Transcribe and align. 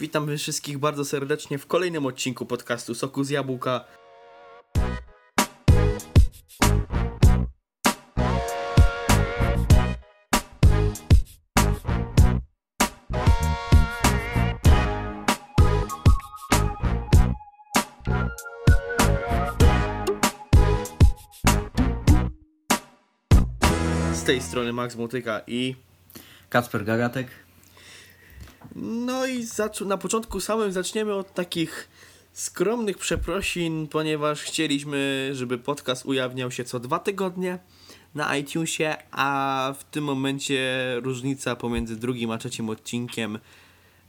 Witam 0.00 0.36
wszystkich 0.36 0.78
bardzo 0.78 1.04
serdecznie 1.04 1.58
w 1.58 1.66
kolejnym 1.66 2.06
odcinku 2.06 2.46
podcastu 2.46 2.94
Soku 2.94 3.24
z 3.24 3.30
Jabłka. 3.30 3.84
Z 24.12 24.24
tej 24.24 24.42
strony 24.42 24.72
Max 24.72 24.96
Motyka 24.96 25.40
i 25.46 25.74
Kacper 26.48 26.84
Gagatek. 26.84 27.49
No 28.76 29.26
i 29.26 29.46
na 29.86 29.96
początku 29.96 30.40
samym 30.40 30.72
zaczniemy 30.72 31.14
od 31.14 31.34
takich 31.34 31.88
skromnych 32.32 32.98
przeprosin, 32.98 33.88
ponieważ 33.88 34.42
chcieliśmy, 34.42 35.30
żeby 35.32 35.58
podcast 35.58 36.06
ujawniał 36.06 36.50
się 36.50 36.64
co 36.64 36.80
dwa 36.80 36.98
tygodnie 36.98 37.58
na 38.14 38.36
iTunesie, 38.36 38.96
a 39.10 39.74
w 39.78 39.84
tym 39.84 40.04
momencie 40.04 40.94
różnica 41.02 41.56
pomiędzy 41.56 41.96
drugim 41.96 42.30
a 42.30 42.38
trzecim 42.38 42.68
odcinkiem 42.70 43.38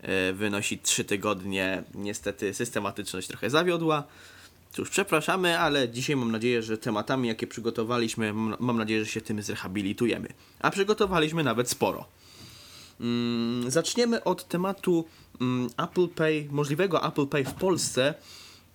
e, 0.01 0.33
wynosi 0.33 0.79
trzy 0.79 1.05
tygodnie. 1.05 1.83
Niestety 1.95 2.53
systematyczność 2.53 3.27
trochę 3.27 3.49
zawiodła. 3.49 4.03
Cóż, 4.71 4.89
przepraszamy, 4.89 5.59
ale 5.59 5.89
dzisiaj 5.89 6.15
mam 6.15 6.31
nadzieję, 6.31 6.63
że 6.63 6.77
tematami, 6.77 7.27
jakie 7.27 7.47
przygotowaliśmy, 7.47 8.33
mam 8.59 8.77
nadzieję, 8.77 9.05
że 9.05 9.11
się 9.11 9.21
tym 9.21 9.41
zrehabilitujemy. 9.41 10.27
A 10.59 10.71
przygotowaliśmy 10.71 11.43
nawet 11.43 11.69
sporo. 11.69 12.05
Mm, 13.01 13.71
zaczniemy 13.71 14.23
od 14.23 14.47
tematu 14.47 15.05
mm, 15.41 15.69
Apple 15.77 16.07
Pay, 16.07 16.47
możliwego 16.49 17.07
Apple 17.07 17.27
Pay 17.27 17.45
w 17.45 17.53
Polsce. 17.53 18.13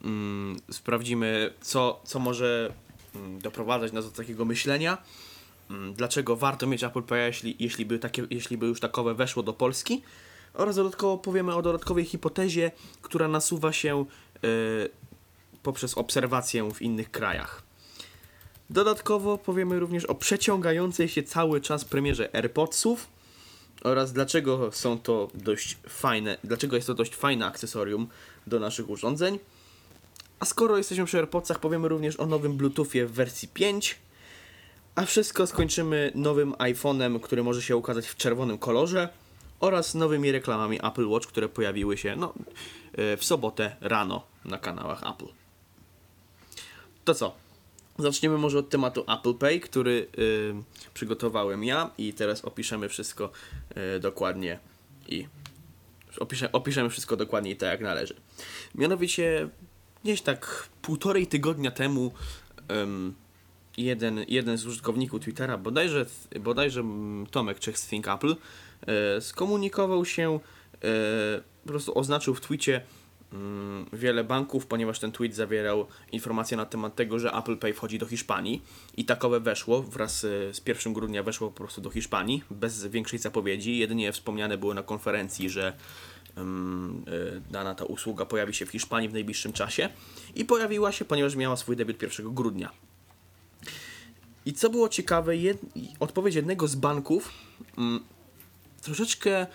Mm, 0.05 0.57
sprawdzimy, 0.71 1.55
co, 1.60 2.01
co 2.05 2.19
może 2.19 2.73
doprowadzać 3.43 3.93
nas 3.93 4.04
do 4.04 4.10
takiego 4.10 4.45
myślenia. 4.45 4.99
Dlaczego 5.95 6.37
warto 6.37 6.66
mieć 6.66 6.85
Apple 6.85 7.02
Pay, 7.02 7.27
jeśli, 7.27 7.57
jeśli, 7.59 7.87
by 7.87 7.99
takie, 7.99 8.27
jeśli 8.30 8.59
by 8.59 8.66
już 8.66 8.80
takowe 8.80 9.15
weszło 9.15 9.43
do 9.43 9.52
Polski. 9.52 10.02
Oraz 10.54 10.77
dodatkowo 10.77 11.19
powiemy 11.19 11.54
o 11.54 11.63
dodatkowej 11.63 12.04
hipotezie, 12.04 12.71
która 13.02 13.29
nasuwa 13.29 13.73
się 13.73 14.04
y, 14.45 14.88
poprzez 15.63 15.99
obserwację 15.99 16.71
w 16.74 16.82
innych 16.82 17.10
krajach. 17.10 17.63
Dodatkowo 18.71 19.38
powiemy 19.38 19.79
również 19.79 20.04
o 20.04 20.15
przeciągającej 20.15 21.09
się 21.09 21.23
cały 21.23 21.60
czas 21.60 21.85
premierze 21.85 22.35
AirPodsów 22.35 23.09
oraz 23.87 24.12
dlaczego 24.12 24.73
są 24.73 24.98
to 24.98 25.29
dość 25.34 25.79
fajne, 25.88 26.38
dlaczego 26.45 26.76
jest 26.76 26.87
to 26.87 26.95
dość 26.95 27.15
fajne 27.15 27.46
akcesorium 27.46 28.09
do 28.46 28.60
naszych 28.60 28.90
urządzeń. 28.90 29.38
A 30.40 30.45
skoro 30.45 30.76
jesteśmy 30.76 31.04
przy 31.04 31.18
AirPodsach, 31.18 31.59
powiemy 31.59 31.88
również 31.88 32.20
o 32.20 32.26
nowym 32.26 32.57
Bluetoothie 32.57 33.07
w 33.07 33.12
wersji 33.12 33.48
5. 33.48 33.98
A 34.95 35.07
wszystko 35.07 35.46
skończymy 35.46 36.12
nowym 36.14 36.52
iPhone'em, 36.52 37.20
który 37.20 37.42
może 37.42 37.62
się 37.62 37.76
ukazać 37.76 38.07
w 38.07 38.16
czerwonym 38.16 38.59
kolorze 38.59 39.09
oraz 39.60 39.95
nowymi 39.95 40.32
reklamami 40.32 40.87
Apple 40.87 41.09
Watch, 41.09 41.29
które 41.29 41.48
pojawiły 41.48 41.96
się 41.96 42.16
no, 42.16 42.34
e, 42.92 43.16
w 43.16 43.24
sobotę 43.24 43.76
rano 43.80 44.23
na 44.45 44.59
kanałach 44.59 45.02
Apple. 45.02 45.29
To 47.04 47.14
co? 47.14 47.46
Zaczniemy 47.99 48.39
może 48.39 48.59
od 48.59 48.69
tematu 48.69 49.05
Apple 49.09 49.35
Pay, 49.35 49.61
który 49.61 50.07
y, 50.19 50.55
przygotowałem 50.95 51.65
ja 51.65 51.91
i 51.99 52.13
teraz 52.13 52.45
opiszemy 52.45 52.88
wszystko 52.88 53.30
y, 53.97 54.01
dokładnie 54.01 54.59
i 55.09 55.27
opiszę, 56.21 56.53
opiszemy 56.53 56.91
wszystko 56.91 57.16
dokładnie 57.16 57.51
i 57.51 57.57
tak 57.57 57.69
jak 57.69 57.80
należy. 57.80 58.15
Mianowicie 58.75 59.49
gdzieś 60.05 60.23
tak 60.23 60.69
półtorej 60.83 61.27
tygodnia 61.27 61.71
temu 61.71 62.13
ym, 62.71 63.15
jeden, 63.77 64.25
jeden 64.28 64.59
z 64.59 64.66
użytkowników 64.66 65.20
Twittera, 65.20 65.59
bodajże, 65.59 66.06
bodajże 66.41 66.81
mm, 66.81 67.26
Tomek 67.26 67.59
Czech 67.59 67.78
z 67.78 67.88
Think 67.88 68.09
Apple, 68.09 68.31
y, 69.16 69.20
skomunikował 69.20 70.04
się, 70.04 70.41
y, 70.75 70.78
po 71.62 71.69
prostu 71.69 71.99
oznaczył 71.99 72.34
w 72.34 72.41
twicie 72.41 72.81
wiele 73.92 74.24
banków, 74.24 74.66
ponieważ 74.66 74.98
ten 74.98 75.12
tweet 75.12 75.34
zawierał 75.34 75.86
informacje 76.12 76.56
na 76.56 76.66
temat 76.66 76.94
tego, 76.94 77.19
że 77.19 77.32
Apple 77.32 77.56
Pay 77.56 77.74
wchodzi 77.74 77.98
do 77.98 78.06
Hiszpanii 78.06 78.62
i 78.97 79.04
takowe 79.04 79.41
weszło, 79.41 79.82
wraz 79.82 80.24
y, 80.24 80.50
z 80.52 80.62
1 80.69 80.92
grudnia 80.92 81.22
weszło 81.22 81.50
po 81.50 81.56
prostu 81.56 81.80
do 81.80 81.91
Hiszpanii, 81.91 82.42
bez 82.50 82.86
większej 82.86 83.19
zapowiedzi, 83.19 83.78
jedynie 83.78 84.12
wspomniane 84.12 84.58
było 84.58 84.75
na 84.75 84.82
konferencji, 84.82 85.50
że 85.50 85.76
ym, 86.38 87.04
y, 87.08 87.42
dana 87.50 87.75
ta 87.75 87.84
usługa 87.84 88.25
pojawi 88.26 88.54
się 88.54 88.66
w 88.66 88.70
Hiszpanii 88.70 89.08
w 89.08 89.12
najbliższym 89.12 89.52
czasie 89.52 89.88
i 90.34 90.44
pojawiła 90.44 90.92
się, 90.92 91.04
ponieważ 91.04 91.36
miała 91.36 91.56
swój 91.56 91.76
debiut 91.76 92.02
1 92.02 92.34
grudnia. 92.34 92.70
I 94.46 94.52
co 94.52 94.70
było 94.70 94.88
ciekawe, 94.88 95.36
jed... 95.36 95.58
odpowiedź 96.00 96.34
jednego 96.34 96.69
z 96.69 96.75
banków 96.75 97.32
mm, 97.78 98.04
troszeczkę 98.82 99.46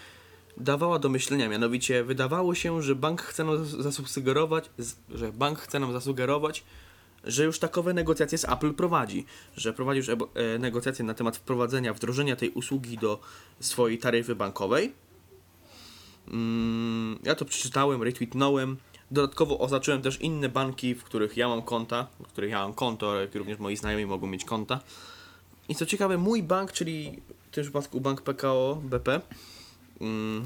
dawała 0.58 1.00
do 1.00 1.10
myślenia, 1.10 1.50
mianowicie 1.50 2.04
wydawało 2.04 2.56
się, 2.56 2.82
że 2.82 2.96
bank 2.96 3.22
chce 3.22 3.44
nam 3.44 3.66
zas- 3.66 3.82
zasugerować, 3.82 4.70
że 5.10 5.32
bank 5.32 5.60
chce 5.60 5.80
nam 5.80 5.94
zasugerować, 5.94 6.64
że 7.24 7.44
już 7.44 7.60
takowe 7.60 7.94
negocjacje 7.94 8.38
z 8.38 8.46
Apple 8.46 8.74
prowadzi, 8.74 9.26
że 9.58 9.74
prowadzi 9.74 9.98
już 9.98 10.10
e, 10.10 10.16
negocjacje 10.60 11.06
na 11.06 11.14
temat 11.14 11.38
wprowadzenia, 11.38 11.94
wdrożenia 11.94 12.36
tej 12.36 12.50
usługi 12.50 12.98
do 12.98 13.20
swojej 13.60 13.98
taryfy 13.98 14.36
bankowej. 14.36 14.94
Mm, 16.28 17.20
ja 17.24 17.36
to 17.36 17.46
przeczytałem, 17.46 18.04
retweetnąłem. 18.04 18.78
Dodatkowo 19.12 19.60
oznaczyłem 19.60 20.02
też 20.02 20.22
inne 20.22 20.50
banki, 20.50 20.96
w 20.96 21.04
których 21.04 21.38
ja 21.38 21.48
mam 21.48 21.62
konta, 21.62 22.08
w 22.20 22.28
których 22.28 22.52
ja 22.52 22.60
mam 22.60 22.74
konto, 22.74 23.12
ale 23.12 23.28
również 23.34 23.60
moi 23.60 23.78
znajomi 23.78 24.06
mogą 24.06 24.28
mieć 24.28 24.46
konta. 24.46 24.80
I 25.70 25.76
co 25.76 25.86
ciekawe, 25.86 26.18
mój 26.18 26.44
bank, 26.44 26.72
czyli 26.72 27.22
w 27.52 27.54
tym 27.54 27.64
przypadku 27.64 28.02
bank 28.02 28.22
PKO 28.22 28.82
BP, 28.84 29.22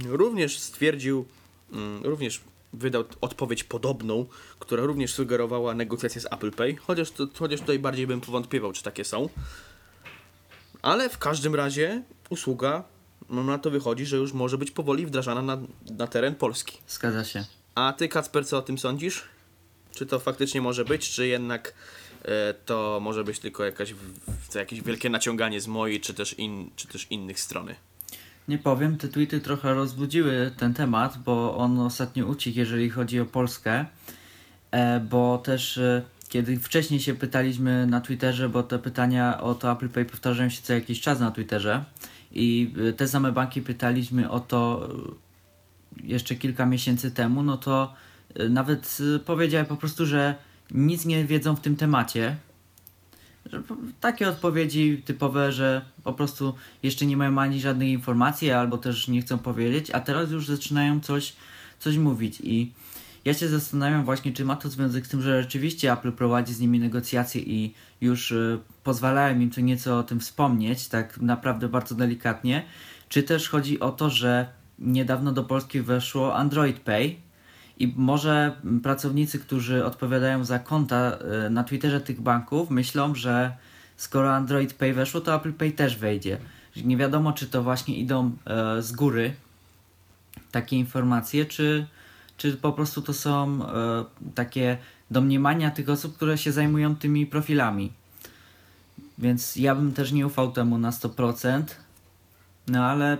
również 0.09 0.59
stwierdził, 0.59 1.25
mm, 1.73 2.03
również 2.05 2.41
wydał 2.73 3.03
odpowiedź 3.21 3.63
podobną, 3.63 4.25
która 4.59 4.83
również 4.83 5.13
sugerowała 5.13 5.73
negocjacje 5.73 6.21
z 6.21 6.25
Apple 6.25 6.51
Pay, 6.51 6.75
chociaż, 6.75 7.11
to, 7.11 7.27
chociaż 7.39 7.59
tutaj 7.59 7.79
bardziej 7.79 8.07
bym 8.07 8.21
powątpiewał, 8.21 8.71
czy 8.73 8.83
takie 8.83 9.05
są. 9.05 9.29
Ale 10.81 11.09
w 11.09 11.17
każdym 11.17 11.55
razie 11.55 12.03
usługa, 12.29 12.83
no 13.29 13.43
na 13.43 13.57
to 13.57 13.71
wychodzi, 13.71 14.05
że 14.05 14.17
już 14.17 14.33
może 14.33 14.57
być 14.57 14.71
powoli 14.71 15.05
wdrażana 15.05 15.41
na, 15.41 15.57
na 15.97 16.07
teren 16.07 16.35
Polski. 16.35 16.77
Zgadza 16.87 17.23
się. 17.23 17.45
A 17.75 17.93
ty, 17.93 18.07
Kacper, 18.07 18.47
co 18.47 18.57
o 18.57 18.61
tym 18.61 18.77
sądzisz? 18.77 19.23
Czy 19.95 20.05
to 20.05 20.19
faktycznie 20.19 20.61
może 20.61 20.85
być, 20.85 21.09
czy 21.11 21.27
jednak 21.27 21.73
e, 22.23 22.53
to 22.65 22.99
może 23.01 23.23
być 23.23 23.39
tylko 23.39 23.65
jakaś, 23.65 23.93
w- 23.93 24.55
jakieś 24.55 24.81
wielkie 24.81 25.09
naciąganie 25.09 25.61
z 25.61 25.67
mojej, 25.67 26.01
czy 26.01 26.13
też, 26.13 26.33
in, 26.39 26.69
czy 26.75 26.87
też 26.87 27.07
innych 27.09 27.39
strony? 27.39 27.75
Nie 28.47 28.57
powiem, 28.57 28.97
te 28.97 29.07
tweety 29.07 29.39
trochę 29.39 29.73
rozbudziły 29.73 30.51
ten 30.57 30.73
temat, 30.73 31.17
bo 31.25 31.57
on 31.57 31.79
ostatnio 31.79 32.25
ucichł, 32.25 32.59
jeżeli 32.59 32.89
chodzi 32.89 33.19
o 33.19 33.25
Polskę. 33.25 33.85
E, 34.71 34.99
bo 34.99 35.37
też 35.37 35.77
e, 35.77 36.01
kiedy 36.29 36.59
wcześniej 36.59 36.99
się 36.99 37.13
pytaliśmy 37.13 37.87
na 37.87 38.01
Twitterze, 38.01 38.49
bo 38.49 38.63
te 38.63 38.79
pytania 38.79 39.41
o 39.41 39.55
to 39.55 39.71
Apple 39.71 39.89
Pay 39.89 40.05
powtarzają 40.05 40.49
się 40.49 40.61
co 40.61 40.73
jakiś 40.73 41.01
czas 41.01 41.19
na 41.19 41.31
Twitterze 41.31 41.83
i 42.31 42.73
e, 42.89 42.93
te 42.93 43.07
same 43.07 43.31
banki 43.31 43.61
pytaliśmy 43.61 44.29
o 44.29 44.39
to 44.39 44.89
jeszcze 46.03 46.35
kilka 46.35 46.65
miesięcy 46.65 47.11
temu, 47.11 47.43
no 47.43 47.57
to 47.57 47.93
nawet 48.49 48.97
powiedziały 49.25 49.65
po 49.65 49.77
prostu, 49.77 50.05
że 50.05 50.35
nic 50.71 51.05
nie 51.05 51.25
wiedzą 51.25 51.55
w 51.55 51.61
tym 51.61 51.75
temacie, 51.75 52.35
że 53.51 53.63
takie 53.99 54.29
odpowiedzi 54.29 55.01
typowe, 55.05 55.51
że 55.51 55.85
po 56.03 56.13
prostu 56.13 56.53
jeszcze 56.83 57.05
nie 57.05 57.17
mają 57.17 57.39
ani 57.39 57.59
żadnej 57.59 57.91
informacji, 57.91 58.51
albo 58.51 58.77
też 58.77 59.07
nie 59.07 59.21
chcą 59.21 59.37
powiedzieć, 59.37 59.91
a 59.91 59.99
teraz 59.99 60.31
już 60.31 60.47
zaczynają 60.47 60.99
coś, 60.99 61.33
coś 61.79 61.97
mówić. 61.97 62.41
I 62.43 62.73
ja 63.25 63.33
się 63.33 63.47
zastanawiam 63.47 64.05
właśnie, 64.05 64.33
czy 64.33 64.45
ma 64.45 64.55
to 64.55 64.69
związek 64.69 65.07
z 65.07 65.09
tym, 65.09 65.21
że 65.21 65.41
rzeczywiście 65.41 65.93
Apple 65.93 66.11
prowadzi 66.11 66.53
z 66.53 66.59
nimi 66.59 66.79
negocjacje 66.79 67.41
i 67.41 67.73
już 68.01 68.31
y, 68.31 68.59
pozwalają 68.83 69.39
im 69.39 69.51
co 69.51 69.61
nieco 69.61 69.97
o 69.97 70.03
tym 70.03 70.19
wspomnieć, 70.19 70.87
tak 70.87 71.17
naprawdę 71.17 71.69
bardzo 71.69 71.95
delikatnie, 71.95 72.65
czy 73.09 73.23
też 73.23 73.49
chodzi 73.49 73.79
o 73.79 73.91
to, 73.91 74.09
że 74.09 74.47
niedawno 74.79 75.31
do 75.31 75.43
Polski 75.43 75.81
weszło 75.81 76.35
Android 76.35 76.79
Pay, 76.79 77.15
i 77.79 77.93
może 77.95 78.55
pracownicy, 78.83 79.39
którzy 79.39 79.85
odpowiadają 79.85 80.45
za 80.45 80.59
konta 80.59 81.17
y, 81.45 81.49
na 81.49 81.63
Twitterze 81.63 82.01
tych 82.01 82.21
banków, 82.21 82.69
myślą, 82.69 83.15
że 83.15 83.51
skoro 83.97 84.35
Android 84.35 84.73
Pay 84.73 84.93
weszło, 84.93 85.21
to 85.21 85.35
Apple 85.35 85.53
Pay 85.53 85.71
też 85.71 85.97
wejdzie. 85.97 86.37
Nie 86.75 86.97
wiadomo, 86.97 87.33
czy 87.33 87.47
to 87.47 87.63
właśnie 87.63 87.97
idą 87.97 88.31
e, 88.45 88.81
z 88.81 88.91
góry 88.91 89.33
takie 90.51 90.77
informacje, 90.77 91.45
czy, 91.45 91.87
czy 92.37 92.57
po 92.57 92.73
prostu 92.73 93.01
to 93.01 93.13
są 93.13 93.65
e, 93.65 94.05
takie 94.35 94.77
domniemania 95.11 95.71
tych 95.71 95.89
osób, 95.89 96.15
które 96.15 96.37
się 96.37 96.51
zajmują 96.51 96.95
tymi 96.95 97.25
profilami. 97.25 97.91
Więc 99.17 99.55
ja 99.55 99.75
bym 99.75 99.93
też 99.93 100.11
nie 100.11 100.27
ufał 100.27 100.51
temu 100.51 100.77
na 100.77 100.91
100%. 100.91 101.63
No 102.67 102.85
ale 102.85 103.17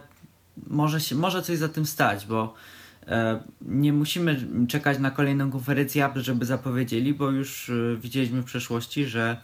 może, 0.68 1.02
się, 1.02 1.16
może 1.16 1.42
coś 1.42 1.58
za 1.58 1.70
tym 1.70 1.86
stać, 1.86 2.26
bo 2.26 2.54
nie 3.62 3.94
musimy 3.94 4.48
czekać 4.68 5.00
na 5.00 5.12
kolejną 5.12 5.52
konferencję 5.52 6.06
Apple, 6.06 6.22
żeby 6.22 6.46
zapowiedzieli, 6.46 7.14
bo 7.14 7.32
już 7.32 7.70
e, 7.70 7.74
widzieliśmy 7.98 8.42
w 8.42 8.46
przeszłości, 8.46 9.06
że 9.06 9.38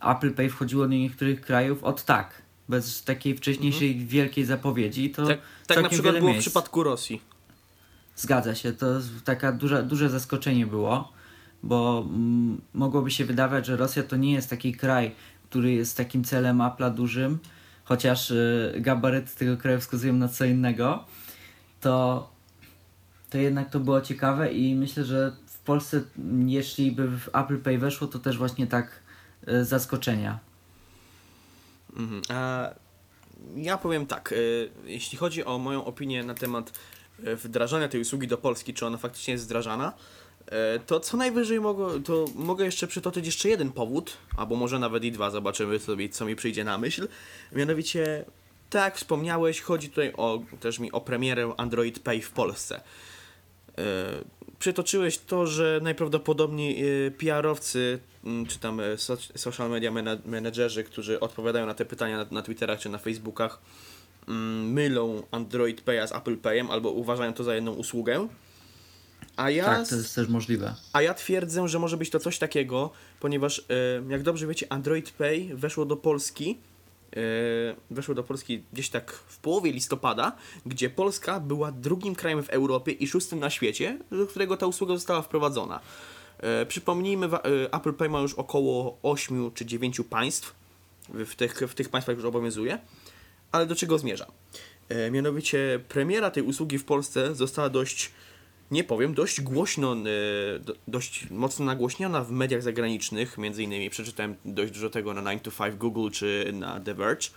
Apple 0.00 0.32
Pay 0.34 0.50
wchodziło 0.50 0.82
do 0.88 0.94
niektórych 0.94 1.40
krajów 1.40 1.84
od 1.84 2.04
tak, 2.04 2.42
bez 2.68 3.04
takiej 3.04 3.36
wcześniejszej 3.36 3.90
Mhm. 3.90 4.08
wielkiej 4.08 4.44
zapowiedzi. 4.44 5.10
To 5.10 5.26
Tak, 5.26 5.38
tak 5.66 5.82
na 5.82 5.88
przykład 5.88 6.14
było 6.14 6.26
w 6.28 6.32
miejsc. 6.32 6.40
przypadku 6.48 6.82
Rosji. 6.82 7.20
Zgadza 8.16 8.54
się, 8.54 8.72
to 8.72 8.86
taka 9.24 9.52
duża, 9.52 9.82
duże 9.82 10.10
zaskoczenie 10.10 10.66
było, 10.66 11.12
bo 11.62 12.06
mm, 12.08 12.60
mogłoby 12.74 13.10
się 13.10 13.24
wydawać, 13.24 13.66
że 13.66 13.76
Rosja 13.76 14.02
to 14.02 14.16
nie 14.16 14.32
jest 14.32 14.50
taki 14.50 14.72
kraj, 14.74 15.12
który 15.50 15.72
jest 15.72 15.96
takim 15.96 16.24
celem 16.24 16.58
Apple'a 16.58 16.94
dużym, 16.94 17.38
chociaż 17.84 18.30
y, 18.30 18.72
gabaryty 18.80 19.36
tego 19.36 19.56
kraju 19.56 19.80
wskazują 19.80 20.12
na 20.12 20.28
co 20.28 20.44
innego, 20.44 21.04
to, 21.80 22.31
to 23.32 23.38
jednak 23.38 23.70
to 23.70 23.80
było 23.80 24.00
ciekawe 24.00 24.52
i 24.52 24.74
myślę, 24.74 25.04
że 25.04 25.36
w 25.46 25.58
Polsce, 25.58 26.02
jeśli 26.46 26.92
by 26.92 27.08
w 27.08 27.28
Apple 27.28 27.58
Pay 27.58 27.78
weszło, 27.78 28.08
to 28.08 28.18
też 28.18 28.38
właśnie 28.38 28.66
tak 28.66 29.00
y, 29.48 29.64
zaskoczenia. 29.64 30.38
Mhm. 31.96 32.22
A 32.28 32.70
ja 33.56 33.78
powiem 33.78 34.06
tak, 34.06 34.32
y, 34.32 34.70
jeśli 34.84 35.18
chodzi 35.18 35.44
o 35.44 35.58
moją 35.58 35.84
opinię 35.84 36.24
na 36.24 36.34
temat 36.34 36.72
y, 37.26 37.36
wdrażania 37.36 37.88
tej 37.88 38.00
usługi 38.00 38.28
do 38.28 38.38
Polski, 38.38 38.74
czy 38.74 38.86
ona 38.86 38.98
faktycznie 38.98 39.32
jest 39.32 39.44
wdrażana, 39.44 39.92
to 40.86 41.00
co 41.00 41.16
najwyżej 41.16 41.60
mogę, 41.60 42.02
to 42.02 42.24
mogę 42.34 42.64
jeszcze 42.64 42.86
przytoczyć 42.86 43.26
jeszcze 43.26 43.48
jeden 43.48 43.72
powód, 43.72 44.16
albo 44.36 44.56
może 44.56 44.78
nawet 44.78 45.04
i 45.04 45.12
dwa, 45.12 45.30
zobaczymy 45.30 45.78
sobie, 45.78 46.08
co 46.08 46.24
mi 46.24 46.36
przyjdzie 46.36 46.64
na 46.64 46.78
myśl. 46.78 47.08
Mianowicie, 47.52 48.24
tak 48.70 48.84
jak 48.84 48.96
wspomniałeś, 48.96 49.60
chodzi 49.60 49.88
tutaj 49.88 50.12
o, 50.16 50.42
też 50.60 50.78
mi 50.78 50.92
o 50.92 51.00
premierę 51.00 51.54
Android 51.56 51.98
Pay 51.98 52.22
w 52.22 52.30
Polsce. 52.30 52.80
E, 53.78 53.82
przytoczyłeś 54.58 55.18
to, 55.18 55.46
że 55.46 55.80
najprawdopodobniej 55.82 56.84
e, 57.06 57.10
PR-owcy, 57.10 57.98
m, 58.24 58.46
czy 58.46 58.58
tam 58.58 58.80
e, 58.80 58.98
so, 58.98 59.16
social 59.36 59.70
media 59.70 59.90
menedżerzy, 60.26 60.84
którzy 60.84 61.20
odpowiadają 61.20 61.66
na 61.66 61.74
te 61.74 61.84
pytania 61.84 62.16
na, 62.16 62.26
na 62.30 62.42
Twitterach 62.42 62.80
czy 62.80 62.88
na 62.88 62.98
Facebookach, 62.98 63.58
mm, 64.28 64.72
mylą 64.72 65.22
Android 65.30 65.80
Pay 65.80 66.08
z 66.08 66.12
Apple 66.12 66.36
Payem 66.36 66.70
albo 66.70 66.90
uważają 66.90 67.32
to 67.32 67.44
za 67.44 67.54
jedną 67.54 67.72
usługę. 67.72 68.28
A 69.36 69.50
ja, 69.50 69.64
Tak, 69.64 69.88
to 69.88 69.96
jest 69.96 70.14
też 70.14 70.28
możliwe. 70.28 70.74
a 70.92 71.02
ja 71.02 71.14
twierdzę, 71.14 71.68
że 71.68 71.78
może 71.78 71.96
być 71.96 72.10
to 72.10 72.20
coś 72.20 72.38
takiego, 72.38 72.90
ponieważ 73.20 73.64
jak 74.08 74.22
dobrze 74.22 74.46
wiecie, 74.46 74.66
Android 74.72 75.10
Pay 75.10 75.48
weszło 75.54 75.84
do 75.84 75.96
Polski. 75.96 76.58
E, 77.16 77.74
Weszło 77.90 78.14
do 78.14 78.22
Polski 78.22 78.62
gdzieś 78.72 78.88
tak 78.88 79.12
w 79.12 79.38
połowie 79.38 79.72
listopada, 79.72 80.36
gdzie 80.66 80.90
Polska 80.90 81.40
była 81.40 81.72
drugim 81.72 82.14
krajem 82.14 82.42
w 82.42 82.50
Europie 82.50 82.92
i 82.92 83.06
szóstym 83.06 83.38
na 83.38 83.50
świecie, 83.50 83.98
do 84.10 84.26
którego 84.26 84.56
ta 84.56 84.66
usługa 84.66 84.94
została 84.94 85.22
wprowadzona. 85.22 85.80
E, 86.38 86.66
Przypomnijmy, 86.66 87.26
e, 87.26 87.40
Apple 87.74 87.92
Pay 87.92 88.08
ma 88.08 88.20
już 88.20 88.34
około 88.34 88.98
8 89.02 89.50
czy 89.54 89.66
9 89.66 90.00
państw, 90.10 90.54
w 91.08 91.34
tych, 91.34 91.58
w 91.68 91.74
tych 91.74 91.88
państwach 91.88 92.16
już 92.16 92.24
obowiązuje. 92.24 92.78
Ale 93.52 93.66
do 93.66 93.74
czego 93.74 93.98
zmierza? 93.98 94.26
Mianowicie 95.10 95.80
premiera 95.88 96.30
tej 96.30 96.42
usługi 96.42 96.78
w 96.78 96.84
Polsce 96.84 97.34
została 97.34 97.68
dość, 97.68 98.10
nie 98.72 98.84
powiem, 98.84 99.14
dość 99.14 99.40
głośno, 99.40 99.92
e, 99.92 100.58
do, 100.58 100.74
dość 100.88 101.30
mocno 101.30 101.64
nagłośniona 101.64 102.24
w 102.24 102.30
mediach 102.30 102.62
zagranicznych. 102.62 103.38
Między 103.38 103.62
innymi 103.62 103.90
przeczytałem 103.90 104.34
dość 104.44 104.72
dużo 104.72 104.90
tego 104.90 105.14
na 105.14 105.22
9 105.22 105.42
to 105.42 105.50
5 105.64 105.76
Google 105.76 106.10
czy 106.10 106.50
na 106.52 106.80
The 106.80 106.94
Verge. 106.94 107.28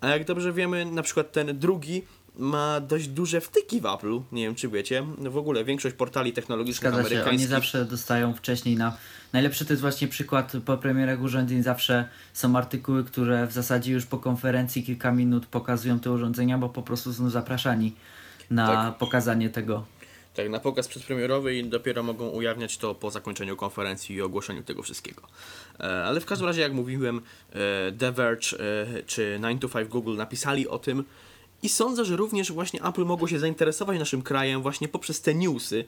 A 0.00 0.08
jak 0.08 0.24
dobrze 0.24 0.52
wiemy, 0.52 0.84
na 0.84 1.02
przykład 1.02 1.32
ten 1.32 1.58
drugi 1.58 2.02
ma 2.38 2.80
dość 2.80 3.08
duże 3.08 3.40
wtyki 3.40 3.80
w 3.80 3.86
Apple. 3.86 4.20
Nie 4.32 4.42
wiem, 4.42 4.54
czy 4.54 4.68
wiecie. 4.68 5.06
W 5.18 5.36
ogóle 5.36 5.64
większość 5.64 5.96
portali 5.96 6.32
technologicznych 6.32 6.92
Zgadza 6.92 7.08
się, 7.08 7.14
oni 7.14 7.14
amerykańskich 7.14 7.50
zawsze 7.50 7.84
dostają 7.84 8.34
wcześniej 8.34 8.76
na... 8.76 8.96
Najlepszy 9.32 9.64
to 9.64 9.72
jest 9.72 9.80
właśnie 9.80 10.08
przykład 10.08 10.52
po 10.64 10.76
premierach 10.76 11.22
urządzeń, 11.22 11.62
zawsze 11.62 12.08
są 12.32 12.56
artykuły, 12.56 13.04
które 13.04 13.46
w 13.46 13.52
zasadzie 13.52 13.92
już 13.92 14.06
po 14.06 14.18
konferencji 14.18 14.82
kilka 14.82 15.12
minut 15.12 15.46
pokazują 15.46 16.00
te 16.00 16.10
urządzenia, 16.10 16.58
bo 16.58 16.68
po 16.68 16.82
prostu 16.82 17.12
są 17.12 17.30
zapraszani 17.30 17.92
na 18.50 18.66
Tak. 18.66 18.98
pokazanie 18.98 19.50
tego. 19.50 19.84
Tak, 20.34 20.48
na 20.48 20.60
pokaz 20.60 20.88
przedpremierowy 20.88 21.56
i 21.56 21.64
dopiero 21.64 22.02
mogą 22.02 22.28
ujawniać 22.28 22.78
to 22.78 22.94
po 22.94 23.10
zakończeniu 23.10 23.56
konferencji 23.56 24.16
i 24.16 24.22
ogłoszeniu 24.22 24.62
tego 24.62 24.82
wszystkiego. 24.82 25.22
E, 25.80 26.04
ale 26.04 26.20
w 26.20 26.26
każdym 26.26 26.46
razie, 26.46 26.60
jak 26.60 26.72
mówiłem, 26.72 27.20
e, 27.52 27.92
The 27.92 28.12
Verge 28.12 28.46
e, 28.52 29.02
czy 29.02 29.38
9 29.42 29.62
to 29.62 29.68
5 29.68 29.88
Google 29.88 30.16
napisali 30.16 30.68
o 30.68 30.78
tym 30.78 31.04
i 31.62 31.68
sądzę, 31.68 32.04
że 32.04 32.16
również 32.16 32.52
właśnie 32.52 32.82
Apple 32.82 33.04
mogło 33.04 33.28
się 33.28 33.38
zainteresować 33.38 33.98
naszym 33.98 34.22
krajem 34.22 34.62
właśnie 34.62 34.88
poprzez 34.88 35.20
te 35.20 35.34
newsy. 35.34 35.84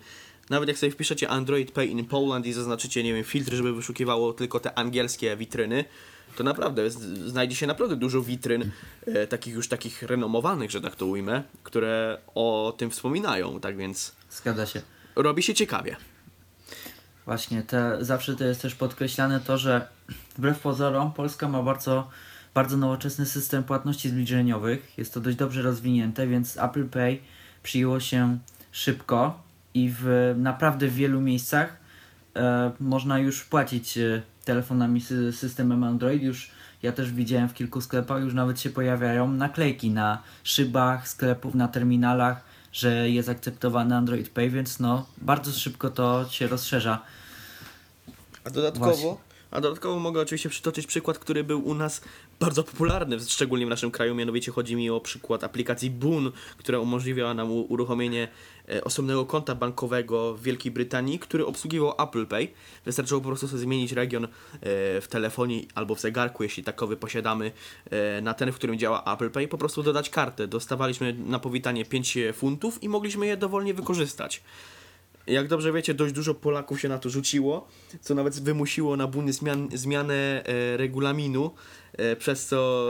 Nawet 0.50 0.68
jak 0.68 0.78
sobie 0.78 0.92
wpiszecie 0.92 1.28
Android 1.28 1.70
Pay 1.70 1.86
in 1.86 2.04
Poland 2.04 2.46
i 2.46 2.52
zaznaczycie, 2.52 3.02
nie 3.02 3.14
wiem, 3.14 3.24
filtr, 3.24 3.52
żeby 3.52 3.72
wyszukiwało 3.72 4.32
tylko 4.32 4.60
te 4.60 4.78
angielskie 4.78 5.36
witryny, 5.36 5.84
to 6.36 6.44
naprawdę 6.44 6.90
znajdzie 7.26 7.56
się 7.56 7.66
naprawdę 7.66 7.96
dużo 7.96 8.22
witryn, 8.22 8.70
e, 9.06 9.26
takich 9.26 9.54
już 9.54 9.68
takich 9.68 10.02
renomowanych, 10.02 10.70
że 10.70 10.80
tak 10.80 10.96
to 10.96 11.06
ujmę, 11.06 11.42
które 11.62 12.18
o 12.34 12.74
tym 12.78 12.90
wspominają. 12.90 13.60
Tak 13.60 13.76
więc 13.76 14.12
Zgadza 14.30 14.66
się. 14.66 14.82
robi 15.16 15.42
się 15.42 15.54
ciekawie. 15.54 15.96
Właśnie, 17.24 17.62
te, 17.62 18.04
zawsze 18.04 18.36
to 18.36 18.44
jest 18.44 18.62
też 18.62 18.74
podkreślane 18.74 19.40
to, 19.40 19.58
że 19.58 19.88
wbrew 20.38 20.58
pozorom 20.58 21.12
Polska 21.12 21.48
ma 21.48 21.62
bardzo, 21.62 22.10
bardzo 22.54 22.76
nowoczesny 22.76 23.26
system 23.26 23.64
płatności 23.64 24.08
zbliżeniowych. 24.08 24.98
Jest 24.98 25.14
to 25.14 25.20
dość 25.20 25.36
dobrze 25.36 25.62
rozwinięte, 25.62 26.26
więc 26.26 26.56
Apple 26.56 26.88
Pay 26.88 27.18
przyjęło 27.62 28.00
się 28.00 28.38
szybko 28.72 29.42
i 29.74 29.92
w 29.98 30.34
naprawdę 30.36 30.88
w 30.88 30.94
wielu 30.94 31.20
miejscach 31.20 31.76
e, 32.36 32.72
można 32.80 33.18
już 33.18 33.44
płacić 33.44 33.98
e, 33.98 34.22
telefonami 34.46 35.00
sy 35.00 35.32
systemem 35.32 35.84
Android. 35.84 36.22
Już 36.22 36.50
ja 36.82 36.92
też 36.92 37.12
widziałem 37.12 37.48
w 37.48 37.54
kilku 37.54 37.80
sklepach, 37.80 38.22
już 38.22 38.34
nawet 38.34 38.60
się 38.60 38.70
pojawiają 38.70 39.32
naklejki 39.32 39.90
na 39.90 40.22
szybach 40.44 41.08
sklepów, 41.08 41.54
na 41.54 41.68
terminalach, 41.68 42.44
że 42.72 43.10
jest 43.10 43.28
akceptowany 43.28 43.96
Android 43.96 44.28
Pay, 44.28 44.50
więc 44.50 44.80
no 44.80 45.06
bardzo 45.18 45.52
szybko 45.52 45.90
to 45.90 46.28
się 46.30 46.46
rozszerza. 46.46 47.02
A 48.44 48.50
dodatkowo, 48.50 48.86
Właśnie. 48.86 49.16
a 49.50 49.60
dodatkowo 49.60 49.98
mogę 49.98 50.20
oczywiście 50.20 50.48
przytoczyć 50.48 50.86
przykład, 50.86 51.18
który 51.18 51.44
był 51.44 51.68
u 51.68 51.74
nas 51.74 52.00
bardzo 52.40 52.64
popularny, 52.64 53.20
szczególnie 53.20 53.66
w 53.66 53.68
naszym 53.68 53.90
kraju. 53.90 54.14
Mianowicie 54.14 54.52
chodzi 54.52 54.76
mi 54.76 54.90
o 54.90 55.00
przykład 55.00 55.44
aplikacji 55.44 55.90
Boon, 55.90 56.32
która 56.58 56.78
umożliwiała 56.78 57.34
nam 57.34 57.50
uruchomienie 57.50 58.28
osobnego 58.84 59.26
konta 59.26 59.54
bankowego 59.54 60.34
w 60.34 60.42
Wielkiej 60.42 60.72
Brytanii, 60.72 61.18
który 61.18 61.46
obsługiwał 61.46 61.92
Apple 61.98 62.26
Pay. 62.26 62.48
Wystarczyło 62.84 63.20
po 63.20 63.28
prostu 63.28 63.48
sobie 63.48 63.60
zmienić 63.60 63.92
region 63.92 64.24
e, 64.24 64.28
w 65.00 65.06
telefonie 65.10 65.62
albo 65.74 65.94
w 65.94 66.00
zegarku, 66.00 66.42
jeśli 66.42 66.64
takowy 66.64 66.96
posiadamy, 66.96 67.52
e, 67.90 68.20
na 68.20 68.34
ten, 68.34 68.52
w 68.52 68.54
którym 68.54 68.78
działa 68.78 69.14
Apple 69.14 69.30
Pay, 69.30 69.48
po 69.48 69.58
prostu 69.58 69.82
dodać 69.82 70.10
kartę. 70.10 70.48
Dostawaliśmy 70.48 71.12
na 71.12 71.38
powitanie 71.38 71.84
5 71.84 72.18
funtów 72.32 72.82
i 72.82 72.88
mogliśmy 72.88 73.26
je 73.26 73.36
dowolnie 73.36 73.74
wykorzystać. 73.74 74.42
Jak 75.26 75.48
dobrze 75.48 75.72
wiecie, 75.72 75.94
dość 75.94 76.14
dużo 76.14 76.34
Polaków 76.34 76.80
się 76.80 76.88
na 76.88 76.98
to 76.98 77.10
rzuciło, 77.10 77.68
co 78.00 78.14
nawet 78.14 78.40
wymusiło 78.40 78.96
na 78.96 79.06
Buny 79.06 79.32
zmian, 79.32 79.68
zmianę 79.74 80.14
e, 80.14 80.76
regulaminu, 80.76 81.50
e, 81.92 82.16
przez 82.16 82.46
co 82.46 82.86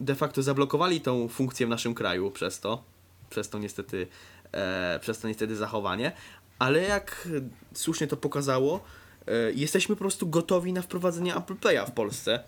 de 0.00 0.14
facto 0.14 0.42
zablokowali 0.42 1.00
tą 1.00 1.28
funkcję 1.28 1.66
w 1.66 1.68
naszym 1.68 1.94
kraju 1.94 2.30
przez 2.30 2.60
to, 2.60 2.84
przez 3.30 3.48
to 3.48 3.58
niestety, 3.58 4.06
e, 4.54 4.98
przez 5.00 5.18
to 5.18 5.28
niestety 5.28 5.56
zachowanie, 5.56 6.12
ale 6.58 6.82
jak 6.82 7.28
słusznie 7.74 8.06
to 8.06 8.16
pokazało, 8.16 8.80
e, 9.26 9.52
jesteśmy 9.52 9.94
po 9.96 10.00
prostu 10.00 10.26
gotowi 10.26 10.72
na 10.72 10.82
wprowadzenie 10.82 11.36
Apple 11.36 11.54
Pay'a 11.54 11.86
w 11.86 11.90
Polsce, 11.90 12.40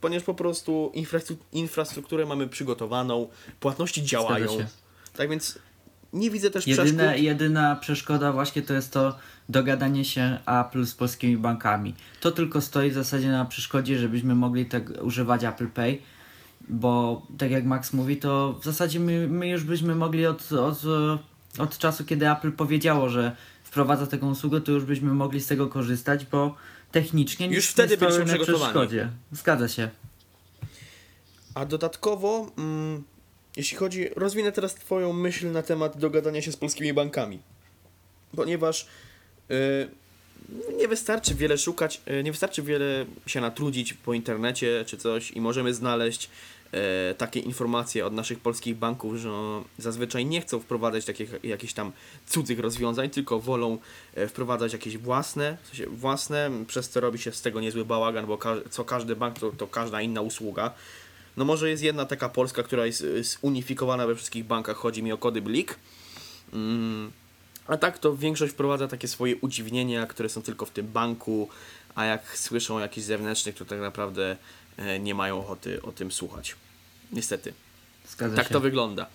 ponieważ 0.00 0.24
po 0.24 0.34
prostu 0.34 0.92
infrastru- 0.94 1.36
infrastrukturę 1.52 2.26
mamy 2.26 2.48
przygotowaną, 2.48 3.28
płatności 3.60 4.02
działają. 4.02 4.58
Tak 5.16 5.30
więc 5.30 5.58
nie 6.12 6.30
widzę 6.30 6.50
też 6.50 6.66
Jedyne, 6.66 7.04
przeszkód. 7.04 7.24
jedyna 7.24 7.76
przeszkoda 7.76 8.32
właśnie 8.32 8.62
to 8.62 8.74
jest 8.74 8.92
to 8.92 9.16
dogadanie 9.48 10.04
się 10.04 10.38
Apple 10.46 10.84
z 10.84 10.94
polskimi 10.94 11.36
bankami. 11.36 11.94
To 12.20 12.30
tylko 12.30 12.60
stoi 12.60 12.90
w 12.90 12.94
zasadzie 12.94 13.28
na 13.28 13.44
przeszkodzie, 13.44 13.98
żebyśmy 13.98 14.34
mogli 14.34 14.66
tak 14.66 15.02
używać 15.02 15.44
Apple 15.44 15.68
Pay, 15.68 15.98
bo 16.68 17.22
tak 17.38 17.50
jak 17.50 17.64
Max 17.64 17.92
mówi, 17.92 18.16
to 18.16 18.58
w 18.60 18.64
zasadzie 18.64 19.00
my, 19.00 19.28
my 19.28 19.48
już 19.48 19.64
byśmy 19.64 19.94
mogli 19.94 20.26
od, 20.26 20.52
od, 20.52 20.82
od 21.58 21.78
czasu, 21.78 22.04
kiedy 22.04 22.30
Apple 22.30 22.52
powiedziało, 22.52 23.08
że 23.08 23.36
wprowadza 23.64 24.06
taką 24.06 24.30
usługę, 24.30 24.60
to 24.60 24.72
już 24.72 24.84
byśmy 24.84 25.14
mogli 25.14 25.40
z 25.40 25.46
tego 25.46 25.68
korzystać, 25.68 26.26
bo 26.26 26.54
technicznie 26.92 27.48
nic 27.48 27.56
Już 27.56 27.66
wtedy 27.66 27.90
nie 27.90 27.96
stoi 27.96 28.08
byliśmy 28.08 28.24
na 28.24 28.32
przygotowani. 28.32 28.72
przeszkodzie. 28.72 29.08
Zgadza 29.32 29.68
się. 29.68 29.88
A 31.54 31.64
dodatkowo, 31.66 32.52
mm, 32.58 33.02
jeśli 33.56 33.76
chodzi, 33.76 34.08
rozwinę 34.16 34.52
teraz 34.52 34.74
Twoją 34.74 35.12
myśl 35.12 35.52
na 35.52 35.62
temat 35.62 35.98
dogadania 35.98 36.42
się 36.42 36.52
z 36.52 36.56
polskimi 36.56 36.92
bankami. 36.92 37.38
Ponieważ 38.36 38.86
y, 39.50 39.88
nie 40.76 40.88
wystarczy 40.88 41.34
wiele 41.34 41.58
szukać, 41.58 42.00
y, 42.10 42.22
nie 42.22 42.32
wystarczy 42.32 42.62
wiele 42.62 43.06
się 43.26 43.40
natrudzić 43.40 43.94
po 43.94 44.14
internecie 44.14 44.84
czy 44.86 44.96
coś 44.96 45.30
i 45.30 45.40
możemy 45.40 45.74
znaleźć 45.74 46.30
takie 47.18 47.40
informacje 47.40 48.06
od 48.06 48.12
naszych 48.12 48.40
polskich 48.40 48.76
banków, 48.76 49.16
że 49.16 49.30
zazwyczaj 49.78 50.26
nie 50.26 50.40
chcą 50.40 50.60
wprowadzać 50.60 51.04
takich 51.04 51.30
jakichś 51.42 51.72
tam 51.72 51.92
cudzych 52.26 52.58
rozwiązań, 52.58 53.10
tylko 53.10 53.40
wolą 53.40 53.78
e, 54.14 54.28
wprowadzać 54.28 54.72
jakieś 54.72 54.98
własne, 54.98 55.56
w 55.62 55.66
sensie 55.66 55.86
własne, 55.86 56.50
przez 56.66 56.88
co 56.88 57.00
robi 57.00 57.18
się 57.18 57.32
z 57.32 57.42
tego 57.42 57.60
niezły 57.60 57.84
bałagan, 57.84 58.26
bo 58.26 58.38
ka 58.38 58.56
co 58.70 58.84
każdy 58.84 59.16
bank 59.16 59.38
to, 59.38 59.52
to 59.52 59.66
każda 59.66 60.02
inna 60.02 60.20
usługa. 60.20 60.70
No 61.36 61.44
może 61.44 61.70
jest 61.70 61.82
jedna 61.82 62.04
taka 62.06 62.28
polska, 62.28 62.62
która 62.62 62.86
jest 62.86 63.00
y, 63.00 63.24
zunifikowana 63.24 64.06
we 64.06 64.14
wszystkich 64.14 64.44
bankach, 64.44 64.76
chodzi 64.76 65.02
mi 65.02 65.12
o 65.12 65.18
kody 65.18 65.42
BLIK. 65.42 65.78
Mm. 66.52 67.12
A 67.66 67.76
tak 67.76 67.98
to 67.98 68.16
większość 68.16 68.52
wprowadza 68.52 68.88
takie 68.88 69.08
swoje 69.08 69.36
udziwnienia, 69.36 70.06
które 70.06 70.28
są 70.28 70.42
tylko 70.42 70.66
w 70.66 70.70
tym 70.70 70.86
banku, 70.86 71.48
a 71.94 72.04
jak 72.04 72.38
słyszą 72.38 72.78
jakiś 72.78 73.04
zewnętrznych, 73.04 73.54
to 73.54 73.64
tak 73.64 73.80
naprawdę 73.80 74.36
e, 74.76 74.98
nie 74.98 75.14
mają 75.14 75.38
ochoty 75.38 75.82
o 75.82 75.92
tym 75.92 76.12
słuchać. 76.12 76.56
Niestety. 77.12 77.52
Zgadza 78.08 78.36
tak 78.36 78.48
się. 78.48 78.52
to 78.52 78.60
wygląda. 78.60 79.06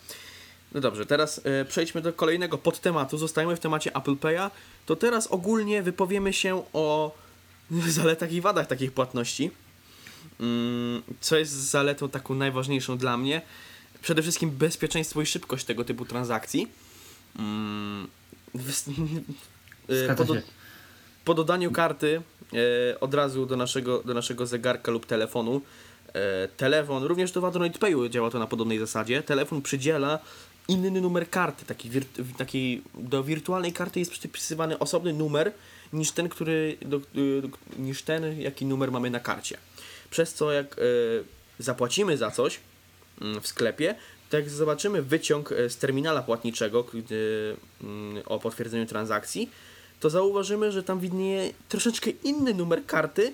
No 0.72 0.82
dobrze, 0.82 1.06
teraz 1.06 1.42
e, 1.44 1.66
przejdźmy 1.66 2.02
do 2.02 2.14
kolejnego 2.14 2.58
podtematu. 2.58 3.18
Zostajemy 3.18 3.56
w 3.56 3.60
temacie 3.60 3.96
Apple 3.96 4.16
Pay'a. 4.16 4.50
To 4.86 4.96
teraz 4.96 5.28
ogólnie 5.28 5.84
wypowiemy 5.84 6.34
się 6.34 6.64
o 6.74 7.16
zaletach 7.88 8.32
i 8.32 8.42
wadach 8.42 8.68
takich 8.68 8.92
płatności. 8.92 9.52
Mm, 10.40 11.04
co 11.22 11.38
jest 11.38 11.52
zaletą 11.52 12.10
taką 12.10 12.36
najważniejszą 12.36 12.98
dla 12.98 13.18
mnie? 13.18 13.42
Przede 14.02 14.22
wszystkim 14.22 14.52
bezpieczeństwo 14.52 15.22
i 15.22 15.26
szybkość 15.26 15.66
tego 15.66 15.86
typu 15.86 16.06
transakcji. 16.06 16.68
E, 20.10 20.16
po, 20.16 20.26
do, 20.26 20.36
po 21.26 21.34
dodaniu 21.34 21.72
karty 21.72 22.22
e, 22.54 23.00
od 23.00 23.14
razu 23.14 23.46
do 23.46 23.58
naszego, 23.58 24.04
do 24.04 24.14
naszego 24.14 24.46
zegarka 24.46 24.92
lub 24.92 25.06
telefonu. 25.06 25.62
E, 26.14 26.48
telefon, 26.48 27.04
również 27.04 27.32
to 27.32 27.42
w 27.42 27.46
Android 27.46 27.78
Payu 27.78 28.10
działa 28.10 28.30
to 28.30 28.40
na 28.40 28.48
podobnej 28.48 28.80
zasadzie, 28.80 29.24
telefon 29.24 29.62
przydziela 29.62 30.20
inny 30.68 31.02
numer 31.02 31.30
karty, 31.30 31.66
taki, 31.66 31.90
wirt, 31.90 32.08
taki 32.38 32.82
do 32.94 33.24
wirtualnej 33.24 33.74
karty 33.74 34.00
jest 34.00 34.12
przypisywany 34.12 34.80
osobny 34.80 35.14
numer 35.14 35.52
niż 35.94 36.12
ten, 36.12 36.30
który, 36.30 36.78
do, 36.82 36.98
y, 36.98 37.02
niż 37.78 38.04
ten, 38.04 38.42
jaki 38.42 38.66
numer 38.66 38.92
mamy 38.92 39.10
na 39.10 39.20
karcie. 39.20 39.58
Przez 40.10 40.34
co 40.34 40.52
jak 40.52 40.74
e, 40.74 40.82
zapłacimy 41.60 42.18
za 42.18 42.32
coś 42.32 42.60
mm, 43.22 43.42
w 43.42 43.48
sklepie, 43.48 43.96
jak 44.38 44.50
zobaczymy 44.50 45.02
wyciąg 45.02 45.52
e, 45.52 45.70
z 45.70 45.78
terminala 45.78 46.22
płatniczego 46.22 46.84
gdy, 46.84 47.56
mm, 47.84 48.24
o 48.26 48.40
potwierdzeniu 48.40 48.86
transakcji, 48.86 49.50
to 50.00 50.10
zauważymy, 50.10 50.72
że 50.72 50.84
tam 50.84 51.00
widnieje 51.00 51.54
troszeczkę 51.70 52.10
inny 52.10 52.54
numer 52.54 52.86
karty 52.86 53.34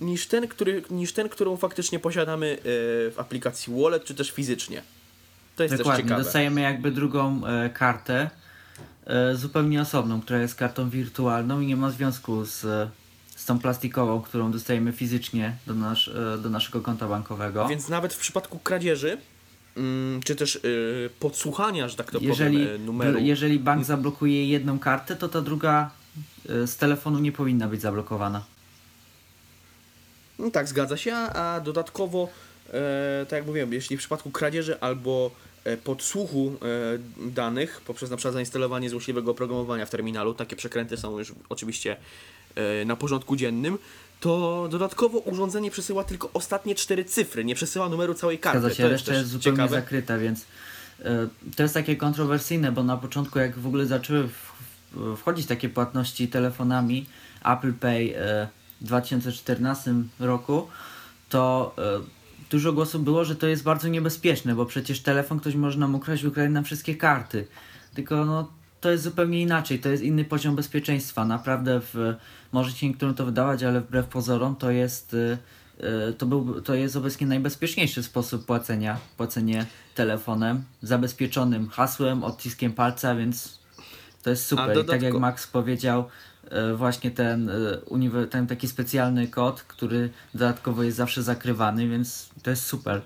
niż 0.00 0.26
ten, 0.26 0.48
który, 0.48 0.82
niż 0.90 1.12
ten 1.12 1.28
którą 1.28 1.56
faktycznie 1.56 1.98
posiadamy 1.98 2.58
e, 2.58 2.60
w 3.10 3.14
aplikacji 3.16 3.82
Wallet, 3.82 4.04
czy 4.04 4.14
też 4.14 4.30
fizycznie. 4.30 4.82
To 5.56 5.62
jest 5.62 5.72
też 5.72 5.78
Dokładnie, 5.78 6.04
ciekawe. 6.04 6.22
dostajemy 6.22 6.60
jakby 6.60 6.90
drugą 6.90 7.46
e, 7.46 7.70
kartę, 7.70 8.30
zupełnie 9.34 9.80
osobną, 9.80 10.20
która 10.20 10.38
jest 10.38 10.54
kartą 10.54 10.90
wirtualną 10.90 11.60
i 11.60 11.66
nie 11.66 11.76
ma 11.76 11.90
związku 11.90 12.44
z, 12.44 12.60
z 13.36 13.44
tą 13.46 13.58
plastikową, 13.58 14.22
którą 14.22 14.52
dostajemy 14.52 14.92
fizycznie 14.92 15.56
do, 15.66 15.74
nasz, 15.74 16.10
do 16.42 16.50
naszego 16.50 16.80
konta 16.80 17.08
bankowego. 17.08 17.68
Więc 17.68 17.88
nawet 17.88 18.14
w 18.14 18.18
przypadku 18.18 18.58
kradzieży, 18.58 19.18
czy 20.24 20.36
też 20.36 20.56
y, 20.56 21.10
podsłuchania, 21.20 21.88
że 21.88 21.96
tak 21.96 22.10
to 22.10 22.18
jeżeli, 22.20 22.58
powiem, 22.58 22.74
e, 22.74 22.78
numeru. 22.78 23.18
jeżeli 23.18 23.58
bank 23.58 23.84
zablokuje 23.84 24.48
jedną 24.48 24.78
kartę, 24.78 25.16
to 25.16 25.28
ta 25.28 25.40
druga 25.40 25.90
e, 26.48 26.66
z 26.66 26.76
telefonu 26.76 27.18
nie 27.18 27.32
powinna 27.32 27.68
być 27.68 27.80
zablokowana. 27.80 28.44
No 30.38 30.50
tak, 30.50 30.68
zgadza 30.68 30.96
się, 30.96 31.14
a, 31.14 31.54
a 31.54 31.60
dodatkowo, 31.60 32.28
e, 32.72 33.26
tak 33.28 33.36
jak 33.36 33.46
mówiłem, 33.46 33.72
jeśli 33.72 33.96
w 33.96 34.00
przypadku 34.00 34.30
kradzieży 34.30 34.80
albo 34.80 35.30
e, 35.64 35.76
podsłuchu 35.76 36.52
e, 37.26 37.30
danych 37.30 37.80
poprzez 37.86 38.10
na 38.10 38.16
przykład 38.16 38.34
zainstalowanie 38.34 38.90
złośliwego 38.90 39.30
oprogramowania 39.30 39.86
w 39.86 39.90
terminalu, 39.90 40.34
takie 40.34 40.56
przekręty 40.56 40.96
są 40.96 41.18
już 41.18 41.32
oczywiście 41.48 41.96
e, 42.54 42.84
na 42.84 42.96
porządku 42.96 43.36
dziennym, 43.36 43.78
to 44.20 44.68
dodatkowo 44.70 45.18
urządzenie 45.18 45.70
przesyła 45.70 46.04
tylko 46.04 46.30
ostatnie 46.32 46.74
cztery 46.74 47.04
cyfry, 47.04 47.44
nie 47.44 47.54
przesyła 47.54 47.88
numeru 47.88 48.14
całej 48.14 48.38
karty. 48.38 48.60
Zgadza 48.60 48.74
się, 48.74 48.82
to 48.82 48.88
reszta 48.88 49.06
też 49.06 49.18
jest 49.18 49.30
zupełnie 49.30 49.56
ciekawe. 49.56 49.80
zakryta, 49.80 50.18
więc 50.18 50.46
e, 51.04 51.28
to 51.56 51.62
jest 51.62 51.74
takie 51.74 51.96
kontrowersyjne, 51.96 52.72
bo 52.72 52.82
na 52.82 52.96
początku 52.96 53.38
jak 53.38 53.58
w 53.58 53.66
ogóle 53.66 53.86
zaczęły 53.86 54.28
wchodzić 55.16 55.46
takie 55.46 55.68
płatności 55.68 56.28
telefonami 56.28 57.06
Apple 57.44 57.72
Pay 57.72 58.16
e, 58.16 58.48
w 58.80 58.84
2014 58.84 59.94
roku, 60.20 60.68
to 61.28 61.74
e, 61.78 62.00
dużo 62.50 62.72
głosów 62.72 63.04
było, 63.04 63.24
że 63.24 63.36
to 63.36 63.46
jest 63.46 63.62
bardzo 63.62 63.88
niebezpieczne, 63.88 64.54
bo 64.54 64.66
przecież 64.66 65.00
telefon 65.00 65.40
ktoś 65.40 65.54
może 65.54 65.78
nam 65.78 65.94
ukraść 65.94 66.24
ukraść 66.24 66.52
nam 66.52 66.64
wszystkie 66.64 66.94
karty. 66.94 67.46
Tylko 67.94 68.24
no, 68.24 68.50
to 68.80 68.90
jest 68.90 69.04
zupełnie 69.04 69.42
inaczej, 69.42 69.78
to 69.78 69.88
jest 69.88 70.02
inny 70.02 70.24
poziom 70.24 70.56
bezpieczeństwa. 70.56 71.24
Naprawdę 71.24 71.80
w, 71.80 72.14
może 72.52 72.72
się 72.72 72.88
niektórym 72.88 73.14
to 73.14 73.24
wydawać, 73.24 73.62
ale 73.62 73.80
wbrew 73.80 74.06
pozorom 74.06 74.56
to 74.56 74.70
jest 74.70 75.14
e, 75.14 75.38
e, 76.08 76.12
to, 76.12 76.26
był, 76.26 76.60
to 76.60 76.74
jest 76.74 76.96
obecnie 76.96 77.26
najbezpieczniejszy 77.26 78.02
sposób 78.02 78.46
płacenia, 78.46 78.98
płacenie 79.16 79.66
telefonem, 79.94 80.64
zabezpieczonym 80.82 81.68
hasłem, 81.68 82.24
odciskiem 82.24 82.72
palca, 82.72 83.14
więc 83.14 83.58
to 84.22 84.30
jest 84.30 84.46
super. 84.46 84.78
I 84.78 84.84
tak 84.84 85.02
jak 85.02 85.14
Max 85.14 85.46
powiedział, 85.46 86.04
e, 86.50 86.74
właśnie 86.74 87.10
ten, 87.10 87.50
ten 88.30 88.46
taki 88.46 88.68
specjalny 88.68 89.28
kod, 89.28 89.62
który 89.62 90.10
dodatkowo 90.34 90.82
jest 90.82 90.96
zawsze 90.96 91.22
zakrywany, 91.22 91.88
więc 91.88 92.28
to 92.42 92.50
jest 92.50 92.66
super. 92.66 93.02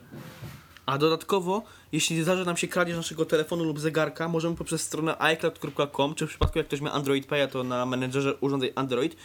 A 0.90 0.98
dodatkowo, 0.98 1.62
jeśli 1.92 2.22
zdarzy 2.22 2.44
nam 2.44 2.56
się 2.56 2.68
kradzież 2.68 2.96
naszego 2.96 3.24
telefonu 3.24 3.64
lub 3.64 3.80
zegarka, 3.80 4.28
możemy 4.28 4.56
poprzez 4.56 4.82
stronę 4.82 5.22
iCloud.com, 5.22 6.14
czy 6.14 6.26
w 6.26 6.30
przypadku 6.30 6.58
jak 6.58 6.66
ktoś 6.66 6.80
ma 6.80 6.92
Android 6.92 7.26
Pay, 7.26 7.48
to 7.48 7.64
na 7.64 7.86
menedżerze 7.86 8.34
urządzeń 8.34 8.70
Android, 8.74 9.16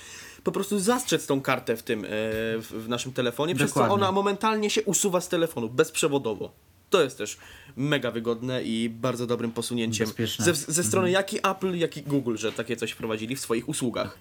po 0.43 0.51
prostu 0.51 0.79
zastrzec 0.79 1.27
tą 1.27 1.41
kartę 1.41 1.77
w 1.77 1.83
tym, 1.83 2.05
e, 2.05 2.07
w, 2.09 2.71
w 2.71 2.89
naszym 2.89 3.13
telefonie, 3.13 3.55
przez 3.55 3.73
co 3.73 3.79
Dokładnie. 3.79 3.93
ona 3.93 4.11
momentalnie 4.11 4.69
się 4.69 4.83
usuwa 4.83 5.21
z 5.21 5.29
telefonu, 5.29 5.69
bezprzewodowo. 5.69 6.51
To 6.89 7.03
jest 7.03 7.17
też 7.17 7.37
mega 7.75 8.11
wygodne 8.11 8.63
i 8.63 8.89
bardzo 8.89 9.27
dobrym 9.27 9.51
posunięciem 9.51 10.07
Bezpieczne. 10.07 10.45
ze, 10.45 10.53
ze 10.53 10.83
strony 10.83 11.11
jak 11.11 11.33
i 11.33 11.37
Apple, 11.37 11.77
jak 11.77 11.97
i 11.97 12.01
Google, 12.01 12.35
że 12.37 12.51
takie 12.51 12.75
coś 12.75 12.91
wprowadzili 12.91 13.35
w 13.35 13.39
swoich 13.39 13.69
usługach. 13.69 14.17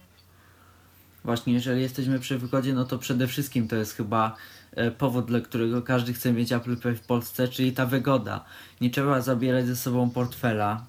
Właśnie, 1.25 1.53
jeżeli 1.53 1.81
jesteśmy 1.81 2.19
przy 2.19 2.37
wygodzie, 2.37 2.73
no 2.73 2.85
to 2.85 2.97
przede 2.97 3.27
wszystkim 3.27 3.67
to 3.67 3.75
jest 3.75 3.93
chyba 3.93 4.35
e, 4.71 4.91
powód, 4.91 5.25
dla 5.25 5.39
którego 5.41 5.81
każdy 5.81 6.13
chce 6.13 6.33
mieć 6.33 6.51
Apple 6.51 6.77
Pay 6.77 6.95
w 6.95 7.01
Polsce, 7.01 7.47
czyli 7.47 7.71
ta 7.71 7.85
wygoda. 7.85 8.45
Nie 8.81 8.89
trzeba 8.89 9.21
zabierać 9.21 9.67
ze 9.67 9.75
sobą 9.75 10.09
portfela. 10.09 10.85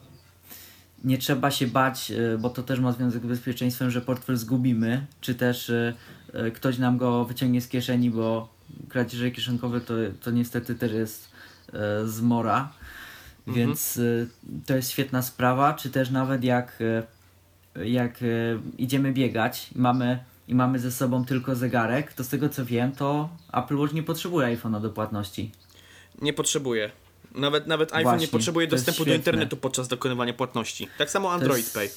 Nie 1.04 1.18
trzeba 1.18 1.50
się 1.50 1.66
bać, 1.66 2.10
e, 2.10 2.38
bo 2.38 2.50
to 2.50 2.62
też 2.62 2.80
ma 2.80 2.92
związek 2.92 3.22
z 3.22 3.26
bezpieczeństwem, 3.26 3.90
że 3.90 4.00
portfel 4.00 4.36
zgubimy, 4.36 5.06
czy 5.20 5.34
też 5.34 5.70
e, 5.70 5.94
ktoś 6.54 6.78
nam 6.78 6.98
go 6.98 7.24
wyciągnie 7.24 7.60
z 7.60 7.68
kieszeni, 7.68 8.10
bo 8.10 8.48
kradzieże 8.88 9.30
kieszonkowe 9.30 9.80
to, 9.80 9.94
to 10.22 10.30
niestety 10.30 10.74
też 10.74 10.92
jest 10.92 11.30
zmora. 12.04 12.72
Więc 13.46 13.98
e, 13.98 14.02
to 14.66 14.76
jest 14.76 14.90
świetna 14.90 15.22
sprawa, 15.22 15.74
czy 15.74 15.90
też 15.90 16.10
nawet 16.10 16.44
jak 16.44 16.78
jak 17.84 18.22
e, 18.22 18.26
idziemy 18.78 19.12
biegać 19.12 19.70
i 19.76 19.78
mamy, 19.78 20.18
i 20.48 20.54
mamy 20.54 20.78
ze 20.78 20.92
sobą 20.92 21.24
tylko 21.24 21.54
zegarek, 21.54 22.12
to 22.12 22.24
z 22.24 22.28
tego 22.28 22.48
co 22.48 22.64
wiem, 22.64 22.92
to 22.92 23.28
Apple 23.52 23.76
Watch 23.76 23.94
nie 23.94 24.02
potrzebuje 24.02 24.56
iPhone'a 24.56 24.80
do 24.80 24.90
płatności. 24.90 25.50
Nie 26.22 26.32
potrzebuje. 26.32 26.90
Nawet, 27.34 27.66
nawet 27.66 27.88
iPhone 27.88 28.02
nie 28.02 28.18
Właśnie, 28.18 28.28
potrzebuje 28.28 28.68
to 28.68 28.74
jest 28.74 28.86
dostępu 28.86 29.10
do 29.10 29.16
internetu 29.16 29.56
podczas 29.56 29.88
dokonywania 29.88 30.32
płatności. 30.32 30.88
Tak 30.98 31.10
samo 31.10 31.32
Android 31.32 31.64
jest, 31.64 31.74
Pay. 31.74 31.88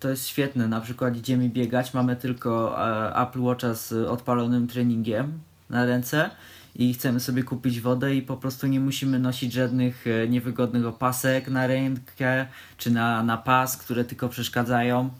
To 0.00 0.08
jest 0.08 0.28
świetne, 0.28 0.68
na 0.68 0.80
przykład 0.80 1.16
idziemy 1.16 1.48
biegać, 1.48 1.94
mamy 1.94 2.16
tylko 2.16 2.76
e, 2.88 3.16
Apple 3.16 3.40
Watcha 3.40 3.74
z 3.74 3.92
odpalonym 3.92 4.68
treningiem 4.68 5.40
na 5.70 5.86
ręce 5.86 6.30
i 6.76 6.94
chcemy 6.94 7.20
sobie 7.20 7.42
kupić 7.42 7.80
wodę 7.80 8.14
i 8.14 8.22
po 8.22 8.36
prostu 8.36 8.66
nie 8.66 8.80
musimy 8.80 9.18
nosić 9.18 9.52
żadnych 9.52 10.06
e, 10.06 10.28
niewygodnych 10.28 10.86
opasek 10.86 11.48
na 11.48 11.66
rękę 11.66 12.46
czy 12.78 12.90
na, 12.90 13.22
na 13.22 13.36
pas, 13.36 13.76
które 13.76 14.04
tylko 14.04 14.28
przeszkadzają. 14.28 15.10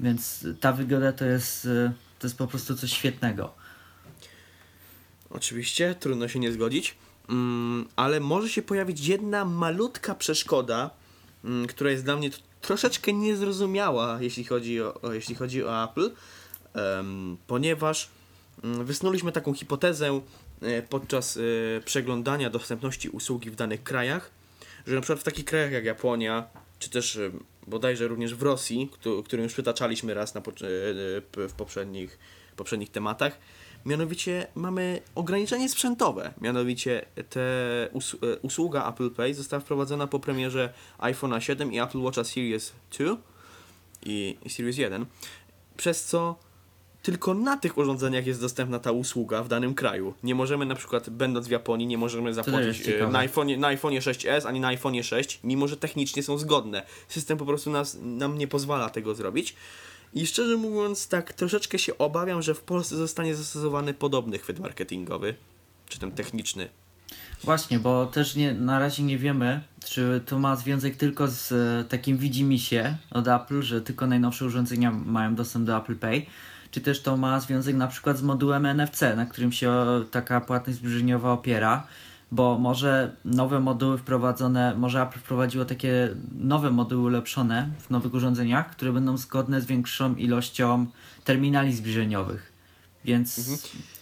Więc 0.00 0.46
ta 0.60 0.72
wygoda 0.72 1.12
to 1.12 1.24
jest, 1.24 1.64
e, 1.66 1.92
to 2.18 2.26
jest 2.26 2.38
po 2.38 2.46
prostu 2.46 2.76
coś 2.76 2.92
świetnego. 2.92 3.54
Oczywiście, 5.30 5.94
trudno 5.94 6.28
się 6.28 6.38
nie 6.38 6.52
zgodzić, 6.52 6.96
mm, 7.28 7.88
ale 7.96 8.20
może 8.20 8.48
się 8.48 8.62
pojawić 8.62 9.06
jedna 9.06 9.44
malutka 9.44 10.14
przeszkoda, 10.14 10.90
mm, 11.44 11.66
która 11.66 11.90
jest 11.90 12.04
dla 12.04 12.16
mnie 12.16 12.30
troszeczkę 12.60 13.12
niezrozumiała, 13.12 14.18
jeśli 14.20 14.44
chodzi 14.44 14.82
o, 14.82 15.00
o, 15.00 15.12
jeśli 15.12 15.34
chodzi 15.34 15.64
o 15.64 15.84
Apple, 15.84 16.10
em, 16.74 17.36
ponieważ 17.46 18.08
mm, 18.64 18.84
wysnuliśmy 18.84 19.32
taką 19.32 19.54
hipotezę 19.54 20.20
e, 20.62 20.82
podczas 20.82 21.36
e, 21.36 21.40
przeglądania 21.84 22.50
dostępności 22.50 23.08
usługi 23.08 23.50
w 23.50 23.56
danych 23.56 23.82
krajach, 23.82 24.30
że 24.86 24.94
na 24.94 25.00
przykład 25.00 25.20
w 25.20 25.24
takich 25.24 25.44
krajach 25.44 25.72
jak 25.72 25.84
Japonia, 25.84 26.44
czy 26.78 26.90
też 26.90 27.18
bodajże 27.66 28.08
również 28.08 28.34
w 28.34 28.42
Rosji, 28.42 28.88
któ- 28.92 29.22
którym 29.22 29.42
już 29.44 29.52
przytaczaliśmy 29.52 30.14
raz 30.14 30.34
na, 30.34 30.40
e, 30.40 30.44
e, 31.44 31.48
w 31.48 31.52
poprzednich, 31.56 32.18
poprzednich 32.56 32.90
tematach, 32.90 33.38
Mianowicie 33.86 34.46
mamy 34.54 35.00
ograniczenie 35.14 35.68
sprzętowe. 35.68 36.34
Mianowicie 36.40 37.04
te 37.30 37.40
us 37.92 38.14
e, 38.14 38.38
usługa 38.38 38.88
Apple 38.90 39.10
Pay 39.10 39.34
została 39.34 39.60
wprowadzona 39.60 40.06
po 40.06 40.20
premierze 40.20 40.72
iPhone'a 40.98 41.38
7 41.40 41.72
i 41.72 41.78
Apple 41.80 41.98
Watcha 41.98 42.24
Series 42.24 42.72
2 42.98 43.16
i, 44.02 44.36
i 44.44 44.50
Series 44.50 44.78
1, 44.78 45.06
przez 45.76 46.04
co 46.04 46.36
tylko 47.04 47.34
na 47.34 47.56
tych 47.56 47.78
urządzeniach 47.78 48.26
jest 48.26 48.40
dostępna 48.40 48.78
ta 48.78 48.92
usługa 48.92 49.42
w 49.42 49.48
danym 49.48 49.74
kraju. 49.74 50.14
Nie 50.22 50.34
możemy 50.34 50.66
na 50.66 50.74
przykład, 50.74 51.10
będąc 51.10 51.48
w 51.48 51.50
Japonii, 51.50 51.86
nie 51.86 51.98
możemy 51.98 52.34
zapłacić 52.34 52.84
ciekawe. 52.84 53.12
na 53.12 53.18
iPhone, 53.18 53.60
na 53.60 53.66
iPhone 53.66 53.92
6s 53.92 54.46
ani 54.46 54.60
na 54.60 54.68
iPhone 54.68 55.02
6, 55.02 55.40
mimo 55.44 55.68
że 55.68 55.76
technicznie 55.76 56.22
są 56.22 56.38
zgodne. 56.38 56.82
System 57.08 57.38
po 57.38 57.46
prostu 57.46 57.70
nas, 57.70 57.98
nam 58.02 58.38
nie 58.38 58.48
pozwala 58.48 58.90
tego 58.90 59.14
zrobić. 59.14 59.54
I 60.14 60.26
szczerze 60.26 60.56
mówiąc, 60.56 61.08
tak 61.08 61.32
troszeczkę 61.32 61.78
się 61.78 61.98
obawiam, 61.98 62.42
że 62.42 62.54
w 62.54 62.60
Polsce 62.60 62.96
zostanie 62.96 63.34
zastosowany 63.34 63.94
podobny 63.94 64.38
chwyt 64.38 64.58
marketingowy, 64.58 65.34
czy 65.88 65.98
ten 65.98 66.12
techniczny. 66.12 66.68
Właśnie, 67.42 67.78
bo 67.78 68.06
też 68.06 68.36
nie, 68.36 68.54
na 68.54 68.78
razie 68.78 69.02
nie 69.02 69.18
wiemy, 69.18 69.60
czy 69.84 70.20
to 70.26 70.38
ma 70.38 70.56
związek 70.56 70.96
tylko 70.96 71.28
z 71.28 71.52
e, 71.52 71.84
takim 71.88 72.18
widzimisię 72.18 72.96
od 73.10 73.28
Apple, 73.28 73.62
że 73.62 73.80
tylko 73.80 74.06
najnowsze 74.06 74.44
urządzenia 74.44 74.90
mają 74.90 75.34
dostęp 75.34 75.66
do 75.66 75.76
Apple 75.78 75.96
Pay, 75.96 76.26
czy 76.74 76.80
też 76.80 77.02
to 77.02 77.16
ma 77.16 77.40
związek 77.40 77.76
na 77.76 77.88
przykład 77.88 78.18
z 78.18 78.22
modułem 78.22 78.66
NFC, 78.66 79.00
na 79.16 79.26
którym 79.26 79.52
się 79.52 79.84
taka 80.10 80.40
płatność 80.40 80.78
zbliżeniowa 80.78 81.32
opiera, 81.32 81.86
bo 82.32 82.58
może 82.58 83.16
nowe 83.24 83.60
moduły 83.60 83.98
wprowadzone, 83.98 84.74
może 84.76 85.02
Apple 85.02 85.18
wprowadziło 85.18 85.64
takie 85.64 86.08
nowe 86.38 86.70
moduły 86.70 87.02
ulepszone 87.02 87.70
w 87.80 87.90
nowych 87.90 88.14
urządzeniach, 88.14 88.70
które 88.70 88.92
będą 88.92 89.16
zgodne 89.16 89.60
z 89.60 89.66
większą 89.66 90.14
ilością 90.14 90.86
terminali 91.24 91.72
zbliżeniowych. 91.72 92.52
Więc 93.04 93.38
Mhm. 93.38 93.58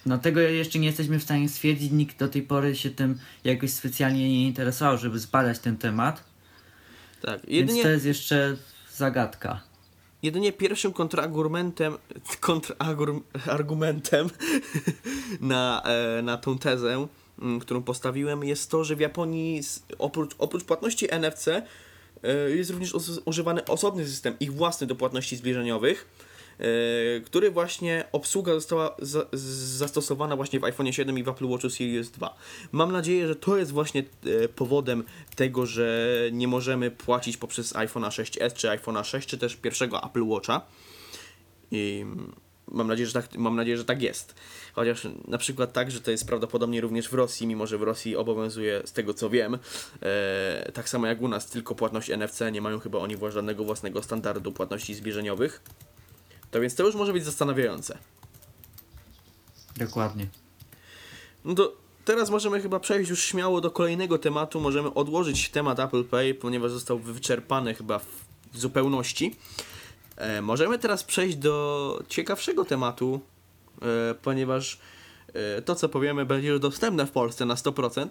no 0.06 0.18
tego 0.18 0.40
jeszcze 0.40 0.78
nie 0.78 0.86
jesteśmy 0.86 1.18
w 1.18 1.22
stanie 1.22 1.48
stwierdzić. 1.48 1.92
Nikt 1.92 2.18
do 2.18 2.28
tej 2.28 2.42
pory 2.42 2.76
się 2.76 2.90
tym 2.90 3.18
jakoś 3.44 3.70
specjalnie 3.70 4.28
nie 4.28 4.46
interesował, 4.46 4.98
żeby 4.98 5.18
zbadać 5.18 5.58
ten 5.58 5.76
temat. 5.76 6.24
Tak, 7.22 7.40
Więc 7.40 7.48
jedynie, 7.48 7.82
to 7.82 7.88
jest 7.88 8.04
jeszcze 8.04 8.56
zagadka. 8.94 9.71
Jedynie 10.22 10.52
pierwszym 10.52 10.92
kontrargumentem, 10.92 11.98
kontrargumentem 12.40 14.30
na, 15.40 15.82
e, 15.84 16.22
na 16.22 16.36
tą 16.36 16.58
tezę, 16.58 17.06
m, 17.42 17.60
którą 17.60 17.82
postawiłem, 17.82 18.44
jest 18.44 18.70
to, 18.70 18.84
że 18.84 18.96
w 18.96 19.00
Japonii 19.00 19.60
oprócz, 19.98 20.34
oprócz 20.38 20.64
płatności 20.64 21.08
NFC 21.10 21.48
e, 21.48 21.64
jest 22.50 22.70
również 22.70 22.94
używany 23.24 23.64
osobny 23.64 24.06
system, 24.06 24.34
ich 24.40 24.52
własny 24.52 24.86
do 24.86 24.94
płatności 24.94 25.36
zbliżeniowych, 25.36 26.08
który 27.24 27.50
właśnie 27.50 28.04
obsługa 28.12 28.54
została 28.54 28.96
za, 28.98 29.26
zastosowana 29.32 30.36
właśnie 30.36 30.60
w 30.60 30.64
iPhone 30.64 30.92
7 30.92 31.18
i 31.18 31.22
w 31.22 31.28
Apple 31.28 31.48
Watchu 31.48 31.70
Series 31.70 32.10
2. 32.10 32.36
Mam 32.72 32.92
nadzieję, 32.92 33.28
że 33.28 33.36
to 33.36 33.56
jest 33.56 33.70
właśnie 33.70 34.02
e, 34.26 34.48
powodem 34.48 35.04
tego, 35.36 35.66
że 35.66 36.18
nie 36.32 36.48
możemy 36.48 36.90
płacić 36.90 37.36
poprzez 37.36 37.74
iPhone'a 37.74 38.08
6s 38.08 38.52
czy 38.54 38.68
iPhone'a 38.68 39.04
6 39.04 39.28
czy 39.28 39.38
też 39.38 39.56
pierwszego 39.56 40.02
Apple 40.04 40.24
Watcha. 40.24 40.66
I 41.70 42.04
mam 42.72 42.86
nadzieję, 42.86 43.06
że 43.06 43.12
tak, 43.12 43.36
mam 43.36 43.56
nadzieję, 43.56 43.76
że 43.76 43.84
tak 43.84 44.02
jest. 44.02 44.34
Chociaż 44.72 45.08
na 45.28 45.38
przykład 45.38 45.72
tak, 45.72 45.90
że 45.90 46.00
to 46.00 46.10
jest 46.10 46.26
prawdopodobnie 46.26 46.80
również 46.80 47.08
w 47.08 47.14
Rosji, 47.14 47.46
mimo 47.46 47.66
że 47.66 47.78
w 47.78 47.82
Rosji 47.82 48.16
obowiązuje, 48.16 48.82
z 48.84 48.92
tego 48.92 49.14
co 49.14 49.30
wiem, 49.30 49.58
e, 50.02 50.72
tak 50.74 50.88
samo 50.88 51.06
jak 51.06 51.22
u 51.22 51.28
nas, 51.28 51.50
tylko 51.50 51.74
płatność 51.74 52.10
NFC, 52.10 52.40
nie 52.52 52.60
mają 52.60 52.80
chyba 52.80 52.98
oni 52.98 53.16
żadnego 53.28 53.64
własnego 53.64 54.02
standardu 54.02 54.52
płatności 54.52 54.94
zbliżeniowych. 54.94 55.62
To 56.52 56.60
więc 56.60 56.74
to 56.74 56.86
już 56.86 56.94
może 56.94 57.12
być 57.12 57.24
zastanawiające. 57.24 57.98
Dokładnie. 59.76 60.26
No 61.44 61.54
to 61.54 61.72
teraz 62.04 62.30
możemy 62.30 62.60
chyba 62.60 62.80
przejść 62.80 63.10
już 63.10 63.24
śmiało 63.24 63.60
do 63.60 63.70
kolejnego 63.70 64.18
tematu. 64.18 64.60
Możemy 64.60 64.94
odłożyć 64.94 65.50
temat 65.50 65.80
Apple 65.80 66.04
Pay, 66.04 66.34
ponieważ 66.34 66.70
został 66.70 66.98
wyczerpany 66.98 67.74
chyba 67.74 67.98
w, 67.98 68.06
zupełności. 68.54 69.36
E, 70.16 70.42
możemy 70.42 70.78
teraz 70.78 71.04
przejść 71.04 71.36
do 71.36 72.02
ciekawszego 72.08 72.64
tematu, 72.64 73.20
e, 73.82 74.14
ponieważ 74.14 74.78
e, 75.34 75.62
to, 75.62 75.74
co 75.74 75.88
powiemy, 75.88 76.26
będzie 76.26 76.48
już 76.48 76.60
dostępne 76.60 77.06
w 77.06 77.10
Polsce 77.10 77.46
na 77.46 77.54
100%, 77.54 78.06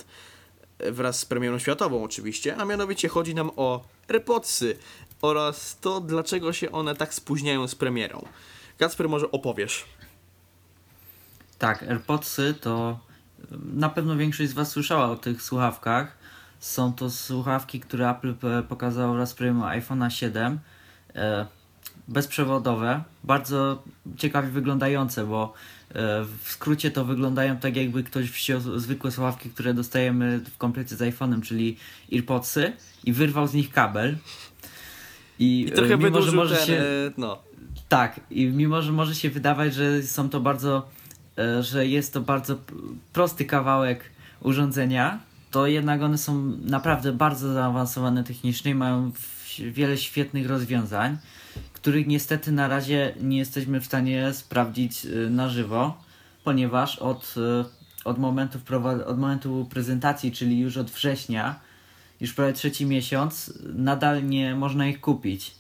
e, 0.79 0.91
wraz 0.91 1.19
z 1.19 1.25
premierą 1.25 1.59
światową 1.59 2.03
oczywiście, 2.03 2.57
a 2.57 2.65
mianowicie 2.65 3.07
chodzi 3.07 3.35
nam 3.35 3.51
o 3.55 3.83
AirPodsy 4.07 4.77
oraz 5.21 5.79
to, 5.79 6.01
dlaczego 6.01 6.53
się 6.53 6.71
one 6.71 6.95
tak 6.95 7.13
spóźniają 7.13 7.67
z 7.67 7.75
premierą. 7.75 8.25
Kacper, 8.77 9.09
może 9.09 9.31
opowiesz? 9.31 9.85
Tak, 11.59 11.83
AirPodsy 11.83 12.53
to 12.61 12.99
na 13.73 13.89
pewno 13.89 14.15
większość 14.15 14.49
z 14.49 14.53
Was 14.53 14.69
słyszała 14.69 15.05
o 15.05 15.15
tych 15.15 15.41
słuchawkach. 15.41 16.17
Są 16.59 16.93
to 16.93 17.09
słuchawki, 17.09 17.79
które 17.79 18.09
Apple 18.09 18.35
pokazało 18.69 19.13
wraz 19.13 19.29
z 19.29 19.35
iPhone'a 19.35 20.09
7. 20.09 20.59
E, 21.15 21.45
bezprzewodowe, 22.07 23.03
bardzo 23.23 23.83
ciekawie 24.17 24.49
wyglądające, 24.49 25.25
bo 25.25 25.53
e, 25.89 25.93
w 26.43 26.51
skrócie 26.51 26.91
to 26.91 27.05
wyglądają 27.05 27.57
tak 27.57 27.75
jakby 27.75 28.03
ktoś 28.03 28.31
wziął 28.31 28.61
zwykłe 28.61 29.11
słuchawki, 29.11 29.49
które 29.49 29.73
dostajemy 29.73 30.39
w 30.39 30.57
komplecie 30.57 30.95
z 30.95 30.99
iPhone'em, 30.99 31.41
czyli 31.41 31.77
AirPodsy 32.13 32.73
i 33.03 33.13
wyrwał 33.13 33.47
z 33.47 33.53
nich 33.53 33.71
kabel. 33.71 34.17
I, 35.41 35.61
I 35.61 35.71
e, 35.71 35.71
trochę 35.71 35.97
mimo, 35.97 36.21
że 36.21 36.31
może 36.31 36.55
ten, 36.55 36.65
się... 36.65 36.73
e, 36.73 37.11
no, 37.17 37.37
Tak, 37.89 38.19
i 38.31 38.45
mimo, 38.45 38.81
że 38.81 38.91
może 38.91 39.15
się 39.15 39.29
wydawać, 39.29 39.73
że 39.73 40.03
są 40.03 40.29
to 40.29 40.39
bardzo, 40.39 40.89
e, 41.37 41.63
że 41.63 41.87
jest 41.87 42.13
to 42.13 42.21
bardzo 42.21 42.57
prosty 43.13 43.45
kawałek 43.45 44.03
urządzenia, 44.41 45.19
to 45.51 45.67
jednak 45.67 46.01
one 46.01 46.17
są 46.17 46.57
naprawdę 46.63 47.13
bardzo 47.13 47.53
zaawansowane 47.53 48.23
technicznie 48.23 48.75
mają 48.75 49.11
wiele 49.59 49.97
świetnych 49.97 50.49
rozwiązań, 50.49 51.17
których 51.73 52.07
niestety 52.07 52.51
na 52.51 52.67
razie 52.67 53.13
nie 53.21 53.37
jesteśmy 53.37 53.81
w 53.81 53.85
stanie 53.85 54.33
sprawdzić 54.33 55.05
e, 55.05 55.29
na 55.29 55.49
żywo, 55.49 55.97
ponieważ 56.43 56.99
od, 56.99 57.35
e, 57.37 57.65
od, 58.05 58.17
momentu, 58.17 58.59
od 59.05 59.19
momentu 59.19 59.67
prezentacji, 59.69 60.31
czyli 60.31 60.59
już 60.59 60.77
od 60.77 60.91
września, 60.91 61.59
już 62.21 62.33
prawie 62.33 62.53
trzeci 62.53 62.85
miesiąc, 62.85 63.53
nadal 63.75 64.27
nie 64.27 64.55
można 64.55 64.87
ich 64.87 65.01
kupić. 65.01 65.55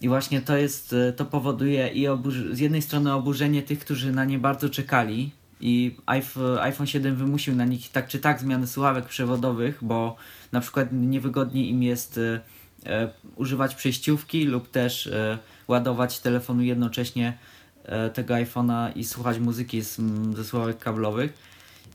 I 0.00 0.08
właśnie 0.08 0.40
to 0.40 0.56
jest, 0.56 0.92
e, 0.92 1.12
to 1.12 1.24
powoduje 1.24 1.88
i 1.88 2.06
z 2.52 2.58
jednej 2.58 2.82
strony 2.82 3.12
oburzenie 3.12 3.62
tych, 3.62 3.78
którzy 3.78 4.12
na 4.12 4.24
nie 4.24 4.38
bardzo 4.38 4.68
czekali 4.68 5.30
i 5.60 5.96
iPhone, 6.06 6.58
iPhone 6.58 6.86
7 6.86 7.16
wymusił 7.16 7.56
na 7.56 7.64
nich 7.64 7.90
tak 7.90 8.08
czy 8.08 8.18
tak 8.18 8.40
zmianę 8.40 8.66
słuchawek 8.66 9.06
przewodowych, 9.06 9.78
bo 9.82 10.16
na 10.52 10.60
przykład 10.60 10.88
niewygodniej 10.92 11.70
im 11.70 11.82
jest 11.82 12.18
e, 12.18 12.40
e, 12.86 13.10
używać 13.36 13.74
przejściówki 13.74 14.44
lub 14.44 14.70
też 14.70 15.06
e, 15.06 15.38
ładować 15.68 16.20
telefonu 16.20 16.62
jednocześnie 16.62 17.38
e, 17.84 18.10
tego 18.10 18.34
iPhone'a 18.34 18.92
i 18.96 19.04
słuchać 19.04 19.38
muzyki 19.38 19.82
z, 19.82 20.00
ze 20.36 20.44
słuchawek 20.44 20.78
kablowych. 20.78 21.32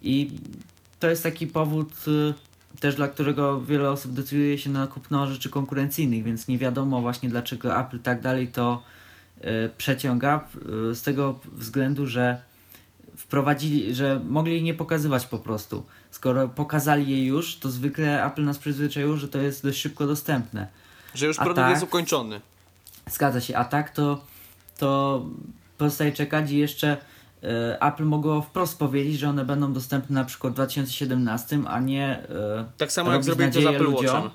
I 0.02 0.32
to 1.00 1.10
jest 1.10 1.24
taki 1.24 1.48
powód 1.48 1.94
e, 2.08 2.34
też 2.80 2.96
dla 2.96 3.08
którego 3.08 3.62
wiele 3.62 3.92
osób 3.92 4.14
decyduje 4.14 4.58
się 4.58 4.70
na 4.70 4.88
kupno 4.88 5.28
rzeczy 5.28 5.50
konkurencyjnych, 5.50 6.24
więc 6.24 6.48
nie 6.48 6.58
wiadomo 6.58 7.02
właśnie 7.02 7.30
dlaczego 7.30 7.80
Apple 7.80 8.00
tak 8.00 8.22
dalej 8.22 8.48
to 8.48 8.84
e, 9.42 9.70
przeciąga 9.70 10.48
z 10.94 11.02
tego 11.02 11.40
względu, 11.54 12.08
że 12.08 12.42
wprowadzili, 13.18 13.96
że 13.96 14.22
mogli 14.30 14.54
jej 14.54 14.64
nie 14.64 14.74
pokazywać 14.74 15.26
po 15.26 15.40
prostu. 15.40 15.86
Skoro 16.12 16.48
pokazali 16.48 17.12
je 17.12 17.26
już, 17.26 17.56
to 17.56 17.70
zwykle 17.70 18.26
Apple 18.26 18.44
nas 18.44 18.58
przyzwyczaiło, 18.58 19.18
że 19.18 19.28
to 19.28 19.42
jest 19.42 19.64
dość 19.64 19.82
szybko 19.82 20.08
dostępne. 20.08 20.68
że 21.16 21.26
już 21.26 21.40
A 21.40 21.44
produkt 21.44 21.62
tak? 21.62 21.72
jest 21.72 21.84
ukończony. 21.84 22.42
Zgadza 23.10 23.42
się, 23.42 23.58
a 23.58 23.66
tak 23.66 23.90
to, 23.90 24.26
to 24.78 25.22
pozostaje 25.78 26.12
czekać 26.12 26.52
i 26.52 26.58
jeszcze 26.58 26.98
Apple 27.80 28.06
mogło 28.06 28.42
wprost 28.42 28.80
powiedzieć, 28.80 29.20
że 29.20 29.30
one 29.30 29.46
będą 29.46 29.74
dostępne 29.74 30.14
na 30.14 30.26
przykład 30.26 30.54
w 30.54 30.56
2017, 30.56 31.60
a 31.68 31.80
nie 31.80 32.08
e, 32.08 32.66
Tak 32.78 32.92
samo 32.92 33.14
jak 33.14 33.24
zrobili 33.24 33.52
to 33.52 33.62
z 33.62 33.66
Apple 33.66 33.84
ludziom, 33.84 34.16
Watchem. 34.16 34.32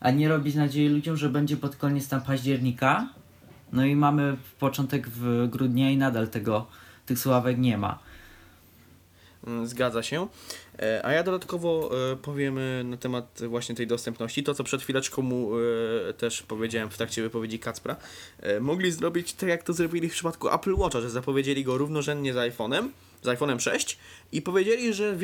a 0.00 0.10
nie 0.10 0.28
robić 0.28 0.54
nadziei 0.54 0.88
ludziom, 0.88 1.16
że 1.16 1.28
będzie 1.28 1.56
pod 1.56 1.76
koniec 1.76 2.08
tam 2.08 2.20
października. 2.20 3.08
No 3.72 3.84
i 3.84 3.96
mamy 3.96 4.36
początek 4.58 5.08
w 5.08 5.48
grudnia 5.50 5.90
i 5.90 5.96
nadal 5.96 6.28
tego, 6.28 6.66
tych 7.06 7.18
sławek 7.18 7.58
nie 7.58 7.78
ma. 7.78 7.98
Mm, 9.46 9.66
Zgadza 9.66 10.02
się. 10.02 10.28
E, 10.78 11.06
A 11.06 11.12
ja 11.12 11.22
dodatkowo 11.22 11.90
e, 12.12 12.16
powiem 12.16 12.58
e, 12.58 12.84
na 12.84 12.96
temat 12.96 13.40
właśnie 13.48 13.74
tej 13.74 13.86
dostępności. 13.86 14.42
To, 14.42 14.54
co 14.54 14.64
przed 14.64 14.82
chwileczką 14.82 15.22
mu 15.22 15.50
też 16.18 16.42
powiedziałem 16.42 16.90
w 16.90 16.96
trakcie 16.96 17.22
wypowiedzi 17.22 17.58
Kacpra. 17.58 17.96
Mogli 18.60 18.92
zrobić 18.92 19.32
tak, 19.32 19.48
jak 19.48 19.62
to 19.62 19.72
zrobili 19.72 20.08
w 20.08 20.12
przypadku 20.12 20.48
Apple 20.48 20.74
Watcha, 20.74 21.00
że 21.00 21.10
zapowiedzieli 21.10 21.64
go 21.64 21.78
równorzędnie 21.78 22.32
z 22.32 22.36
iPhone'em, 22.36 22.88
z 23.22 23.26
iPhone'em 23.26 23.58
6 23.58 23.98
i 24.32 24.42
powiedzieli, 24.42 24.94
że 24.94 25.16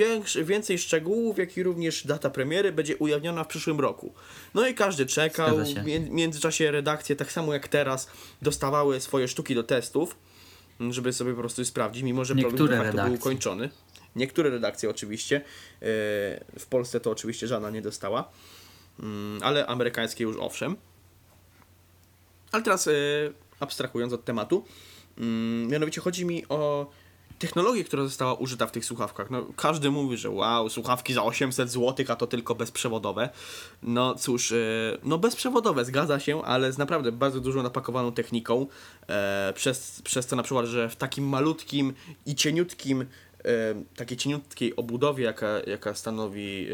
więcej 0.45 0.79
szczegółów, 0.79 1.39
jak 1.39 1.57
i 1.57 1.63
również 1.63 2.07
data 2.07 2.31
premiery 2.31 2.73
będzie 2.73 2.97
ujawniona 2.97 3.45
w 3.45 3.47
przyszłym 3.47 3.81
roku. 3.81 4.15
No 4.55 4.69
i 4.69 4.75
każdy 4.75 5.07
czekał. 5.07 5.57
W 5.57 5.85
mię- 5.85 6.11
międzyczasie 6.11 6.71
redakcje, 6.71 7.17
tak 7.17 7.33
samo 7.33 7.53
jak 7.53 7.69
teraz, 7.69 8.09
dostawały 8.43 9.01
swoje 9.01 9.29
sztuki 9.29 9.55
do 9.55 9.63
testów. 9.63 10.17
żeby 10.91 11.13
sobie 11.13 11.33
po 11.33 11.41
prostu 11.41 11.65
sprawdzić, 11.65 12.03
mimo 12.03 12.25
że 12.25 12.35
Niektóre 12.35 12.57
problem 12.57 12.81
de 12.81 12.87
facto 12.87 13.05
był 13.05 13.15
ukończony. 13.15 13.71
Niektóre 14.17 14.51
redakcje 14.51 14.91
oczywiście. 14.91 15.37
e, 15.37 15.43
W 16.59 16.67
Polsce 16.71 17.01
to 17.01 17.11
oczywiście 17.11 17.47
żadna 17.47 17.71
nie 17.71 17.83
dostała, 17.83 18.31
Mm, 19.01 19.41
ale 19.43 19.67
amerykańskie 19.67 20.25
już 20.25 20.37
owszem. 20.37 20.77
Ale 22.53 22.63
teraz 22.63 22.89
e, 22.89 22.93
abstrahując 23.61 24.13
od 24.13 24.25
tematu, 24.25 24.65
mm, 25.19 25.69
mianowicie 25.69 26.01
chodzi 26.01 26.25
mi 26.25 26.49
o 26.49 26.91
technologię, 27.39 27.85
która 27.85 28.03
została 28.03 28.35
użyta 28.35 28.67
w 28.67 28.73
tych 28.73 28.85
słuchawkach. 28.85 29.31
No, 29.31 29.47
każdy 29.57 29.91
mówi, 29.91 30.17
że 30.17 30.31
wow, 30.31 30.71
słuchawki 30.71 31.15
za 31.15 31.23
800 31.23 31.71
zł, 31.71 32.07
a 32.09 32.17
to 32.17 32.27
tylko 32.27 32.55
bezprzewodowe. 32.55 33.29
No 33.83 34.15
cóż, 34.15 34.53
e, 34.53 34.57
no 35.05 35.19
bezprzewodowe, 35.19 35.85
zgadza 35.85 36.21
się, 36.21 36.43
ale 36.43 36.73
z 36.73 36.79
naprawdę 36.79 37.13
bardzo 37.13 37.41
dużo 37.41 37.63
napakowaną 37.63 38.13
techniką, 38.13 38.67
przez, 39.55 40.03
przez 40.03 40.27
to 40.27 40.37
na 40.37 40.43
przykład, 40.43 40.67
że 40.67 40.89
w 40.89 40.97
takim 40.97 41.29
malutkim 41.29 41.95
i 42.27 42.35
cieniutkim 42.35 43.07
takiej 43.97 44.17
cieniutkiej 44.17 44.77
obudowie, 44.77 45.25
jaka, 45.25 45.47
jaka 45.67 45.95
stanowi 45.95 46.67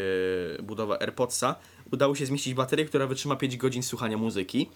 e, 0.59 0.63
budowa 0.63 0.99
AirPodsa, 0.99 1.55
udało 1.93 2.15
się 2.15 2.27
zmieścić 2.27 2.55
baterię, 2.55 2.85
która 2.85 3.07
wytrzyma 3.07 3.37
5 3.37 3.57
godzin 3.57 3.83
słuchania 3.83 4.17
muzyki. 4.17 4.71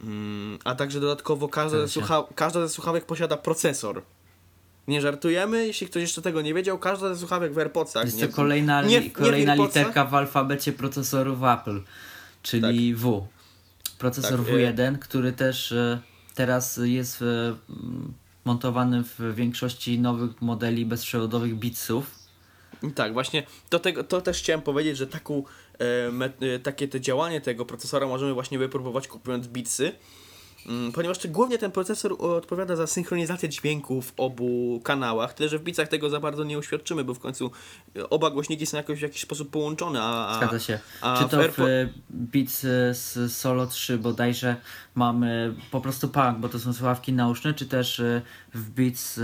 Mm, 0.00 0.58
a 0.64 0.74
także 0.74 1.00
dodatkowo 1.00 1.48
każda 1.48 1.78
ze, 1.78 2.00
słucha- 2.00 2.24
każda 2.34 2.60
ze 2.60 2.68
słuchawek 2.68 3.06
posiada 3.06 3.36
procesor. 3.36 4.02
Nie 4.88 5.00
żartujemy, 5.00 5.66
jeśli 5.66 5.86
ktoś 5.86 6.02
jeszcze 6.02 6.22
tego 6.22 6.42
nie 6.42 6.54
wiedział, 6.54 6.78
każda 6.78 7.08
ze 7.14 7.20
słuchawek 7.20 7.52
w 7.52 7.58
AirPodsach. 7.58 8.04
Jest 8.04 8.18
nie, 8.18 8.28
to 8.28 8.34
kolejna, 8.34 8.82
nie- 8.82 9.00
nie 9.00 9.10
w 9.10 9.58
literka 9.58 10.04
w 10.04 10.14
alfabecie 10.14 10.72
procesorów 10.72 11.38
Apple, 11.42 11.80
czyli 12.42 12.94
W. 12.94 13.26
Procesor 13.98 14.38
Tak, 14.44 14.48
e- 14.48 14.52
W1, 14.52 14.98
który 14.98 15.32
też 15.32 15.72
e, 15.72 16.00
teraz 16.34 16.80
jest 16.82 17.24
e, 18.46 18.50
m, 18.50 18.50
montowany 18.50 19.04
w 19.04 19.34
większości 19.34 19.98
nowych 19.98 20.42
modeli 20.42 20.86
bezprzewodowych 20.86 21.54
Beatsów. 21.54 22.22
Tak, 22.94 23.12
właśnie 23.12 23.42
to, 23.68 23.78
tego, 23.78 24.04
to 24.04 24.20
też 24.20 24.38
chciałem 24.38 24.62
powiedzieć, 24.62 24.96
że 24.96 25.06
taką, 25.06 25.44
e, 25.78 26.12
me, 26.12 26.32
e, 26.40 26.58
takie 26.58 26.88
te 26.88 27.00
działanie 27.00 27.40
tego 27.40 27.64
procesora 27.64 28.06
możemy 28.06 28.34
właśnie 28.34 28.58
wypróbować 28.58 29.08
kupując 29.08 29.46
mm, 29.46 29.92
ponieważ 30.94 31.18
te, 31.18 31.28
głównie 31.28 31.58
ten 31.58 31.70
procesor 31.70 32.16
odpowiada 32.18 32.76
za 32.76 32.86
synchronizację 32.86 33.48
dźwięku 33.48 34.02
w 34.02 34.12
obu 34.16 34.80
kanałach, 34.84 35.34
tyle 35.34 35.48
że 35.48 35.58
w 35.58 35.62
bitsach 35.62 35.88
tego 35.88 36.10
za 36.10 36.20
bardzo 36.20 36.44
nie 36.44 36.58
uświadczymy, 36.58 37.04
bo 37.04 37.14
w 37.14 37.18
końcu 37.18 37.50
e, 37.96 38.10
oba 38.10 38.30
głośniki 38.30 38.66
są 38.66 38.76
jakoś 38.76 38.98
w 38.98 39.02
jakiś 39.02 39.22
sposób 39.22 39.50
połączone, 39.50 40.02
a, 40.02 40.34
Zgadza 40.38 40.58
się. 40.58 40.78
a 41.00 41.18
Czy 41.18 41.24
w 41.24 41.30
to 41.30 41.36
w 41.36 41.40
AirPod- 41.40 41.68
e, 41.68 41.88
Beats 42.10 42.64
e, 42.64 42.94
z 42.94 43.32
Solo 43.32 43.66
3 43.66 43.98
bodajże 43.98 44.56
mamy 44.94 45.54
po 45.70 45.80
prostu 45.80 46.08
punk, 46.08 46.38
bo 46.38 46.48
to 46.48 46.58
są 46.58 46.72
słuchawki 46.72 47.12
nauszne, 47.12 47.54
czy 47.54 47.66
też 47.66 48.02
w 48.54 48.70
Beats 48.70 49.20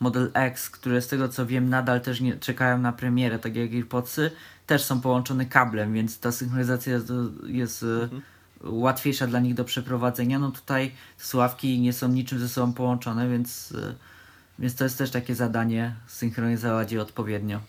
Model 0.00 0.30
X, 0.34 0.70
które 0.70 1.00
z 1.02 1.08
tego 1.08 1.28
co 1.28 1.46
wiem 1.46 1.68
nadal 1.68 2.00
też 2.00 2.20
nie 2.20 2.36
czekają 2.36 2.78
na 2.78 2.92
premierę, 2.92 3.38
tak 3.38 3.56
jak 3.56 3.70
AirPodsy, 3.72 4.30
też 4.66 4.82
są 4.84 5.00
połączone 5.00 5.46
kablem, 5.46 5.92
więc 5.92 6.18
ta 6.20 6.32
synchronizacja 6.32 6.92
jest, 6.92 7.12
jest 7.46 7.82
Mhm. 7.82 8.22
Łatwiejsza 8.64 9.26
dla 9.26 9.40
nich 9.40 9.54
do 9.54 9.64
przeprowadzenia. 9.64 10.38
No 10.38 10.50
tutaj 10.50 10.92
słuchawki 11.18 11.80
nie 11.80 11.92
są 11.92 12.08
niczym 12.08 12.38
ze 12.38 12.48
sobą 12.48 12.72
połączone, 12.72 13.28
więc, 13.28 13.74
e, 13.78 13.94
więc 14.58 14.74
to 14.74 14.84
jest 14.84 14.98
też 14.98 15.10
takie 15.10 15.34
zadanie 15.34 15.94
synchronizować 16.06 16.92
je 16.92 17.02
odpowiednio. 17.02 17.60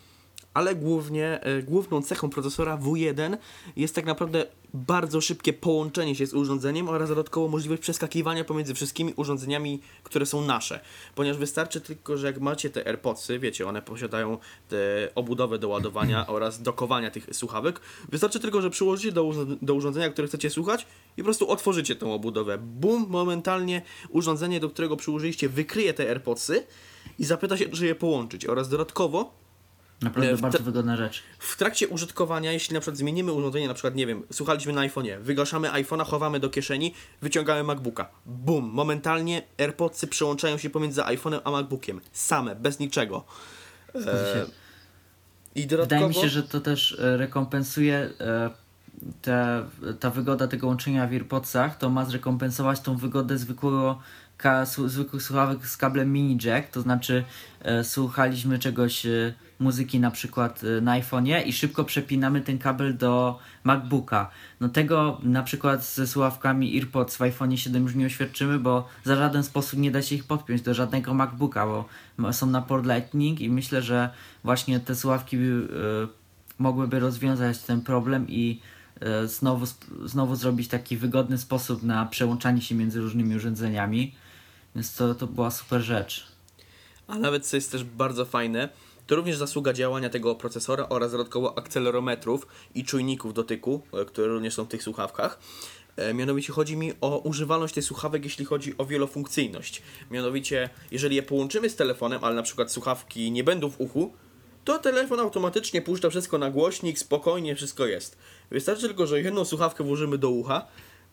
Ale 0.58 0.76
głównie, 0.76 1.42
e, 1.42 1.64
główną 1.64 2.02
cechą 2.02 2.30
procesora 2.30 2.78
W1 2.78 3.38
jest 3.76 3.96
tak 3.96 4.06
naprawdę 4.06 4.46
bardzo 4.74 5.22
szybkie 5.22 5.54
połączenie 5.54 6.16
się 6.16 6.26
z 6.26 6.34
urządzeniem 6.34 6.90
oraz 6.90 7.10
dodatkowo 7.10 7.48
możliwość 7.48 7.82
przeskakiwania 7.82 8.44
pomiędzy 8.44 8.74
wszystkimi 8.74 9.14
urządzeniami, 9.16 9.80
które 10.04 10.26
są 10.26 10.42
nasze. 10.42 10.80
Ponieważ 11.16 11.38
wystarczy 11.40 11.82
tylko, 11.82 12.18
że 12.18 12.28
jak 12.28 12.40
macie 12.40 12.70
te 12.70 12.88
AirPodsy, 12.88 13.40
wiecie, 13.40 13.68
one 13.68 13.82
posiadają 13.82 14.38
te 14.70 15.10
obudowę 15.16 15.60
do 15.60 15.68
ładowania 15.68 16.28
oraz 16.36 16.62
dokowania 16.62 17.12
tych 17.12 17.28
słuchawek, 17.32 17.80
wystarczy 18.10 18.40
tylko, 18.40 18.62
że 18.62 18.70
przyłożycie 18.70 19.12
do, 19.12 19.32
do 19.62 19.74
urządzenia, 19.74 20.10
które 20.10 20.28
chcecie 20.28 20.50
słuchać 20.50 20.88
i 21.18 21.22
po 21.22 21.24
prostu 21.24 21.50
otworzycie 21.50 21.96
tą 21.96 22.14
obudowę. 22.14 22.58
Bum, 22.58 23.06
momentalnie 23.10 23.82
urządzenie, 24.10 24.60
do 24.60 24.70
którego 24.70 24.98
przyłożyliście, 24.98 25.50
wykryje 25.50 25.94
te 25.94 26.10
AirPodsy 26.10 26.64
i 27.20 27.26
zapyta 27.26 27.58
się, 27.58 27.70
czy 27.70 27.86
je 27.86 27.96
połączyć. 27.96 28.46
Oraz 28.46 28.70
dodatkowo 28.70 29.47
Naprawdę 30.02 30.32
E, 30.32 30.36
w 30.36 30.42
bardzo 30.42 30.60
wygodna 30.60 30.98
rzecz. 30.98 31.24
w 31.40 31.58
trakcie 31.58 31.88
użytkowania, 31.88 32.52
jeśli 32.52 32.74
na 32.74 32.80
przykład 32.80 32.98
zmienimy 32.98 33.34
urządzenie, 33.34 33.68
na 33.68 33.74
przykład, 33.74 33.96
nie 33.96 34.08
wiem, 34.08 34.24
słuchaliśmy 34.32 34.74
na 34.74 34.82
iPhone'ie, 34.82 35.20
wygaszamy 35.20 35.68
iPhone'a, 35.70 36.06
chowamy 36.06 36.40
do 36.40 36.50
kieszeni, 36.50 36.94
wyciągamy 37.22 37.64
MacBooka. 37.64 38.10
Bum! 38.26 38.66
Momentalnie 38.66 39.42
AirPodsy 39.58 40.08
przełączają 40.08 40.58
się 40.58 40.70
pomiędzy 40.70 41.02
iPhone'em 41.02 41.40
a 41.44 41.52
MacBookiem. 41.52 42.02
Same, 42.12 42.56
bez 42.56 42.80
niczego. 42.80 43.24
Się. 43.94 44.46
I 45.56 45.68
dodatkowo... 45.68 46.08
Wydaje 46.08 46.08
mi 46.08 46.14
się, 46.14 46.30
że 46.30 46.44
to 46.44 46.62
też 46.62 47.00
e, 47.00 47.18
rekompensuje 47.18 48.10
e, 48.20 48.50
te, 49.22 49.66
ta 50.00 50.10
wygoda 50.10 50.48
tego 50.48 50.68
łączenia 50.68 51.08
w 51.08 51.12
AirPodsach, 51.12 51.78
to 51.78 51.90
ma 51.90 52.06
zrekompensować 52.06 52.80
tą 52.80 52.98
wygodę 52.98 53.38
zwykłego 53.38 54.00
ka, 54.38 54.66
zwykłych 54.66 55.24
słuchawek 55.24 55.68
z 55.68 55.78
kablem 55.78 56.14
mini 56.14 56.38
jack, 56.44 56.72
to 56.72 56.82
znaczy 56.82 57.24
e, 57.62 57.84
słuchaliśmy 57.84 58.60
czegoś, 58.60 59.06
e, 59.06 59.34
muzyki 59.60 60.00
na 60.00 60.12
przykład 60.12 60.62
e, 60.64 60.82
na 60.82 61.02
iPhone'ie 61.02 61.48
i 61.48 61.54
szybko 61.54 61.84
przepinamy 61.84 62.42
ten 62.42 62.58
kabel 62.58 62.98
do 62.98 63.40
MacBooka. 63.64 64.30
No 64.60 64.70
tego 64.70 65.20
na 65.24 65.44
przykład 65.44 65.86
ze 65.86 66.08
słuchawkami 66.08 66.76
AirPods 66.76 67.18
w 67.18 67.22
iPhone 67.22 67.58
7 67.58 67.84
już 67.84 67.96
nie 67.96 68.06
oświadczymy, 68.06 68.60
bo 68.60 68.88
za 69.04 69.16
żaden 69.16 69.44
sposób 69.44 69.80
nie 69.80 69.92
da 69.92 70.02
się 70.02 70.16
ich 70.16 70.24
podpiąć 70.24 70.62
do 70.62 70.74
żadnego 70.74 71.14
MacBooka, 71.14 71.66
bo 71.68 71.86
są 72.34 72.48
na 72.48 72.62
port 72.62 72.86
Lightning 72.86 73.42
i 73.42 73.50
myślę, 73.50 73.82
że 73.82 74.10
właśnie 74.44 74.80
te 74.80 74.96
słuchawki 74.96 75.38
y, 75.38 75.68
mogłyby 76.60 77.00
rozwiązać 77.00 77.60
ten 77.60 77.82
problem 77.82 78.28
i 78.30 78.62
y, 79.24 79.28
znowu, 79.28 79.66
znowu 80.06 80.36
zrobić 80.36 80.68
taki 80.68 80.98
wygodny 80.98 81.38
sposób 81.38 81.84
na 81.84 82.06
przełączanie 82.06 82.62
się 82.62 82.76
między 82.76 83.02
różnymi 83.02 83.36
urządzeniami. 83.36 84.16
Więc 84.78 84.96
to, 84.96 85.16
to 85.16 85.28
była 85.28 85.52
super 85.52 85.82
rzecz. 85.82 86.28
A 87.08 87.20
nawet 87.20 87.48
co 87.48 87.58
jest 87.58 87.72
też 87.72 87.84
bardzo 87.84 88.26
fajne, 88.26 88.70
to 89.08 89.16
również 89.16 89.38
zasługa 89.38 89.74
działania 89.74 90.10
tego 90.10 90.36
procesora 90.36 90.90
oraz 90.90 91.12
dodatkowo 91.12 91.58
akcelerometrów 91.58 92.48
i 92.76 92.84
czujników 92.84 93.34
dotyku, 93.34 93.82
e, 93.94 94.06
które 94.06 94.28
również 94.28 94.54
są 94.54 94.66
w 94.66 94.68
tych 94.68 94.84
słuchawkach. 94.84 95.40
E, 95.96 96.14
Mianowicie 96.14 96.54
chodzi 96.54 96.78
mi 96.78 96.94
o 97.02 97.18
używalność 97.18 97.74
tych 97.74 97.84
słuchawek, 97.84 98.24
jeśli 98.24 98.46
chodzi 98.46 98.78
o 98.78 98.86
wielofunkcyjność. 98.86 99.82
Mianowicie, 100.12 100.70
jeżeli 100.92 101.16
je 101.16 101.24
połączymy 101.24 101.70
z 101.70 101.76
telefonem, 101.76 102.24
ale 102.24 102.36
na 102.36 102.44
przykład 102.44 102.72
słuchawki 102.72 103.32
nie 103.32 103.44
będą 103.44 103.70
w 103.70 103.82
uchu, 103.82 104.14
to 104.66 104.80
telefon 104.80 105.20
automatycznie 105.20 105.82
puszcza 105.82 106.10
wszystko 106.10 106.38
na 106.38 106.52
głośnik, 106.52 107.00
spokojnie 107.00 107.56
wszystko 107.56 107.86
jest. 107.86 108.18
Wystarczy 108.52 108.88
tylko, 108.88 109.08
że 109.08 109.22
jedną 109.22 109.46
słuchawkę 109.46 109.84
włożymy 109.84 110.18
do 110.18 110.30
ucha, 110.30 110.68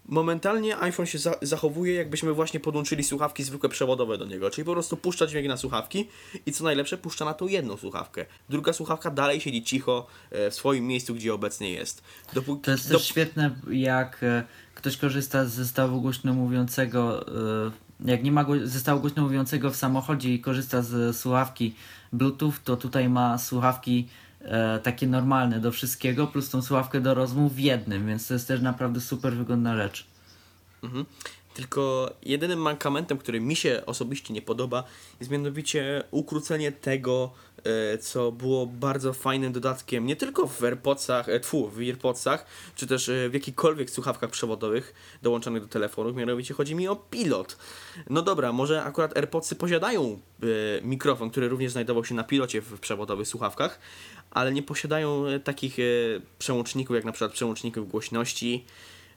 momentalnie 0.09 0.79
iPhone 0.79 1.07
się 1.07 1.19
za 1.19 1.35
zachowuje, 1.43 1.95
jakbyśmy 1.95 2.33
właśnie 2.33 2.61
podłączyli 2.61 3.05
słuchawki 3.05 3.45
zwykłe 3.45 3.69
przewodowe 3.69 4.19
do 4.19 4.25
niego, 4.27 4.51
czyli 4.51 4.64
po 4.64 4.73
prostu 4.73 4.97
puszcza 4.97 5.27
dźwięk 5.27 5.49
na 5.49 5.57
słuchawki 5.57 6.09
i 6.47 6.53
co 6.53 6.64
najlepsze, 6.64 6.99
puszcza 6.99 7.25
na 7.25 7.35
tą 7.35 7.47
jedną 7.49 7.77
słuchawkę. 7.77 8.27
Druga 8.49 8.73
słuchawka 8.73 9.11
dalej 9.11 9.40
siedzi 9.40 9.62
cicho 9.62 10.07
e, 10.31 10.51
w 10.51 10.55
swoim 10.55 10.87
miejscu, 10.87 11.14
gdzie 11.14 11.35
obecnie 11.35 11.71
jest. 11.71 12.03
Dopóki, 12.33 12.62
To 12.62 12.71
jest 12.71 12.88
dop- 12.88 12.99
też 12.99 13.09
świetne, 13.09 13.51
jak 13.71 14.23
e, 14.23 14.45
ktoś 14.75 14.97
korzysta 14.97 15.45
z 15.45 15.53
zestawu 15.53 16.01
głośno 16.01 16.35
mówiącego, 16.35 17.27
e, 17.29 17.71
jak 18.05 18.23
nie 18.25 18.33
ma 18.33 18.47
zestawu 18.64 19.01
głośno 19.01 19.23
mówiącego 19.23 19.71
w 19.71 19.77
samochodzie 19.77 20.35
i 20.35 20.40
korzysta 20.40 20.83
z 20.83 21.17
słuchawki 21.17 21.75
Bluetooth, 22.12 22.53
to 22.64 22.77
tutaj 22.77 23.09
ma 23.09 23.38
słuchawki 23.38 24.09
e, 24.44 24.78
takie 24.78 25.07
normalne 25.07 25.61
do 25.61 25.72
wszystkiego, 25.72 26.26
plus 26.26 26.50
tą 26.50 26.62
słuchawkę 26.62 27.00
do 27.00 27.14
rozmów 27.14 27.54
w 27.54 27.59
jednym, 27.59 28.07
więc 28.07 28.28
to 28.28 28.35
jest 28.35 28.48
też 28.48 28.61
naprawdę 28.61 29.00
super 29.00 29.33
wygodna 29.33 29.76
rzecz. 29.76 30.07
Mhm. 30.83 31.04
Tylko 31.54 32.11
jedynym 32.22 32.59
mankamentem, 32.59 33.18
który 33.18 33.40
mi 33.40 33.57
się 33.57 33.83
osobiście 33.87 34.35
nie 34.35 34.42
podoba, 34.42 34.85
jest 35.20 35.33
mianowicie 35.33 36.04
ukrócenie 36.11 36.72
tego, 36.72 37.30
e, 37.64 37.98
co 37.98 38.33
było 38.33 38.66
bardzo 38.66 39.12
fajnym 39.12 39.52
dodatkiem, 39.52 40.07
nie 40.07 40.16
tylko 40.16 40.46
w 40.46 40.64
AirPodsach, 40.64 41.28
e, 41.28 41.40
tfu, 41.40 41.68
w 41.68 41.78
AirPodsach, 41.78 42.46
czy 42.76 42.87
też 42.87 43.09
e, 43.09 43.28
w 43.28 43.35
jakichkolwiek 43.35 43.90
słuchawkach 43.90 44.30
przewodowych 44.30 44.94
dołączonych 45.22 45.62
do 45.62 45.68
telefonów, 45.68 46.16
mianowicie 46.16 46.54
chodzi 46.54 46.74
mi 46.74 46.88
o 46.88 46.96
pilot. 46.96 47.57
No 48.11 48.22
dobra, 48.22 48.52
może 48.52 48.85
akurat 48.85 49.16
AirPodsy 49.16 49.57
posiadają 49.57 50.20
mikrofon, 50.83 51.30
który 51.30 51.48
również 51.48 51.72
znajdował 51.72 52.04
się 52.04 52.14
na 52.14 52.24
pilocie 52.24 52.61
w 52.61 52.80
przewodowych 52.80 53.28
słuchawkach, 53.28 53.78
ale 54.35 54.53
nie 54.53 54.62
posiadają 54.62 55.27
e, 55.27 55.40
takich 55.40 55.79
e, 55.79 55.83
przełączników, 56.38 56.97
jak 56.97 57.05
na 57.05 57.12
przykład 57.12 57.33
przełączników 57.33 57.90
głośności, 57.90 58.64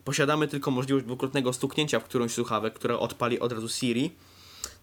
Posiadamy 0.08 0.48
tylko 0.48 0.72
możliwość 0.72 1.06
dwukrotnego 1.06 1.54
stuknięcia 1.54 2.00
w 2.00 2.04
którąś 2.04 2.32
słuchawę, 2.32 2.72
która 2.72 3.00
odpali 3.00 3.40
od 3.40 3.52
razu 3.52 3.70
Siri. 3.70 4.12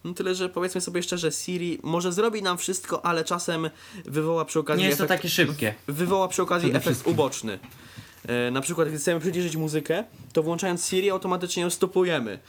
No 0.03 0.13
tyle, 0.13 0.35
że 0.35 0.49
powiedzmy 0.49 0.81
sobie 0.81 1.03
szczerze, 1.03 1.31
Siri 1.31 1.79
może 1.83 2.13
zrobi 2.13 2.41
nam 2.41 2.57
wszystko, 2.57 3.05
ale 3.05 3.23
czasem 3.23 3.69
wywoła 4.05 4.45
przy 4.45 4.59
okazji 4.59 4.81
Nie 4.81 4.87
jest 4.87 4.97
to 4.97 5.05
efekt, 5.05 5.21
takie 5.21 5.29
szybkie. 5.29 5.73
wywoła 5.87 6.27
przy 6.27 6.41
okazji 6.41 6.69
efekt 6.69 6.85
wszystkim. 6.85 7.13
uboczny. 7.13 7.59
E, 8.27 8.51
na 8.51 8.61
przykład, 8.61 8.87
gdy 8.87 8.97
chcemy 8.97 9.19
przyciszyć 9.19 9.55
muzykę, 9.55 10.03
to 10.33 10.43
włączając 10.43 10.87
Siri 10.87 11.09
automatycznie 11.09 11.63
ją 11.63 11.69
stopujemy. 11.69 12.39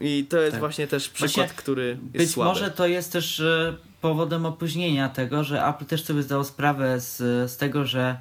I 0.00 0.26
to 0.28 0.38
jest 0.38 0.50
Tak. 0.52 0.60
właśnie 0.60 0.86
też 0.86 1.08
przykład, 1.08 1.34
Właśnie 1.34 1.56
który 1.56 1.86
jest 1.86 2.00
Być 2.12 2.30
słaby. 2.30 2.48
może 2.50 2.70
to 2.70 2.86
jest 2.86 3.12
też 3.12 3.40
e, 3.40 3.76
powodem 4.00 4.46
opóźnienia 4.46 5.08
tego, 5.08 5.44
że 5.44 5.66
Apple 5.66 5.84
też 5.84 6.04
sobie 6.04 6.22
zdało 6.22 6.44
sprawę 6.44 7.00
z, 7.00 7.16
z 7.50 7.56
tego, 7.56 7.84
że 7.86 8.18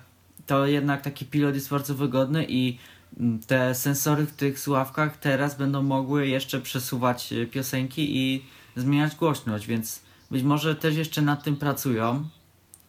to 0.48 0.66
jednak 0.68 1.02
taki 1.02 1.26
pilot 1.26 1.56
jest 1.56 1.70
bardzo 1.70 1.96
wygodny 1.96 2.46
i 2.50 2.78
mm, 3.20 3.40
te 3.40 3.76
sensory 3.76 4.26
w 4.26 4.32
tych 4.32 4.60
słuchawkach 4.60 5.18
teraz 5.18 5.58
będą 5.58 5.84
mogły 5.84 6.28
jeszcze 6.28 6.62
przesuwać 6.62 7.34
e, 7.34 7.46
piosenki 7.46 8.18
i 8.18 8.46
zmieniać 8.76 9.16
głośność, 9.16 9.66
więc 9.68 10.02
być 10.32 10.44
może 10.44 10.76
też 10.76 10.96
jeszcze 10.96 11.22
nad 11.22 11.44
tym 11.44 11.56
pracują, 11.56 12.30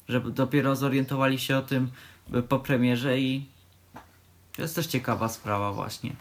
żeby 0.09 0.31
dopiero 0.31 0.77
zorientowali 0.77 1.39
się 1.39 1.57
o 1.57 1.63
tym 1.63 1.91
e, 2.35 2.43
po 2.43 2.59
premierze 2.59 3.19
i 3.19 3.47
to 4.57 4.63
jest 4.63 4.75
też 4.75 4.87
ciekawa 4.87 5.29
sprawa 5.29 5.73
właśnie. 5.73 6.13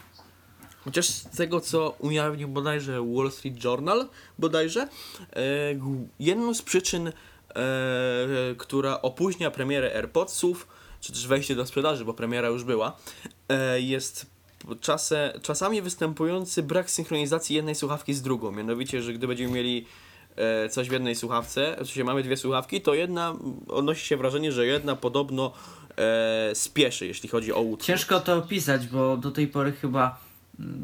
Chociaż 0.84 1.06
z 1.06 1.36
tego, 1.36 1.60
co 1.60 1.94
ujawnił 1.98 2.48
bodajże 2.48 3.02
Wall 3.14 3.30
Street 3.30 3.64
Journal, 3.64 4.08
bodajże, 4.38 4.80
e, 4.80 4.88
jedną 6.20 6.54
z 6.54 6.62
przyczyn, 6.62 7.08
e, 7.08 7.12
która 8.58 9.02
opóźnia 9.02 9.50
premierę 9.50 9.96
AirPodsów, 9.96 10.68
czy 11.00 11.12
też 11.12 11.26
wejście 11.26 11.54
do 11.54 11.66
sprzedaży, 11.66 12.04
bo 12.04 12.14
premiera 12.14 12.48
już 12.48 12.64
była, 12.64 12.96
e, 13.48 13.80
jest 13.80 14.26
czasem, 14.80 15.40
czasami 15.42 15.82
występujący 15.82 16.62
brak 16.62 16.90
synchronizacji 16.90 17.56
jednej 17.56 17.74
słuchawki 17.74 18.14
z 18.14 18.22
drugą. 18.22 18.52
Mianowicie, 18.52 19.02
że 19.02 19.12
gdy 19.12 19.26
będziemy 19.28 19.52
mieli 19.52 19.86
coś 20.70 20.88
w 20.88 20.92
jednej 20.92 21.14
słuchawce, 21.14 21.74
sensie 21.76 22.04
mamy 22.04 22.22
dwie 22.22 22.36
słuchawki, 22.36 22.80
to 22.80 22.94
jedna, 22.94 23.30
m, 23.30 23.60
odnosi 23.68 24.06
się 24.06 24.16
wrażenie, 24.16 24.52
że 24.52 24.66
jedna 24.66 24.96
podobno 24.96 25.52
spieszy, 26.54 27.06
jeśli 27.06 27.28
chodzi 27.28 27.52
o 27.52 27.60
utwór. 27.60 27.86
Ciężko 27.86 28.20
to 28.20 28.36
opisać, 28.36 28.86
bo 28.86 29.16
do 29.16 29.30
tej 29.30 29.48
pory 29.48 29.72
chyba 29.72 30.04
mm, 30.04 30.23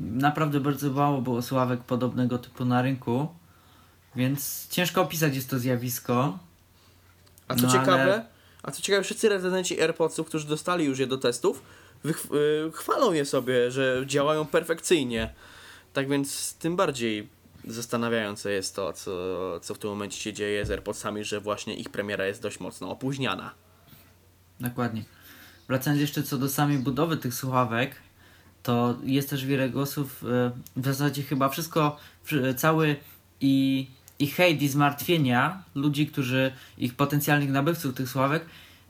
naprawdę 0.01 0.61
bardzo 0.61 0.91
mało 0.91 1.23
było 1.23 1.43
sławek 1.43 1.81
podobnego 1.81 2.39
typu 2.39 2.65
na 2.65 2.83
rynku, 2.83 3.29
więc 4.17 4.69
ciężko 4.71 5.03
opisać 5.03 5.35
jest 5.35 5.51
to 5.51 5.59
zjawisko. 5.59 6.39
A 7.49 7.55
co 7.55 7.63
No, 7.67 7.73
ciekawe, 7.73 8.03
ale- 8.03 8.27
a 8.63 8.71
co 8.71 8.83
ciekawe, 8.83 9.05
wszyscy 9.05 9.29
recenzenci 9.29 9.81
AirPodsów, 9.83 10.27
którzy 10.27 10.47
dostali 10.47 10.85
już 10.85 10.99
je 10.99 11.07
do 11.07 11.19
testów, 11.19 11.63
y, 12.05 12.11
chwalą 12.73 13.13
je 13.13 13.25
sobie, 13.25 13.71
że 13.71 14.03
działają 14.07 14.47
perfekcyjnie. 14.47 15.35
Tak 15.93 16.09
więc 16.09 16.55
tym 16.55 16.77
bardziej 16.77 17.29
zastanawiające 17.65 18.53
jest 18.53 18.77
to, 18.77 18.93
co, 18.93 19.11
co 19.63 19.75
w 19.75 19.79
tym 19.79 19.91
momencie 19.91 20.21
się 20.21 20.33
dzieje 20.33 20.67
z 20.67 20.71
AirPodsami, 20.71 21.25
że 21.25 21.41
właśnie 21.41 21.75
ich 21.75 21.89
premiera 21.89 22.27
jest 22.27 22.43
dość 22.43 22.61
mocno 22.61 22.91
opóźniana. 22.91 23.55
Dokładnie. 24.61 25.05
Wracając 25.69 26.01
jeszcze 26.01 26.23
co 26.23 26.39
do 26.39 26.49
samej 26.49 26.79
budowy 26.79 27.17
tych 27.17 27.35
słuchawek, 27.35 27.95
to 28.63 28.97
jest 29.05 29.31
też 29.31 29.47
wiele 29.47 29.71
głosów, 29.71 30.25
e, 30.25 30.51
w 30.77 30.85
zasadzie 30.85 31.23
chyba 31.23 31.49
wszystko, 31.49 31.97
wszy- 32.23 32.55
cały 32.55 32.97
i, 33.41 33.87
i 34.19 34.27
hejt 34.27 34.63
i 34.63 34.69
zmartwienia 34.69 35.63
ludzi, 35.75 36.07
którzy, 36.07 36.53
ich 36.79 36.95
potencjalnych 36.95 37.51
nabywców 37.51 37.95
tych 37.95 38.09
słuchawek, 38.09 38.45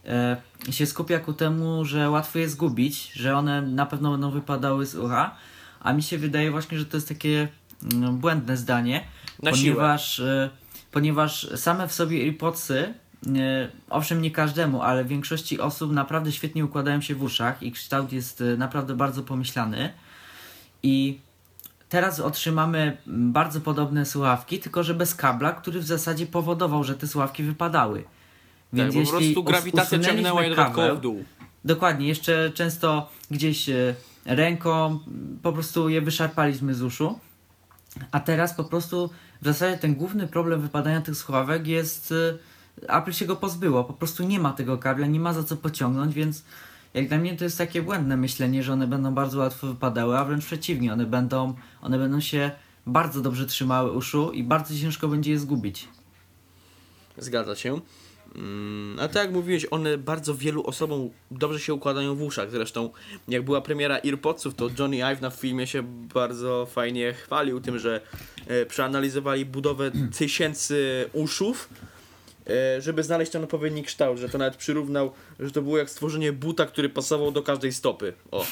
e, 0.06 0.36
się 0.70 0.86
skupia 0.86 1.18
ku 1.18 1.32
temu, 1.32 1.84
że 1.84 2.10
łatwo 2.10 2.38
je 2.38 2.48
zgubić, 2.48 3.12
że 3.12 3.36
one 3.36 3.62
na 3.62 3.86
pewno 3.86 4.10
będą 4.10 4.30
wypadały 4.30 4.86
z 4.86 4.94
ucha, 4.94 5.36
a 5.80 5.92
mi 5.92 6.02
się 6.02 6.18
wydaje 6.18 6.50
właśnie, 6.50 6.78
że 6.78 6.84
to 6.86 6.96
jest 6.96 7.08
takie 7.08 7.48
mm, 7.92 8.18
błędne 8.18 8.56
zdanie, 8.56 9.04
Na 9.42 9.52
siłę. 9.54 9.74
ponieważ, 9.74 10.20
e, 10.20 10.50
ponieważ 10.92 11.48
same 11.56 11.88
w 11.88 11.92
sobie 11.92 12.22
AirPodsy, 12.22 12.94
owszem 13.90 14.22
nie 14.22 14.30
każdemu, 14.30 14.82
ale 14.82 15.04
większości 15.04 15.60
osób 15.60 15.92
naprawdę 15.92 16.32
świetnie 16.32 16.64
układają 16.64 17.00
się 17.00 17.14
w 17.14 17.22
uszach 17.22 17.62
i 17.62 17.72
kształt 17.72 18.12
jest 18.12 18.40
e, 18.40 18.44
naprawdę 18.56 18.94
bardzo 18.94 19.22
pomyślany 19.22 19.92
i 20.82 21.20
teraz 21.88 22.20
otrzymamy 22.20 22.96
bardzo 23.06 23.60
podobne 23.60 24.06
słuchawki, 24.06 24.58
tylko 24.58 24.82
że 24.82 24.94
bez 24.94 25.14
kabla, 25.14 25.52
który 25.52 25.80
w 25.80 25.86
zasadzie 25.86 26.26
powodował, 26.26 26.84
że 26.84 26.94
te 26.94 27.06
słuchawki 27.06 27.42
wypadały. 27.42 28.04
Więc 28.72 28.94
tak, 28.94 28.94
po 28.94 29.00
jeśli 29.00 29.34
prostu 29.34 29.40
us- 29.40 29.46
grawitacja 29.46 29.98
ciągnęła 29.98 30.44
je 30.44 30.54
kabel, 30.54 30.96
w 30.96 31.00
dół. 31.00 31.24
Dokładnie, 31.64 32.08
jeszcze 32.08 32.50
często 32.54 33.10
gdzieś 33.30 33.68
e, 33.68 33.94
ręką 34.26 34.98
po 35.42 35.52
prostu 35.52 35.88
je 35.88 36.00
wyszarpaliśmy 36.00 36.74
z 36.74 36.82
uszu. 36.82 37.18
A 38.12 38.20
teraz 38.20 38.54
po 38.54 38.64
prostu 38.64 39.10
w 39.42 39.44
zasadzie 39.44 39.78
ten 39.78 39.94
główny 39.94 40.26
problem 40.26 40.60
wypadania 40.60 41.00
tych 41.00 41.16
słuchawek 41.16 41.66
jest. 41.66 42.14
Apple 42.88 43.12
się 43.12 43.26
go 43.26 43.36
pozbyło. 43.36 43.84
Po 43.84 43.92
prostu 43.92 44.22
nie 44.22 44.40
ma 44.40 44.52
tego 44.52 44.78
kabla, 44.78 45.06
nie 45.06 45.20
ma 45.20 45.32
za 45.32 45.44
co 45.44 45.56
pociągnąć, 45.56 46.14
więc 46.14 46.44
jak 46.94 47.08
dla 47.08 47.18
mnie 47.18 47.36
to 47.36 47.44
jest 47.44 47.58
takie 47.58 47.82
błędne 47.82 48.16
myślenie, 48.16 48.62
że 48.62 48.72
one 48.72 48.86
będą 48.86 49.14
bardzo 49.14 49.38
łatwo 49.38 49.66
wypadały, 49.66 50.18
a 50.18 50.24
wręcz 50.24 50.44
przeciwnie, 50.44 50.92
one 50.92 51.06
będą, 51.06 51.54
one 51.82 51.98
będą 51.98 52.20
się 52.20 52.50
bardzo 52.86 53.20
dobrze 53.20 53.46
trzymały 53.46 53.92
uszu 53.92 54.32
i 54.32 54.42
bardzo 54.42 54.74
ciężko 54.74 55.08
będzie 55.08 55.30
je 55.30 55.38
zgubić. 55.38 55.88
Zgadza 57.18 57.56
się. 57.56 57.80
Mm, 58.34 58.98
A 59.00 59.08
tak 59.08 59.24
jak 59.24 59.32
mówiłeś, 59.32 59.66
one 59.70 59.98
bardzo 59.98 60.34
wielu 60.34 60.66
osobom 60.66 61.10
dobrze 61.30 61.60
się 61.60 61.74
układają 61.74 62.14
w 62.14 62.22
uszach. 62.22 62.50
Zresztą, 62.50 62.90
jak 63.28 63.44
była 63.44 63.60
premiera 63.60 63.94
AirPodsów, 63.94 64.54
to 64.54 64.70
Johnny 64.78 65.04
Ive 65.04 65.20
na 65.20 65.30
filmie 65.30 65.66
się 65.66 65.82
bardzo 66.14 66.66
fajnie 66.66 67.12
chwalił 67.12 67.60
tym, 67.60 67.78
że 67.78 68.00
e, 68.46 68.66
przeanalizowali 68.66 69.46
budowę 69.46 69.90
tysięcy 70.18 71.10
uszów, 71.12 71.68
żeby 72.78 73.02
znaleźć 73.02 73.32
ten 73.32 73.44
odpowiedni 73.44 73.82
kształt. 73.82 74.18
Że 74.18 74.28
to 74.28 74.38
nawet 74.38 74.56
przyrównał, 74.56 75.12
że 75.40 75.50
to 75.50 75.62
było 75.62 75.78
jak 75.78 75.90
stworzenie 75.90 76.32
buta, 76.32 76.66
który 76.66 76.88
pasował 76.88 77.32
do 77.32 77.42
każdej 77.42 77.72
stopy. 77.72 78.12
O, 78.30 78.46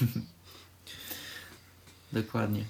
Dokładnie. 2.13 2.65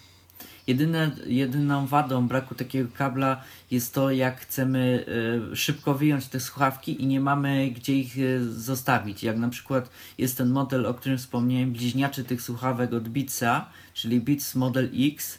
Jedyne, 0.67 1.11
jedyną 1.27 1.87
wadą 1.87 2.29
braku 2.29 2.55
takiego 2.55 2.88
kabla 2.95 3.43
jest 3.71 3.95
to, 3.95 4.11
jak 4.11 4.41
chcemy 4.41 5.05
e, 5.53 5.57
szybko 5.57 5.95
wyjąć 5.95 6.27
te 6.27 6.41
słuchawki 6.41 7.03
i 7.03 7.07
nie 7.07 7.21
mamy 7.21 7.71
gdzie 7.71 7.95
ich 7.95 8.19
e, 8.19 8.45
zostawić. 8.45 9.23
Jak 9.23 9.37
na 9.37 9.49
przykład 9.49 9.91
jest 10.19 10.38
ten 10.38 10.49
model, 10.49 10.87
o 10.87 10.95
którym 10.95 11.19
wspomniałem, 11.19 11.73
bliźniaczy 11.73 12.25
tych 12.25 12.43
słuchawek 12.43 12.93
od 12.93 13.09
Beatsa, 13.09 13.69
czyli 13.95 14.21
Beats 14.21 14.55
Model 14.55 14.91
X, 14.95 15.38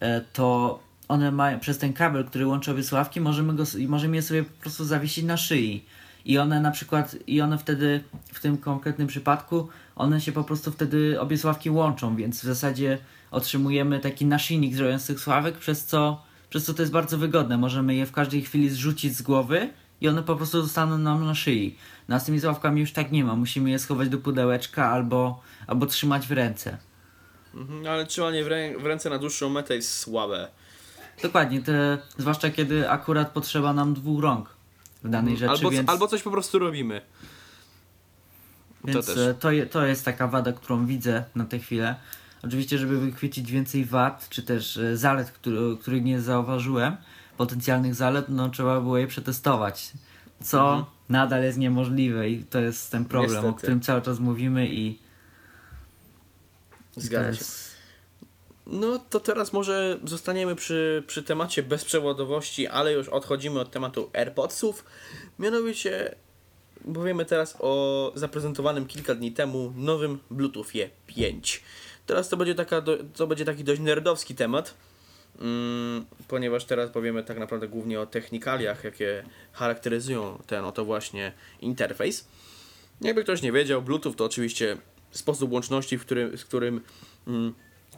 e, 0.00 0.20
to 0.20 0.80
one 1.10 1.32
mają, 1.32 1.60
przez 1.60 1.78
ten 1.78 1.92
kabel, 1.92 2.24
który 2.24 2.46
łączy 2.46 2.70
obie 2.70 2.82
słuchawki, 2.82 3.20
możemy, 3.20 3.54
go, 3.54 3.64
możemy 3.88 4.16
je 4.16 4.22
sobie 4.22 4.42
po 4.44 4.60
prostu 4.60 4.84
zawiesić 4.84 5.24
na 5.24 5.36
szyi. 5.36 5.84
I 6.24 6.38
one 6.38 6.60
na 6.60 6.70
przykład, 6.70 7.16
i 7.26 7.40
one 7.40 7.58
wtedy, 7.58 8.04
w 8.32 8.40
tym 8.40 8.58
konkretnym 8.58 9.08
przypadku, 9.08 9.68
one 9.96 10.20
się 10.20 10.32
po 10.32 10.44
prostu 10.44 10.72
wtedy, 10.72 11.20
obie 11.20 11.38
słuchawki 11.38 11.70
łączą, 11.70 12.16
więc 12.16 12.40
w 12.40 12.44
zasadzie 12.44 12.98
otrzymujemy 13.30 14.00
taki 14.00 14.26
naszyjnik 14.26 14.74
z 14.74 15.06
tych 15.06 15.20
słuchawek, 15.20 15.58
przez 15.58 15.84
co, 15.84 16.22
przez 16.50 16.64
co 16.64 16.74
to 16.74 16.82
jest 16.82 16.92
bardzo 16.92 17.18
wygodne. 17.18 17.58
Możemy 17.58 17.94
je 17.94 18.06
w 18.06 18.12
każdej 18.12 18.42
chwili 18.42 18.68
zrzucić 18.68 19.16
z 19.16 19.22
głowy 19.22 19.70
i 20.00 20.08
one 20.08 20.22
po 20.22 20.36
prostu 20.36 20.62
zostaną 20.62 20.98
nam 20.98 21.26
na 21.26 21.34
szyi. 21.34 21.76
No, 22.08 22.16
a 22.16 22.18
z 22.18 22.24
tymi 22.24 22.40
już 22.80 22.92
tak 22.92 23.12
nie 23.12 23.24
ma, 23.24 23.36
musimy 23.36 23.70
je 23.70 23.78
schować 23.78 24.08
do 24.08 24.18
pudełeczka 24.18 24.90
albo, 24.90 25.42
albo 25.66 25.86
trzymać 25.86 26.26
w 26.26 26.32
ręce. 26.32 26.78
Mhm, 27.54 27.86
ale 27.86 28.06
trzymanie 28.06 28.44
w, 28.44 28.46
rę 28.46 28.78
w 28.78 28.86
ręce 28.86 29.10
na 29.10 29.18
dłuższą 29.18 29.48
metę 29.48 29.76
jest 29.76 29.98
słabe. 29.98 30.48
Dokładnie, 31.22 31.60
te, 31.62 31.98
zwłaszcza 32.18 32.50
kiedy 32.50 32.90
akurat 32.90 33.30
potrzeba 33.30 33.72
nam 33.72 33.94
dwóch 33.94 34.22
rąk 34.22 34.48
w 35.04 35.08
danej 35.10 35.36
rzeczy, 35.36 35.50
Albo, 35.52 35.70
więc, 35.70 35.88
albo 35.90 36.08
coś 36.08 36.22
po 36.22 36.30
prostu 36.30 36.58
robimy. 36.58 37.00
więc 38.84 39.06
to 39.06 39.14
też. 39.14 39.18
e, 39.28 39.34
to, 39.34 39.48
to 39.70 39.86
jest 39.86 40.04
taka 40.04 40.26
wada, 40.28 40.52
którą 40.52 40.86
widzę 40.86 41.24
na 41.34 41.44
tę 41.44 41.58
chwilę. 41.58 41.94
Oczywiście, 42.42 42.78
żeby 42.78 43.00
wychwycić 43.00 43.52
więcej 43.52 43.84
wad, 43.84 44.26
czy 44.30 44.42
też 44.42 44.76
e, 44.76 44.96
zalet, 44.96 45.30
który, 45.30 45.76
których 45.80 46.04
nie 46.04 46.20
zauważyłem, 46.20 46.96
potencjalnych 47.36 47.94
zalet, 47.94 48.26
no 48.28 48.48
trzeba 48.48 48.80
było 48.80 48.98
je 48.98 49.06
przetestować. 49.06 49.92
Co 50.42 50.68
Mhm. 50.68 50.84
nadal 51.08 51.42
jest 51.42 51.58
niemożliwe 51.58 52.30
i 52.30 52.44
to 52.44 52.60
jest 52.60 52.90
ten 52.90 53.04
problem, 53.04 53.30
o 53.38 53.42
Niestety. 53.42 53.58
którym 53.58 53.80
cały 53.80 54.02
czas 54.02 54.18
mówimy 54.18 54.68
i, 54.68 54.98
Zgadza 56.96 57.34
się. 57.34 57.44
No 58.70 58.98
to 58.98 59.20
teraz 59.20 59.52
może 59.52 59.98
zostaniemy 60.04 60.56
przy, 60.56 61.02
przy 61.06 61.22
temacie 61.22 61.62
bezprzewodowości, 61.62 62.66
ale 62.66 62.92
już 62.92 63.08
odchodzimy 63.08 63.60
od 63.60 63.70
tematu 63.70 64.10
AirPodsów. 64.12 64.84
Mianowicie 65.38 66.14
powiemy 66.94 67.24
teraz 67.24 67.56
o 67.60 68.12
zaprezentowanym 68.14 68.86
kilka 68.86 69.14
dni 69.14 69.32
temu 69.32 69.72
nowym 69.76 70.18
Bluetoothie 70.30 70.90
5. 71.06 71.62
Teraz 72.06 72.28
to 72.28 72.36
będzie, 72.36 72.54
taka 72.54 72.82
to 73.14 73.26
będzie 73.26 73.44
taki 73.44 73.64
dość 73.64 73.80
nerdowski 73.80 74.34
temat, 74.34 74.74
mm, 75.40 76.06
ponieważ 76.28 76.64
teraz 76.64 76.90
powiemy 76.90 77.24
tak 77.24 77.38
naprawdę 77.38 77.68
głównie 77.68 78.00
o 78.00 78.06
technikaliach, 78.06 78.84
jakie 78.84 79.24
charakteryzują 79.52 80.38
ten 80.46 80.64
oto 80.64 80.84
właśnie 80.84 81.32
interfejs. 81.60 82.28
Jakby 83.00 83.24
ktoś 83.24 83.42
nie 83.42 83.52
wiedział, 83.52 83.82
Bluetooth 83.82 84.14
to 84.14 84.24
oczywiście 84.24 84.76
sposób 85.10 85.52
łączności, 85.52 85.98
w 85.98 86.00
którym, 86.00 86.38
z 86.38 86.44
którym 86.44 86.80
mm, 87.26 87.54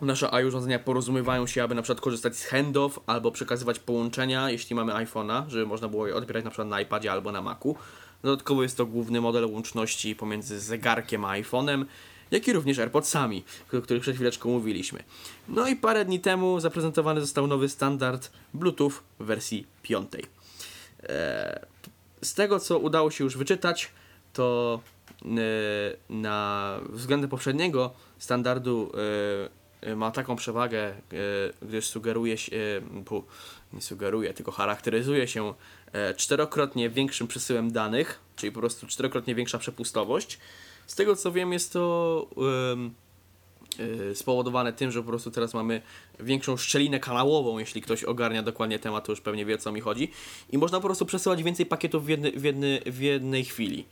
nasze 0.06 0.30
i-urządzenia 0.42 0.78
porozumiewają 0.78 1.46
się, 1.46 1.62
aby 1.62 1.74
na 1.74 1.82
przykład 1.82 2.00
korzystać 2.00 2.36
z 2.36 2.44
handoff 2.44 3.00
albo 3.06 3.30
przekazywać 3.30 3.78
połączenia, 3.78 4.50
jeśli 4.50 4.76
mamy 4.76 4.92
iPhone'a, 4.92 5.48
żeby 5.48 5.66
można 5.66 5.88
było 5.88 6.06
je 6.06 6.14
odbierać 6.14 6.44
na 6.44 6.50
przykład 6.50 6.68
na 6.68 6.80
iPadzie 6.80 7.12
albo 7.12 7.32
na 7.32 7.42
Macu. 7.42 7.76
Dodatkowo 8.22 8.62
jest 8.62 8.76
to 8.76 8.86
główny 8.86 9.20
model 9.20 9.44
łączności 9.44 10.16
pomiędzy 10.16 10.60
zegarkiem 10.60 11.24
a 11.24 11.32
iPhone'em 11.38 11.84
jak 12.32 12.48
i 12.48 12.52
również 12.52 12.78
AirPodsami, 12.78 13.44
o 13.78 13.82
których 13.82 14.02
przed 14.02 14.14
chwileczką 14.14 14.50
mówiliśmy. 14.50 15.02
No 15.48 15.68
i 15.68 15.76
parę 15.76 16.04
dni 16.04 16.20
temu 16.20 16.60
zaprezentowany 16.60 17.20
został 17.20 17.46
nowy 17.46 17.68
standard 17.68 18.30
Bluetooth 18.54 18.92
w 19.20 19.24
wersji 19.24 19.66
piątej. 19.82 20.24
E, 21.02 21.66
z 22.22 22.34
tego, 22.34 22.60
co 22.60 22.78
udało 22.78 23.10
się 23.10 23.24
już 23.24 23.36
wyczytać, 23.36 23.90
to 24.32 24.80
e, 25.24 25.26
na 26.08 26.78
względem 26.88 27.30
poprzedniego 27.30 27.90
standardu 28.18 28.92
e, 28.94 29.61
ma 29.96 30.10
taką 30.10 30.36
przewagę, 30.36 30.78
e, 30.78 30.94
gdyż 31.62 31.86
sugeruje 31.86 32.38
się, 32.38 32.56
e, 32.56 33.04
pu, 33.04 33.24
nie 33.72 33.82
sugeruje, 33.82 34.34
tylko 34.34 34.52
charakteryzuje 34.52 35.28
się 35.28 35.54
e, 35.92 36.14
czterokrotnie 36.14 36.90
większym 36.90 37.26
przesyłem 37.26 37.72
danych, 37.72 38.20
czyli 38.36 38.52
po 38.52 38.60
prostu 38.60 38.86
czterokrotnie 38.86 39.34
większa 39.34 39.58
przepustowość. 39.58 40.38
Z 40.86 40.94
tego 40.94 41.16
co 41.16 41.32
wiem, 41.32 41.52
jest 41.52 41.72
to 41.72 42.26
y, 44.10 44.14
spowodowane 44.14 44.72
tym, 44.72 44.90
że 44.90 45.02
po 45.02 45.08
prostu 45.08 45.30
teraz 45.30 45.54
mamy 45.54 45.82
większą 46.20 46.56
szczelinę 46.56 47.00
kanałową, 47.00 47.58
jeśli 47.58 47.82
ktoś 47.82 48.04
ogarnia 48.04 48.42
dokładnie 48.42 48.78
temat, 48.78 49.04
to 49.04 49.12
już 49.12 49.20
pewnie 49.20 49.46
wie 49.46 49.54
o 49.54 49.58
co 49.58 49.72
mi 49.72 49.80
chodzi. 49.80 50.10
I 50.50 50.58
można 50.58 50.80
po 50.80 50.86
prostu 50.86 51.06
przesyłać 51.06 51.42
więcej 51.42 51.66
pakietów 51.66 52.04
w, 52.04 52.08
jedny, 52.08 52.32
w, 52.32 52.44
jedny, 52.44 52.80
w 52.86 53.00
jednej 53.00 53.44
chwili. 53.44 53.84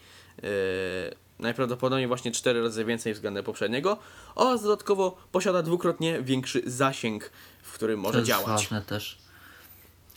Najprawdopodobniej 1.40 2.09
właśnie 2.09 2.33
4 2.33 2.62
razy 2.62 2.85
więcej 2.85 3.14
względem 3.14 3.44
poprzedniego 3.44 3.98
oraz 4.35 4.62
dodatkowo 4.62 5.16
posiada 5.33 5.62
dwukrotnie 5.62 6.22
większy 6.22 6.62
zasięg, 6.66 7.31
w 7.62 7.72
którym 7.72 7.96
To 7.96 8.03
może 8.03 8.18
jest 8.18 8.29
działać. 8.29 8.46
ważne 8.46 8.83
też. 8.83 9.18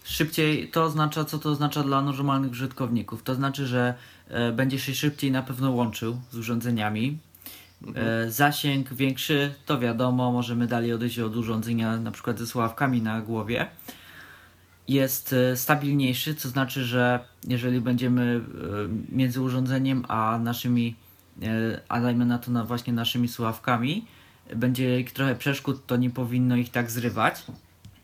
Szybciej, 0.03 0.67
to 0.71 0.83
oznacza, 0.83 1.25
co 1.25 1.39
to 1.39 1.49
oznacza 1.49 1.83
dla 1.83 2.01
normalnych 2.01 2.51
użytkowników? 2.51 3.23
To 3.23 3.35
znaczy, 3.35 3.67
że 3.67 3.93
e, 4.27 4.51
będzie 4.51 4.79
się 4.79 4.95
szybciej 4.95 5.31
na 5.31 5.43
pewno 5.43 5.71
łączył 5.71 6.17
z 6.31 6.37
urządzeniami. 6.37 7.17
E, 7.95 8.31
zasięg 8.31 8.93
większy, 8.93 9.53
to 9.65 9.79
wiadomo, 9.79 10.31
możemy 10.31 10.67
dalej 10.67 10.93
odejść 10.93 11.19
od 11.19 11.35
urządzenia 11.35 11.97
na 11.97 12.11
przykład 12.11 12.39
ze 12.39 12.47
słuchawkami 12.47 13.01
na 13.01 13.21
głowie. 13.21 13.67
Jest 14.87 15.33
e, 15.33 15.57
stabilniejszy, 15.57 16.35
co 16.35 16.49
znaczy, 16.49 16.83
że 16.83 17.19
jeżeli 17.47 17.81
będziemy 17.81 18.41
e, 19.11 19.15
między 19.15 19.41
urządzeniem 19.41 20.05
a 20.07 20.39
naszymi, 20.43 20.95
e, 20.99 21.02
a 21.89 22.01
dajmy 22.01 22.25
na 22.25 22.39
to 22.39 22.51
na 22.51 22.63
właśnie 22.63 22.93
naszymi 22.93 23.27
słuchawkami, 23.27 24.05
będzie 24.55 24.99
ich 24.99 25.11
trochę 25.11 25.35
przeszkód, 25.35 25.85
to 25.85 25.97
nie 25.97 26.09
powinno 26.09 26.55
ich 26.55 26.71
tak 26.71 26.91
zrywać. 26.91 27.43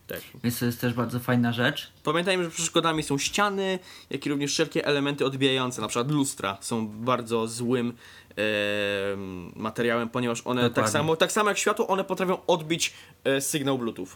Tak. 0.07 0.21
Więc 0.43 0.59
to 0.59 0.65
jest 0.65 0.81
też 0.81 0.93
bardzo 0.93 1.19
fajna 1.19 1.53
rzecz. 1.53 1.91
Pamiętajmy, 2.03 2.43
że 2.43 2.49
przeszkodami 2.49 3.03
są 3.03 3.17
ściany, 3.17 3.79
jak 4.09 4.25
i 4.25 4.29
również 4.29 4.51
wszelkie 4.51 4.85
elementy 4.85 5.25
odbijające, 5.25 5.81
na 5.81 5.87
przykład 5.87 6.11
lustra 6.11 6.57
są 6.61 6.87
bardzo 6.87 7.47
złym 7.47 7.87
em, 7.87 9.51
materiałem, 9.55 10.09
ponieważ 10.09 10.41
one 10.45 10.69
tak 10.69 10.89
samo, 10.89 11.15
tak 11.15 11.31
samo 11.31 11.49
jak 11.49 11.57
światło, 11.57 11.87
one 11.87 12.03
potrafią 12.03 12.45
odbić 12.47 12.93
e, 13.23 13.41
sygnał 13.41 13.77
Bluetooth. 13.77 14.07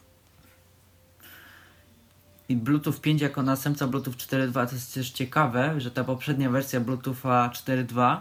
I 2.49 2.55
Bluetooth 2.55 2.99
5 3.01 3.21
jako 3.21 3.43
następca 3.43 3.87
Bluetooth 3.87 4.13
4.2 4.13 4.67
to 4.67 4.75
jest 4.75 4.93
też 4.93 5.11
ciekawe, 5.11 5.73
że 5.77 5.91
ta 5.91 6.03
poprzednia 6.03 6.49
wersja 6.49 6.79
Bluetootha 6.79 7.49
4.2 7.53 8.17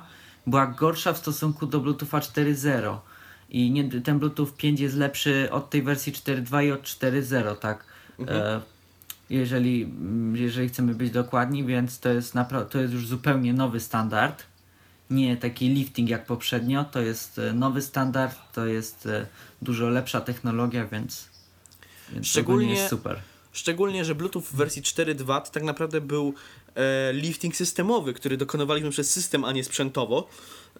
była 0.47 0.67
gorsza 0.67 1.13
w 1.13 1.19
stosunku 1.19 1.67
do 1.67 1.81
Bluetootha 1.81 2.19
4.0. 2.19 2.99
I 3.51 3.71
nie, 3.71 4.01
ten 4.01 4.19
Bluetooth 4.19 4.49
5 4.57 4.81
jest 4.81 4.97
lepszy 4.97 5.49
od 5.51 5.71
tej 5.71 5.83
wersji 5.83 6.13
4.2 6.13 6.65
i 6.65 6.73
od 6.73 6.83
4.0, 6.83 7.57
tak? 7.57 7.85
E, 8.29 8.61
jeżeli, 9.31 9.83
mm, 9.83 10.37
jeżeli 10.37 10.69
chcemy 10.69 10.95
być 10.95 11.11
dokładni, 11.11 11.65
więc 11.65 11.99
to 12.01 12.09
jest, 12.09 12.35
to 12.71 12.79
jest 12.79 12.93
już 12.95 13.07
zupełnie 13.07 13.53
nowy 13.53 13.81
standard. 13.81 14.43
Nie 15.11 15.37
taki 15.37 15.69
lifting 15.69 16.09
jak 16.09 16.27
poprzednio, 16.27 16.85
to 16.85 17.01
jest 17.01 17.39
e, 17.39 17.53
nowy 17.53 17.83
standard, 17.83 18.37
to 18.53 18.67
jest 18.67 19.07
e, 19.07 19.27
dużo 19.63 19.89
lepsza 19.89 20.21
technologia, 20.21 20.87
więc, 20.87 21.29
więc 22.13 22.27
Szczególnie- 22.27 22.75
jest 22.75 22.89
super. 22.89 23.21
Szczególnie, 23.53 24.05
że 24.05 24.15
Bluetooth 24.15 24.43
w 24.43 24.55
wersji 24.55 24.83
4.2 24.83 25.41
to 25.41 25.51
tak 25.51 25.63
naprawdę 25.63 26.01
był 26.01 26.35
lifting 27.13 27.57
systemowy, 27.57 28.13
który 28.13 28.37
dokonywaliśmy 28.37 28.91
przez 28.91 29.11
system, 29.11 29.45
a 29.45 29.53
nie 29.53 29.65
sprzętowo. 29.65 30.29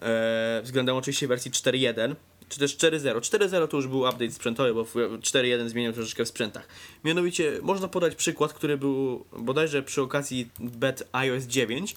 E, 0.01 0.61
względem 0.63 0.95
oczywiście 0.95 1.27
wersji 1.27 1.51
4.1 1.51 2.15
czy 2.49 2.59
też 2.59 2.77
4.0. 2.77 3.19
4.0 3.19 3.67
to 3.67 3.77
już 3.77 3.87
był 3.87 3.99
update 3.99 4.31
sprzętowy, 4.31 4.73
bo 4.73 4.85
w 4.85 4.95
4.1 4.95 5.69
zmieniał 5.69 5.93
troszeczkę 5.93 6.25
w 6.25 6.27
sprzętach. 6.27 6.67
Mianowicie 7.03 7.59
można 7.61 7.87
podać 7.87 8.15
przykład, 8.15 8.53
który 8.53 8.77
był 8.77 9.25
bodajże 9.37 9.83
przy 9.83 10.01
okazji 10.01 10.49
bet 10.59 11.07
iOS 11.11 11.43
9. 11.43 11.95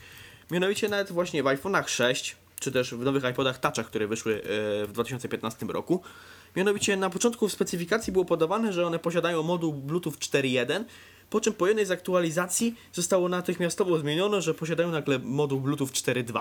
Mianowicie 0.50 0.88
nawet 0.88 1.12
właśnie 1.12 1.42
w 1.42 1.46
iPhone'ach 1.46 1.88
6 1.88 2.37
czy 2.61 2.72
też 2.72 2.94
w 2.94 3.00
nowych 3.00 3.24
iPodach 3.24 3.59
Touchach, 3.59 3.87
które 3.87 4.06
wyszły 4.06 4.35
e, 4.35 4.87
w 4.87 4.90
2015 4.92 5.66
roku. 5.66 6.02
Mianowicie 6.56 6.96
na 6.96 7.11
początku 7.11 7.48
w 7.48 7.52
specyfikacji 7.52 8.12
było 8.12 8.24
podawane, 8.24 8.72
że 8.72 8.87
one 8.87 8.98
posiadają 8.98 9.42
moduł 9.42 9.72
Bluetooth 9.72 10.12
4.1, 10.12 10.85
po 11.30 11.40
czym 11.40 11.52
po 11.52 11.66
jednej 11.66 11.86
z 11.86 11.90
aktualizacji 11.90 12.74
zostało 12.92 13.28
natychmiastowo 13.28 13.98
zmienione, 13.98 14.42
że 14.42 14.54
posiadają 14.54 14.90
nagle 14.90 15.18
moduł 15.18 15.60
Bluetooth 15.60 15.86
4.2. 15.88 16.40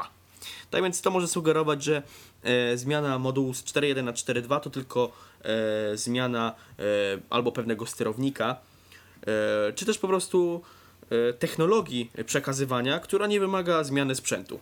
Tak 0.69 0.83
więc 0.83 1.01
to 1.01 1.11
może 1.11 1.27
sugerować, 1.27 1.83
że 1.83 2.03
e, 2.43 2.77
zmiana 2.77 3.19
modułu 3.19 3.53
z 3.53 3.63
4.1 3.63 4.03
na 4.03 4.13
4.2 4.13 4.59
to 4.59 4.69
tylko 4.69 5.11
e, 5.41 5.97
zmiana 5.97 6.55
e, 6.79 6.83
albo 7.29 7.51
pewnego 7.51 7.85
sterownika, 7.85 8.55
e, 9.27 9.73
czy 9.73 9.85
też 9.85 9.97
po 9.97 10.07
prostu 10.07 10.61
e, 11.09 11.33
technologii 11.33 12.11
przekazywania, 12.25 12.99
która 12.99 13.27
nie 13.27 13.39
wymaga 13.39 13.83
zmiany 13.83 14.15
sprzętu. 14.15 14.59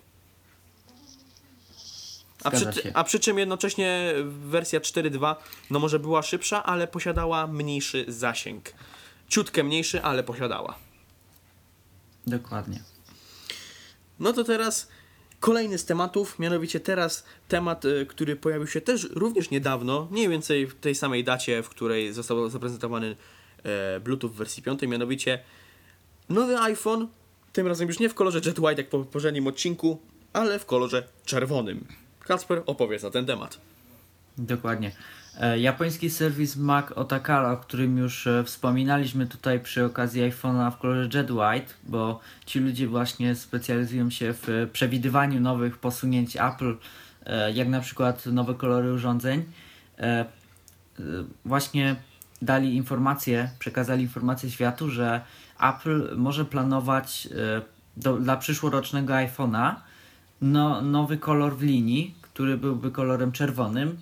A 2.44 2.52
przy, 2.52 2.66
a 2.94 3.04
przy 3.04 3.20
czym 3.20 3.40
jednocześnie 3.40 4.14
wersja 4.26 4.80
4.2 4.80 5.36
no 5.70 5.80
może 5.80 6.00
była 6.00 6.22
szybsza, 6.22 6.64
ale 6.64 6.88
posiadała 6.88 7.48
mniejszy 7.48 8.06
zasięg. 8.08 8.74
Ciutkę 9.34 9.64
mniejszy, 9.64 10.04
ale 10.04 10.24
posiadała. 10.24 10.76
Dokładnie. 12.28 12.84
No 14.20 14.34
to 14.34 14.44
teraz 14.44 14.88
kolejny 15.40 15.78
z 15.78 15.86
tematów, 15.86 16.40
mianowicie 16.40 16.80
teraz 16.80 17.24
temat, 17.48 17.86
y, 17.86 18.06
który 18.06 18.36
pojawił 18.36 18.68
się 18.68 18.82
też 18.82 19.04
również 19.12 19.50
niedawno, 19.50 20.08
mniej 20.12 20.30
więcej 20.30 20.68
w 20.68 20.76
tej 20.76 20.96
samej 20.96 21.24
dacie, 21.24 21.64
w 21.64 21.70
której 21.70 22.14
został 22.14 22.50
zaprezentowany 22.50 23.16
e, 23.64 24.00
Bluetooth 24.00 24.30
w 24.30 24.36
wersji 24.36 24.64
5, 24.64 24.82
mianowicie 24.82 25.40
nowy 26.30 26.60
iPhone, 26.60 27.08
tym 27.54 27.68
razem 27.68 27.88
już 27.88 28.00
nie 28.00 28.10
w 28.10 28.14
kolorze 28.14 28.42
Jet 28.46 28.60
White 28.60 28.82
jak 28.82 28.90
po 28.90 29.00
poprzednim 29.00 29.48
odcinku, 29.48 30.00
ale 30.34 30.60
w 30.60 30.66
kolorze 30.66 31.04
czerwonym. 31.26 31.88
Kacper, 32.20 32.64
opowiedz 32.66 33.04
na 33.04 33.12
ten 33.12 33.26
temat. 33.26 33.58
Dokładnie. 34.38 34.92
E, 35.40 35.60
japoński 35.60 36.10
serwis 36.10 36.56
Mac 36.56 36.92
Otakara, 36.92 37.52
o 37.52 37.58
którym 37.58 37.98
już 37.98 38.28
e, 38.28 38.44
wspominaliśmy 38.44 39.28
tutaj 39.28 39.60
przy 39.60 39.86
okazji 39.86 40.32
iPhone'a 40.32 40.72
w 40.72 40.78
kolorze 40.78 41.10
Jet 41.14 41.32
White, 41.32 41.74
bo 41.84 42.20
ci 42.46 42.60
ludzie 42.60 42.88
właśnie 42.88 43.36
specjalizują 43.36 44.10
się 44.10 44.34
w 44.34 44.50
e, 44.50 44.68
przewidywaniu 44.68 45.42
nowych 45.42 45.78
posunięć 45.78 46.38
Apple, 46.38 46.76
jak 47.54 47.68
na 47.68 47.80
przykład 47.80 48.26
nowe 48.26 48.54
kolory 48.54 48.94
urządzeń. 48.94 49.44
Właśnie 51.46 51.96
dali 52.42 52.76
informację, 52.76 53.50
przekazali 53.60 54.02
informację 54.02 54.52
światu, 54.52 54.90
że 54.90 55.22
Apple 55.60 56.18
może 56.18 56.46
planować 56.46 57.30
do, 57.98 58.18
dla 58.18 58.38
przyszłorocznego 58.38 59.14
iPhone'a 59.14 59.76
no, 60.42 60.82
nowy 60.82 61.18
kolor 61.18 61.58
w 61.58 61.62
linii, 61.62 62.16
który 62.22 62.58
byłby 62.58 62.92
kolorem 62.92 63.32
czerwonym. 63.32 63.98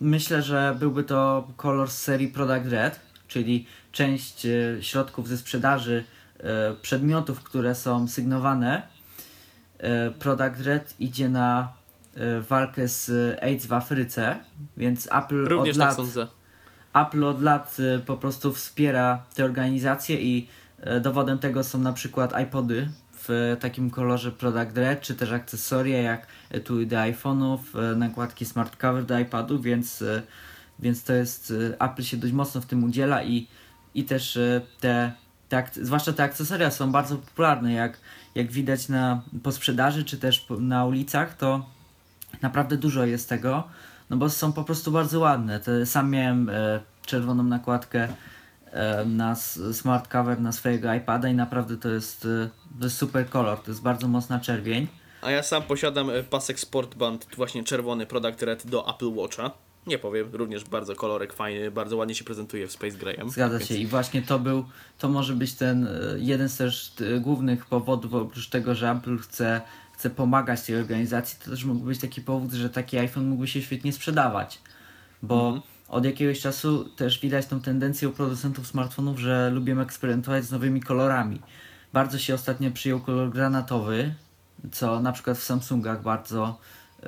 Myślę, 0.00 0.42
że 0.42 0.76
byłby 0.78 1.04
to 1.04 1.48
kolor 1.56 1.90
z 1.90 1.98
serii 1.98 2.28
Product 2.28 2.66
Red, 2.66 3.00
czyli 3.28 3.66
część 3.92 4.46
e, 4.46 4.50
środków 4.80 5.28
ze 5.28 5.38
sprzedaży 5.38 6.04
e, 6.40 6.74
przedmiotów, 6.82 7.42
które 7.42 7.74
są 7.74 8.08
sygnowane. 8.08 8.82
E, 9.78 10.10
Product 10.10 10.60
Red 10.60 10.94
idzie 11.00 11.28
na 11.28 11.72
walkę 12.48 12.88
z 12.88 13.10
AIDS 13.42 13.66
w 13.66 13.72
Afryce, 13.72 14.36
więc 14.76 15.08
Apple 15.12 15.44
Również 15.44 15.76
od 15.76 15.80
tak 15.80 15.88
lat 15.88 15.96
sądzę. 15.96 16.26
Apple 16.94 17.24
od 17.24 17.42
lat 17.42 17.76
po 18.06 18.16
prostu 18.16 18.52
wspiera 18.52 19.22
te 19.34 19.44
organizacje 19.44 20.20
i 20.20 20.48
dowodem 21.00 21.38
tego 21.38 21.64
są 21.64 21.78
na 21.78 21.92
przykład 21.92 22.40
iPody 22.42 22.88
w 23.28 23.56
takim 23.60 23.90
kolorze 23.90 24.32
Product 24.32 24.76
Red, 24.76 25.00
czy 25.00 25.14
też 25.14 25.32
akcesoria 25.32 26.02
jak 26.02 26.26
etui 26.50 26.86
do 26.86 26.96
iPhone'ów, 26.96 27.58
y, 27.92 27.96
nakładki 27.96 28.44
smart 28.44 28.76
cover 28.76 29.04
do 29.04 29.18
iPadów, 29.18 29.62
więc, 29.62 30.02
y, 30.02 30.22
więc 30.78 31.04
to 31.04 31.12
jest, 31.12 31.50
y, 31.50 31.76
Apple 31.80 32.02
się 32.02 32.16
dość 32.16 32.32
mocno 32.32 32.60
w 32.60 32.66
tym 32.66 32.84
udziela 32.84 33.22
i, 33.22 33.46
i 33.94 34.04
też 34.04 34.38
te, 34.80 35.12
te, 35.48 35.64
zwłaszcza 35.82 36.12
te 36.12 36.22
akcesoria 36.22 36.70
są 36.70 36.92
bardzo 36.92 37.16
popularne, 37.16 37.72
jak, 37.72 37.98
jak 38.34 38.52
widać 38.52 38.88
na, 38.88 39.22
po 39.42 39.52
sprzedaży, 39.52 40.04
czy 40.04 40.18
też 40.18 40.46
na 40.60 40.84
ulicach, 40.84 41.36
to 41.36 41.66
naprawdę 42.42 42.76
dużo 42.76 43.04
jest 43.04 43.28
tego, 43.28 43.64
no 44.10 44.16
bo 44.16 44.30
są 44.30 44.52
po 44.52 44.64
prostu 44.64 44.92
bardzo 44.92 45.20
ładne. 45.20 45.60
Te, 45.60 45.86
sam 45.86 46.10
miałem 46.10 46.48
e, 46.48 46.80
czerwoną 47.06 47.42
nakładkę 47.42 48.02
e, 48.02 48.08
na 49.06 49.34
smart 49.72 50.08
cover 50.08 50.40
na 50.40 50.52
swojego 50.52 50.94
iPada 50.94 51.28
i 51.28 51.34
naprawdę 51.34 51.76
to 51.76 51.88
jest, 51.88 52.24
e, 52.24 52.48
to 52.78 52.84
jest 52.84 52.96
super 52.96 53.28
kolor, 53.28 53.58
to 53.58 53.70
jest 53.70 53.82
bardzo 53.82 54.08
mocna 54.08 54.40
czerwień. 54.40 54.86
A 55.22 55.30
ja 55.30 55.42
sam 55.42 55.62
posiadam 55.62 56.10
e, 56.10 56.22
pasek 56.22 56.60
Sportband, 56.60 57.26
właśnie 57.36 57.64
czerwony 57.64 58.06
Product 58.06 58.42
Red 58.42 58.66
do 58.66 58.94
Apple 58.94 59.14
Watcha. 59.14 59.50
Nie 59.86 59.98
powiem, 59.98 60.28
również 60.32 60.64
bardzo 60.64 60.94
kolorek 60.96 61.32
fajny, 61.32 61.70
bardzo 61.70 61.96
ładnie 61.96 62.14
się 62.14 62.24
prezentuje 62.24 62.66
w 62.66 62.72
Space 62.72 62.96
Greyem. 62.96 63.30
Zgadza 63.30 63.60
się 63.60 63.74
i 63.74 63.86
właśnie 63.86 64.22
to 64.22 64.38
był, 64.38 64.64
to 64.98 65.08
może 65.08 65.32
być 65.32 65.54
ten 65.54 65.86
e, 65.86 65.90
jeden 66.16 66.48
z 66.48 66.56
też 66.56 66.92
głównych 67.20 67.66
powodów, 67.66 68.14
oprócz 68.14 68.48
tego, 68.48 68.74
że 68.74 68.90
Apple 68.90 69.18
chce, 69.18 69.60
chce 69.92 70.10
pomagać 70.10 70.62
tej 70.62 70.76
organizacji, 70.76 71.38
to 71.44 71.50
też 71.50 71.64
mógł 71.64 71.80
być 71.80 72.00
taki 72.00 72.20
powód, 72.20 72.52
że 72.52 72.70
taki 72.70 72.98
iPhone 72.98 73.28
mógłby 73.28 73.48
się 73.48 73.62
świetnie 73.62 73.92
sprzedawać, 73.92 74.58
bo 75.22 75.46
Mhm. 75.46 75.75
Od 75.88 76.04
jakiegoś 76.04 76.40
czasu 76.40 76.84
też 76.84 77.20
widać 77.20 77.46
tą 77.46 77.60
tendencję 77.60 78.08
u 78.08 78.12
producentów 78.12 78.66
smartfonów, 78.66 79.18
że 79.18 79.50
lubią 79.50 79.80
eksperymentować 79.80 80.44
z 80.44 80.50
nowymi 80.50 80.80
kolorami. 80.80 81.40
Bardzo 81.92 82.18
się 82.18 82.34
ostatnio 82.34 82.70
przyjął 82.70 83.00
kolor 83.00 83.30
granatowy, 83.30 84.14
co 84.72 85.00
na 85.00 85.12
przykład 85.12 85.38
w 85.38 85.42
Samsungach 85.42 86.02
bardzo 86.02 86.48
e, 86.48 87.02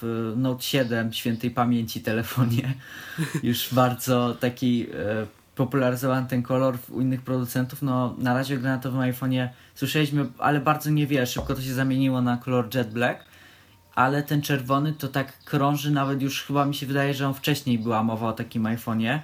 w 0.00 0.32
Note 0.36 0.62
7 0.62 1.12
świętej 1.12 1.50
pamięci 1.50 2.00
telefonie 2.00 2.74
już 3.42 3.74
bardzo 3.74 4.36
taki 4.40 4.86
e, 4.94 5.26
popularyzowany 5.54 6.28
ten 6.28 6.42
kolor 6.42 6.78
u 6.90 7.00
innych 7.00 7.22
producentów. 7.22 7.82
No 7.82 8.14
na 8.18 8.34
razie 8.34 8.56
w 8.56 8.60
granatowym 8.60 9.00
iPhone'ie 9.00 9.48
słyszeliśmy, 9.74 10.26
ale 10.38 10.60
bardzo 10.60 10.90
niewiele. 10.90 11.26
Szybko 11.26 11.54
to 11.54 11.62
się 11.62 11.74
zamieniło 11.74 12.22
na 12.22 12.36
kolor 12.36 12.74
Jet 12.74 12.90
Black. 12.90 13.27
Ale 13.98 14.22
ten 14.22 14.42
czerwony 14.42 14.92
to 14.92 15.08
tak 15.08 15.44
krąży, 15.44 15.90
nawet 15.90 16.22
już 16.22 16.42
chyba 16.42 16.64
mi 16.64 16.74
się 16.74 16.86
wydaje, 16.86 17.14
że 17.14 17.28
on 17.28 17.34
wcześniej 17.34 17.78
była 17.78 18.02
mowa 18.02 18.28
o 18.28 18.32
takim 18.32 18.62
iPhone'ie, 18.62 19.18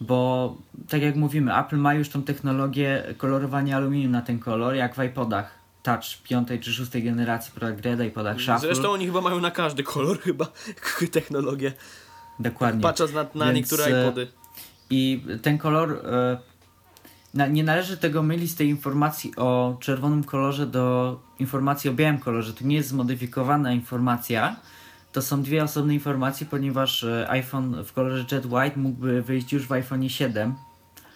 bo 0.00 0.56
tak 0.88 1.02
jak 1.02 1.16
mówimy, 1.16 1.58
Apple 1.58 1.76
ma 1.76 1.94
już 1.94 2.08
tą 2.08 2.22
technologię 2.22 3.14
kolorowania 3.16 3.76
aluminium 3.76 4.12
na 4.12 4.22
ten 4.22 4.38
kolor, 4.38 4.74
jak 4.74 4.94
w 4.94 5.02
iPodach 5.02 5.58
Touch 5.82 6.22
piątej 6.24 6.60
czy 6.60 6.72
szóstej 6.72 7.02
generacji, 7.02 7.52
Product 7.52 7.84
Red, 7.84 8.00
iPodach 8.00 8.36
Shuffle. 8.36 8.58
Zresztą 8.58 8.90
oni 8.90 9.06
chyba 9.06 9.20
mają 9.20 9.40
na 9.40 9.50
każdy 9.50 9.82
kolor 9.82 10.20
chyba 10.20 10.46
technologię. 11.12 11.72
Dokładnie. 12.40 12.82
Patrząc 12.82 13.12
na, 13.12 13.26
na 13.34 13.44
Więc, 13.44 13.56
niektóre 13.56 13.84
e, 13.84 14.02
iPody. 14.02 14.26
I 14.90 15.24
ten 15.42 15.58
kolor. 15.58 16.00
Nie 17.34 17.64
należy 17.64 17.96
tego 17.96 18.22
mylić 18.22 18.50
z 18.50 18.54
tej 18.54 18.68
informacji 18.68 19.32
o 19.36 19.76
czerwonym 19.80 20.24
kolorze 20.24 20.66
do 20.66 21.18
informacji 21.38 21.90
o 21.90 21.92
białym 21.92 22.18
kolorze. 22.18 22.52
To 22.54 22.64
nie 22.64 22.76
jest 22.76 22.88
zmodyfikowana 22.88 23.72
informacja. 23.72 24.56
To 25.12 25.22
są 25.22 25.42
dwie 25.42 25.62
osobne 25.64 25.94
informacje, 25.94 26.46
ponieważ 26.46 27.04
e, 27.04 27.26
iPhone 27.30 27.84
w 27.84 27.92
kolorze 27.92 28.24
Jet 28.32 28.46
White 28.46 28.76
mógłby 28.80 29.22
wyjść 29.22 29.52
już 29.52 29.66
w 29.66 29.72
iPhone 29.72 30.08
7. 30.08 30.54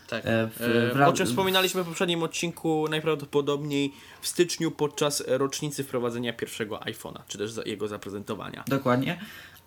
Tak. 0.09 0.23
e, 0.27 0.47
w- 0.47 0.63
E, 0.63 0.95
w 0.95 0.97
ra- 0.97 1.07
o 1.09 1.13
czym 1.13 1.27
wspominaliśmy 1.27 1.83
w 1.83 1.87
poprzednim 1.87 2.23
odcinku, 2.23 2.87
najprawdopodobniej 2.91 3.93
w 4.21 4.29
styczniu 4.29 4.71
podczas 4.71 5.25
rocznicy 5.27 5.85
wprowadzenia 5.85 6.33
pierwszego 6.33 6.77
iPhone'a, 6.79 7.21
czy 7.29 7.39
też 7.39 7.53
jego 7.67 7.89
zaprezentowania. 7.89 8.65
Dokładnie. 8.67 9.19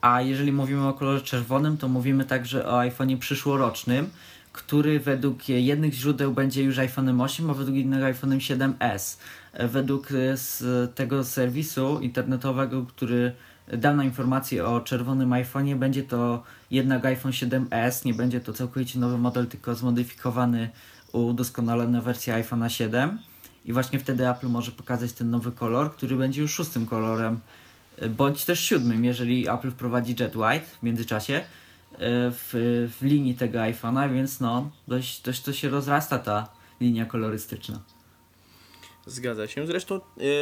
A 0.01 0.21
jeżeli 0.21 0.51
mówimy 0.51 0.87
o 0.87 0.93
kolorze 0.93 1.21
czerwonym, 1.23 1.77
to 1.77 1.87
mówimy 1.87 2.25
także 2.25 2.67
o 2.67 2.77
iPhone'ie 2.79 3.17
przyszłorocznym, 3.17 4.09
który 4.57 4.99
według 4.99 5.49
jednych 5.49 5.93
źródeł 5.93 6.33
będzie 6.33 6.63
już 6.63 6.77
iPhone'em 6.77 7.21
8, 7.21 7.49
a 7.49 7.53
według 7.53 7.77
innych 7.77 7.99
iPhone'em 7.99 8.37
7S. 8.37 9.17
E, 9.53 9.67
Według 9.67 10.09
e, 10.11 10.87
tego 10.87 11.23
serwisu 11.23 11.99
internetowego, 11.99 12.85
który 12.85 13.31
dał 13.77 13.95
nam 13.95 14.05
informację 14.05 14.65
o 14.65 14.81
czerwonym 14.81 15.29
iPhone'ie, 15.29 15.75
będzie 15.75 16.03
to 16.03 16.43
jednak 16.71 17.05
iPhone 17.05 17.31
7S, 17.31 18.05
nie 18.05 18.13
będzie 18.13 18.39
to 18.39 18.53
całkowicie 18.53 18.99
nowy 18.99 19.17
model, 19.17 19.47
tylko 19.47 19.75
zmodyfikowany, 19.75 20.69
udoskonalona 21.11 22.01
wersja 22.01 22.43
iPhone'a 22.43 22.67
7. 22.69 23.19
I 23.65 23.73
właśnie 23.73 23.99
wtedy 23.99 24.29
Apple 24.29 24.47
może 24.47 24.71
pokazać 24.71 25.13
ten 25.13 25.29
nowy 25.29 25.51
kolor, 25.51 25.91
który 25.91 26.15
będzie 26.15 26.41
już 26.41 26.53
szóstym 26.53 26.85
kolorem 26.85 27.39
bądź 28.09 28.45
też 28.45 28.59
siódmym, 28.59 29.05
jeżeli 29.05 29.49
Apple 29.49 29.71
wprowadzi 29.71 30.15
Jet 30.19 30.35
White 30.35 30.65
w 30.79 30.83
międzyczasie 30.83 31.33
e, 31.33 31.43
w, 31.99 32.89
w 32.99 33.05
linii 33.05 33.35
tego 33.35 33.59
iPhone'a, 33.59 34.13
więc 34.13 34.39
no 34.39 34.71
dość, 34.87 35.21
dość 35.21 35.41
to 35.41 35.53
się 35.53 35.69
rozrasta 35.69 36.19
ta 36.19 36.47
linia 36.81 37.05
kolorystyczna. 37.05 37.79
Zgadza 39.05 39.47
się. 39.47 39.67
Zresztą 39.67 39.95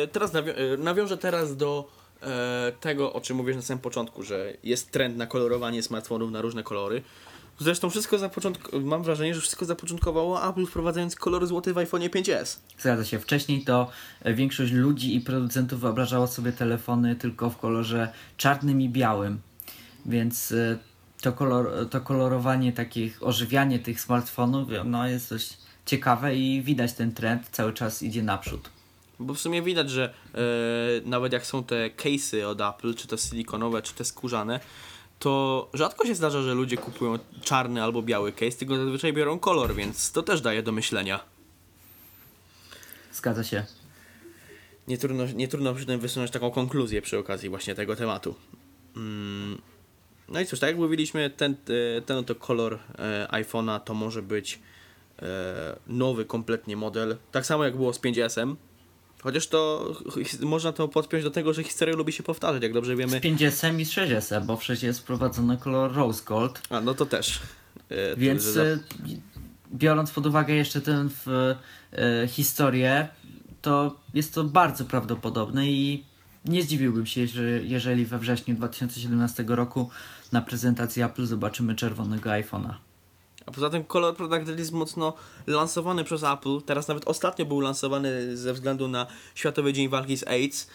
e, 0.03 0.07
teraz 0.07 0.33
nawią- 0.33 0.53
e, 0.73 0.77
nawiążę 0.77 1.17
teraz 1.17 1.57
do 1.57 1.89
e, 2.21 2.71
tego, 2.79 3.13
o 3.13 3.21
czym 3.21 3.37
mówisz 3.37 3.55
na 3.55 3.61
samym 3.61 3.81
początku, 3.81 4.23
że 4.23 4.53
jest 4.63 4.91
trend 4.91 5.17
na 5.17 5.27
kolorowanie 5.27 5.83
smartfonów 5.83 6.31
na 6.31 6.41
różne 6.41 6.63
kolory. 6.63 7.01
Zresztą 7.59 7.89
wszystko 7.89 8.17
zapoczątk- 8.17 8.83
mam 8.83 9.03
wrażenie, 9.03 9.35
że 9.35 9.41
wszystko 9.41 9.65
zapoczątkowało 9.65 10.49
Apple 10.49 10.65
wprowadzając 10.65 11.15
kolor 11.15 11.47
złoty 11.47 11.73
w 11.73 11.77
iPhone'ie 11.77 12.09
5S. 12.09 12.57
Zgadza 12.79 13.05
się. 13.05 13.19
Wcześniej 13.19 13.61
to 13.63 13.89
większość 14.25 14.71
ludzi 14.71 15.15
i 15.15 15.21
producentów 15.21 15.79
wyobrażało 15.79 16.27
sobie 16.27 16.51
telefony 16.51 17.15
tylko 17.15 17.49
w 17.49 17.57
kolorze 17.57 18.11
czarnym 18.37 18.81
i 18.81 18.89
białym, 18.89 19.39
więc 20.05 20.53
to, 21.21 21.33
kolor, 21.33 21.89
to 21.89 22.01
kolorowanie 22.01 22.73
takich, 22.73 23.23
ożywianie 23.23 23.79
tych 23.79 24.01
smartfonów 24.01 24.69
no, 24.85 25.07
jest 25.07 25.29
dość 25.29 25.57
ciekawe 25.85 26.35
i 26.35 26.61
widać 26.61 26.93
ten 26.93 27.13
trend 27.13 27.49
cały 27.51 27.73
czas 27.73 28.03
idzie 28.03 28.23
naprzód. 28.23 28.69
Bo 29.19 29.33
w 29.33 29.39
sumie 29.39 29.61
widać, 29.61 29.89
że 29.89 30.13
e, 30.33 30.39
nawet 31.05 31.33
jak 31.33 31.45
są 31.45 31.63
te 31.63 31.89
case'y 31.89 32.43
od 32.43 32.61
Apple, 32.61 32.95
czy 32.95 33.07
to 33.07 33.17
silikonowe, 33.17 33.81
czy 33.81 33.93
te 33.93 34.05
skórzane, 34.05 34.59
to 35.19 35.69
rzadko 35.73 36.05
się 36.05 36.15
zdarza, 36.15 36.41
że 36.41 36.53
ludzie 36.53 36.77
kupują 36.77 37.19
czarny 37.41 37.83
albo 37.83 38.01
biały 38.01 38.31
case, 38.31 38.57
tylko 38.57 38.77
zazwyczaj 38.77 39.13
biorą 39.13 39.39
kolor, 39.39 39.75
więc 39.75 40.11
to 40.11 40.23
też 40.23 40.41
daje 40.41 40.63
do 40.63 40.71
myślenia. 40.71 41.19
Zgadza 43.13 43.43
się. 43.43 43.65
Nie 44.87 44.97
trudno, 44.97 45.25
nie 45.25 45.47
trudno 45.47 45.73
przy 45.73 45.85
tym 45.85 45.99
wysunąć 45.99 46.31
taką 46.31 46.51
konkluzję 46.51 47.01
przy 47.01 47.17
okazji 47.17 47.49
właśnie 47.49 47.75
tego 47.75 47.95
tematu. 47.95 48.35
Mm. 48.95 49.61
No 50.29 50.39
i 50.39 50.45
cóż, 50.45 50.59
tak 50.59 50.69
jak 50.69 50.77
mówiliśmy, 50.77 51.29
ten, 51.29 51.55
e, 51.97 52.01
ten 52.01 52.17
oto 52.17 52.35
kolor 52.35 52.79
e, 52.99 53.27
iPhone'a 53.31 53.79
to 53.79 53.93
może 53.93 54.21
być 54.21 54.59
e, 55.21 55.25
nowy 55.87 56.25
kompletnie 56.25 56.77
model. 56.77 57.17
Tak 57.31 57.45
samo 57.45 57.63
jak 57.63 57.75
było 57.75 57.93
z 57.93 57.99
5S-em. 57.99 58.55
Chociaż 59.23 59.47
to 59.47 59.93
można 60.41 60.71
to 60.71 60.87
podpiąć 60.87 61.23
do 61.23 61.31
tego, 61.31 61.53
że 61.53 61.63
historia 61.63 61.95
lubi 61.95 62.13
się 62.13 62.23
powtarzać, 62.23 62.63
jak 62.63 62.73
dobrze 62.73 62.95
Z 62.95 62.99
wiemy. 62.99 63.19
5S 63.19 63.79
i 63.79 63.85
z 63.85 63.91
6S, 63.91 64.45
bo 64.45 64.57
w 64.57 64.63
6 64.63 64.83
jest 64.83 64.99
wprowadzony 64.99 65.57
kolor 65.57 65.93
rose 65.93 66.23
gold, 66.25 66.61
A, 66.69 66.81
no 66.81 66.93
to 66.93 67.05
też. 67.05 67.39
Więc 68.17 68.45
to, 68.45 68.51
że 68.51 68.79
biorąc 69.73 70.11
pod 70.11 70.25
uwagę 70.25 70.53
jeszcze 70.53 70.81
tę 70.81 71.07
e, 71.91 72.27
historię, 72.27 73.07
to 73.61 73.99
jest 74.13 74.33
to 74.33 74.43
bardzo 74.43 74.85
prawdopodobne 74.85 75.67
i 75.67 76.03
nie 76.45 76.63
zdziwiłbym 76.63 77.05
się, 77.05 77.27
że, 77.27 77.41
jeżeli 77.63 78.05
we 78.05 78.19
wrześniu 78.19 78.55
2017 78.55 79.45
roku 79.47 79.89
na 80.31 80.41
prezentacji 80.41 81.01
Apple 81.03 81.25
zobaczymy 81.25 81.75
czerwonego 81.75 82.29
iPhone'a. 82.29 82.73
A 83.45 83.51
poza 83.51 83.69
tym 83.69 83.83
kolor 83.83 84.15
Product 84.15 84.59
jest 84.59 84.71
mocno 84.71 85.13
lansowany 85.47 86.03
przez 86.03 86.23
Apple. 86.23 86.61
Teraz 86.65 86.87
nawet 86.87 87.07
ostatnio 87.07 87.45
był 87.45 87.59
lansowany 87.59 88.37
ze 88.37 88.53
względu 88.53 88.87
na 88.87 89.07
Światowy 89.35 89.73
Dzień 89.73 89.89
Walki 89.89 90.17
z 90.17 90.27
AIDS. 90.27 90.67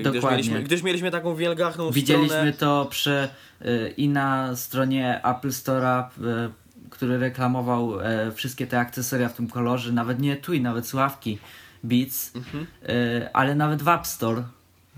Gdyż 0.00 0.04
Dokładnie. 0.14 0.30
mieliśmy, 0.30 0.62
gdyż 0.62 0.82
mieliśmy 0.82 1.10
taką 1.10 1.34
wielgachną 1.34 1.90
Widzieliśmy 1.90 2.28
stronę. 2.28 2.52
to 2.52 2.86
przy, 2.90 3.28
y, 3.62 3.94
i 3.96 4.08
na 4.08 4.56
stronie 4.56 5.20
Apple 5.24 5.48
Store'a, 5.50 6.04
y, 6.08 6.50
który 6.90 7.18
reklamował 7.18 7.92
wszystkie 8.34 8.66
te 8.66 8.78
akcesoria 8.80 9.28
w 9.28 9.34
tym 9.36 9.48
kolorze, 9.48 9.92
nawet 9.92 10.20
nie 10.20 10.36
tu 10.36 10.52
i 10.52 10.60
nawet 10.60 10.86
słuchawki 10.86 11.38
Beats, 11.84 12.32
Mhm. 12.36 12.66
y, 12.88 13.32
ale 13.32 13.54
nawet 13.54 13.82
w 13.82 13.88
App 13.88 14.06
Store. 14.06 14.42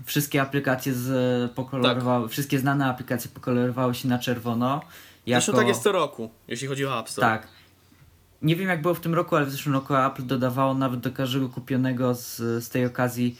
Wszystkie 0.05 0.41
aplikacje 0.41 0.93
pokolorowały, 1.55 2.29
wszystkie 2.29 2.59
znane 2.59 2.85
aplikacje 2.85 3.31
pokolorowały 3.33 3.95
się 3.95 4.07
na 4.07 4.19
czerwono. 4.19 4.81
Zresztą 5.27 5.51
jako- 5.51 5.59
tak 5.61 5.67
jest 5.67 5.83
co 5.83 5.91
roku, 5.91 6.29
jeśli 6.47 6.67
chodzi 6.67 6.85
o 6.85 6.99
App 6.99 7.09
Store. 7.09 7.27
Tak. 7.27 7.47
Nie 8.41 8.55
wiem 8.55 8.69
jak 8.69 8.81
było 8.81 8.93
w 8.93 8.99
tym 8.99 9.13
roku, 9.13 9.35
ale 9.35 9.45
w 9.45 9.51
zeszłym 9.51 9.75
roku 9.75 9.95
Apple 9.95 10.25
dodawało 10.25 10.73
nawet 10.73 10.99
do 10.99 11.11
każdego 11.11 11.49
kupionego 11.49 12.15
z, 12.15 12.35
z 12.63 12.69
tej 12.69 12.85
okazji 12.85 13.37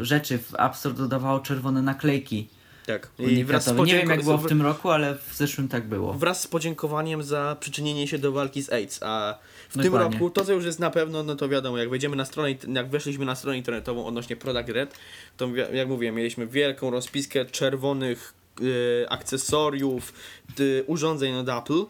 rzeczy 0.00 0.38
w 0.38 0.54
App 0.58 0.76
Store 0.76 0.94
dodawało 0.94 1.40
czerwone 1.40 1.82
naklejki. 1.82 2.48
tak. 2.86 3.08
I 3.18 3.44
wraz 3.44 3.64
z, 3.64 3.76
Nie 3.76 3.94
wiem 3.94 4.10
jak 4.10 4.24
było 4.24 4.38
w 4.38 4.48
tym 4.48 4.62
roku, 4.62 4.90
ale 4.90 5.14
w 5.14 5.34
zeszłym 5.34 5.68
tak 5.68 5.88
było. 5.88 6.14
wraz 6.14 6.40
z 6.40 6.46
podziękowaniem 6.46 7.22
za 7.22 7.56
przyczynienie 7.60 8.08
się 8.08 8.18
do 8.18 8.32
walki 8.32 8.62
z 8.62 8.72
AIDS. 8.72 9.02
A 9.02 9.38
w 9.68 9.82
tym 9.82 9.94
roku, 9.94 10.30
to 10.30 10.44
co 10.44 10.52
już 10.52 10.64
jest 10.64 10.78
na 10.78 10.90
pewno, 10.90 11.22
no 11.22 11.36
to 11.36 11.48
wiadomo, 11.48 11.78
jak 11.78 11.90
wejdziemy 11.90 12.16
na 12.16 12.24
stronę, 12.24 12.54
jak 12.74 12.90
weszliśmy 12.90 13.24
na 13.24 13.34
stronę 13.34 13.58
internetową 13.58 14.06
odnośnie 14.06 14.36
Product 14.36 14.68
Red, 14.68 14.94
to 15.36 15.48
jak 15.72 15.88
mówiłem, 15.88 16.14
mieliśmy 16.14 16.46
wielką 16.46 16.90
rozpiskę 16.90 17.44
czerwonych 17.44 18.34
e, 19.02 19.10
akcesoriów, 19.10 20.12
ty, 20.54 20.84
urządzeń 20.86 21.34
od 21.34 21.48
Apple. 21.48 21.84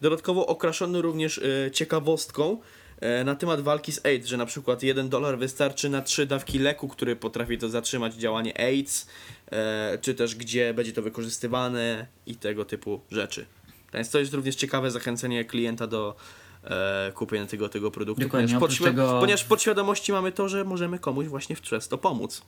Dodatkowo 0.00 0.46
okraszony 0.46 1.02
również 1.02 1.38
e, 1.38 1.70
ciekawostką 1.70 2.60
e, 3.00 3.24
na 3.24 3.34
temat 3.34 3.60
walki 3.60 3.92
z 3.92 4.06
AIDS, 4.06 4.26
że 4.26 4.36
na 4.36 4.46
przykład 4.46 4.82
1 4.82 5.08
dolar 5.08 5.38
wystarczy 5.38 5.88
na 5.88 6.02
3 6.02 6.26
dawki 6.26 6.58
leku, 6.58 6.88
który 6.88 7.16
potrafi 7.16 7.58
to 7.58 7.68
zatrzymać 7.68 8.14
działanie 8.14 8.60
AIDS, 8.60 9.06
e, 9.52 9.98
czy 10.00 10.14
też 10.14 10.34
gdzie 10.34 10.74
będzie 10.74 10.92
to 10.92 11.02
wykorzystywane 11.02 12.06
i 12.26 12.36
tego 12.36 12.64
typu 12.64 13.00
rzeczy. 13.10 13.46
Więc 13.94 14.10
to 14.10 14.18
jest 14.18 14.34
również 14.34 14.56
ciekawe 14.56 14.90
zachęcenie 14.90 15.44
klienta 15.44 15.86
do 15.86 16.16
e, 16.64 17.12
kupienia 17.14 17.46
tego, 17.46 17.68
tego 17.68 17.90
produktu, 17.90 18.22
Dokładnie, 18.24 18.48
ponieważ, 18.48 18.70
podświ- 18.78 18.84
tego- 18.84 19.20
ponieważ 19.20 19.42
w 19.42 19.48
podświadomości 19.48 20.12
mamy 20.12 20.32
to, 20.32 20.48
że 20.48 20.64
możemy 20.64 20.98
komuś 20.98 21.26
właśnie 21.26 21.56
przez 21.56 21.88
to 21.88 21.98
pomóc. 21.98 22.42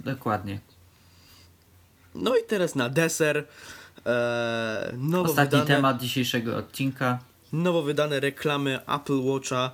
Dokładnie. 0.00 0.60
No 2.14 2.36
i 2.36 2.44
teraz 2.48 2.74
na 2.74 2.88
deser. 2.88 3.44
E, 4.06 4.92
nowo, 4.96 5.30
Ostatni 5.30 5.50
wydane, 5.60 5.76
temat 5.76 6.00
dzisiejszego 6.00 6.56
odcinka. 6.56 7.18
nowo 7.52 7.82
wydane 7.82 8.20
reklamy 8.20 8.86
Apple 8.86 9.20
Watcha. 9.22 9.70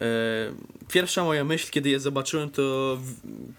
E, 0.00 0.04
pierwsza 0.88 1.24
moja 1.24 1.44
myśl, 1.44 1.70
kiedy 1.70 1.90
je 1.90 2.00
zobaczyłem, 2.00 2.50
to 2.50 2.98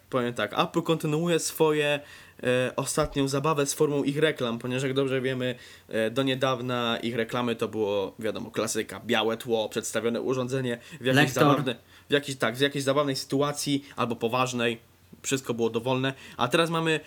powiem 0.09 0.33
tak, 0.33 0.59
Apple 0.59 0.81
kontynuuje 0.81 1.39
swoje 1.39 1.99
e, 2.43 2.75
ostatnią 2.75 3.27
zabawę 3.27 3.65
z 3.65 3.73
formą 3.73 4.03
ich 4.03 4.17
reklam, 4.17 4.59
ponieważ 4.59 4.83
jak 4.83 4.93
dobrze 4.93 5.21
wiemy, 5.21 5.55
e, 5.89 6.11
do 6.11 6.23
niedawna 6.23 6.97
ich 7.03 7.15
reklamy 7.15 7.55
to 7.55 7.67
było, 7.67 8.15
wiadomo, 8.19 8.51
klasyka, 8.51 9.01
białe 9.05 9.37
tło, 9.37 9.69
przedstawione 9.69 10.21
urządzenie 10.21 10.77
w 11.01 11.05
jakiejś 11.05 11.15
Lektor. 11.15 11.43
zabawnej, 11.43 11.75
w 12.09 12.13
jakiejś, 12.13 12.37
tak, 12.37 12.55
w 12.55 12.59
jakiejś 12.59 12.83
zabawnej 12.83 13.15
sytuacji 13.15 13.85
albo 13.95 14.15
poważnej. 14.15 14.91
Wszystko 15.21 15.53
było 15.53 15.69
dowolne, 15.69 16.13
a 16.37 16.47
teraz 16.47 16.69
mamy 16.69 16.99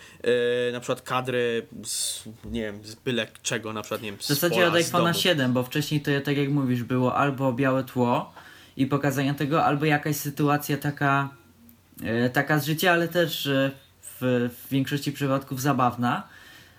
e, 0.68 0.72
na 0.72 0.80
przykład 0.80 1.02
kadry 1.02 1.66
z, 1.84 2.24
nie 2.44 2.60
wiem, 2.60 2.84
z 2.84 2.94
byle 2.94 3.26
czego, 3.42 3.72
na 3.72 3.82
przykład, 3.82 4.02
nie 4.02 4.10
wiem, 4.10 4.18
W 4.18 4.26
zasadzie 4.26 4.54
pola, 4.54 4.66
od 4.66 4.74
z 4.82 4.90
iPhone'a 4.90 4.98
domu. 4.98 5.14
7, 5.14 5.52
bo 5.52 5.62
wcześniej 5.62 6.00
to 6.00 6.10
tak 6.24 6.36
jak 6.36 6.48
mówisz, 6.48 6.82
było 6.82 7.14
albo 7.14 7.52
białe 7.52 7.84
tło 7.84 8.32
i 8.76 8.86
pokazanie 8.86 9.34
tego, 9.34 9.64
albo 9.64 9.84
jakaś 9.84 10.16
sytuacja 10.16 10.76
taka, 10.76 11.28
e, 12.02 12.30
taka 12.30 12.58
z 12.58 12.64
życia, 12.66 12.92
ale 12.92 13.08
też 13.08 13.48
w, 14.02 14.50
w 14.54 14.68
większości 14.70 15.12
przypadków 15.12 15.60
zabawna. 15.60 16.28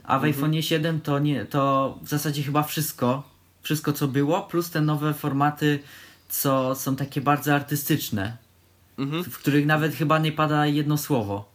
A 0.04 0.20
w 0.20 0.24
Mhm. 0.26 0.34
iPhone'ie 0.52 0.62
7 0.62 1.02
to, 1.02 1.20
nie, 1.20 1.46
to 1.46 1.98
w 2.02 2.10
zasadzie 2.10 2.44
chyba 2.44 2.64
wszystko, 2.64 3.24
wszystko 3.62 3.94
co 3.94 4.08
było, 4.08 4.42
plus 4.42 4.70
te 4.72 4.82
nowe 4.82 5.14
formaty, 5.14 5.80
co 6.30 6.76
są 6.76 6.96
takie 6.96 7.22
bardzo 7.22 7.56
artystyczne, 7.56 8.38
Mhm. 8.98 9.24
w 9.24 9.38
których 9.40 9.66
nawet 9.66 9.96
chyba 9.96 10.20
nie 10.20 10.32
pada 10.32 10.66
jedno 10.66 10.98
słowo. 10.98 11.55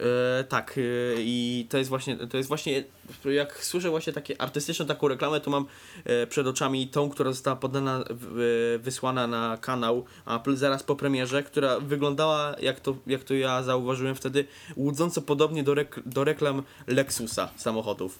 E, 0.00 0.44
tak, 0.44 0.78
e, 0.78 0.80
i 1.18 1.66
to 1.70 1.78
jest 1.78 1.90
właśnie, 1.90 2.16
to 2.16 2.36
jest 2.36 2.48
właśnie, 2.48 2.84
jak 3.24 3.64
słyszę 3.64 3.90
właśnie 3.90 4.12
takie 4.12 4.40
artystyczną 4.40 4.86
taką 4.86 5.08
reklamę, 5.08 5.40
to 5.40 5.50
mam 5.50 5.66
e, 6.04 6.26
przed 6.26 6.46
oczami 6.46 6.88
tą, 6.88 7.10
która 7.10 7.32
została 7.32 7.56
podana, 7.56 8.04
w, 8.10 8.78
wysłana 8.82 9.26
na 9.26 9.58
kanał 9.60 10.04
Apple 10.26 10.56
zaraz 10.56 10.82
po 10.82 10.96
premierze, 10.96 11.42
która 11.42 11.80
wyglądała, 11.80 12.56
jak 12.60 12.80
to, 12.80 12.96
jak 13.06 13.24
to 13.24 13.34
ja 13.34 13.62
zauważyłem 13.62 14.14
wtedy, 14.14 14.44
łudząco 14.76 15.22
podobnie 15.22 15.62
do, 15.62 15.74
rek, 15.74 16.00
do 16.06 16.24
reklam 16.24 16.62
Lexusa 16.86 17.50
samochodów. 17.56 18.18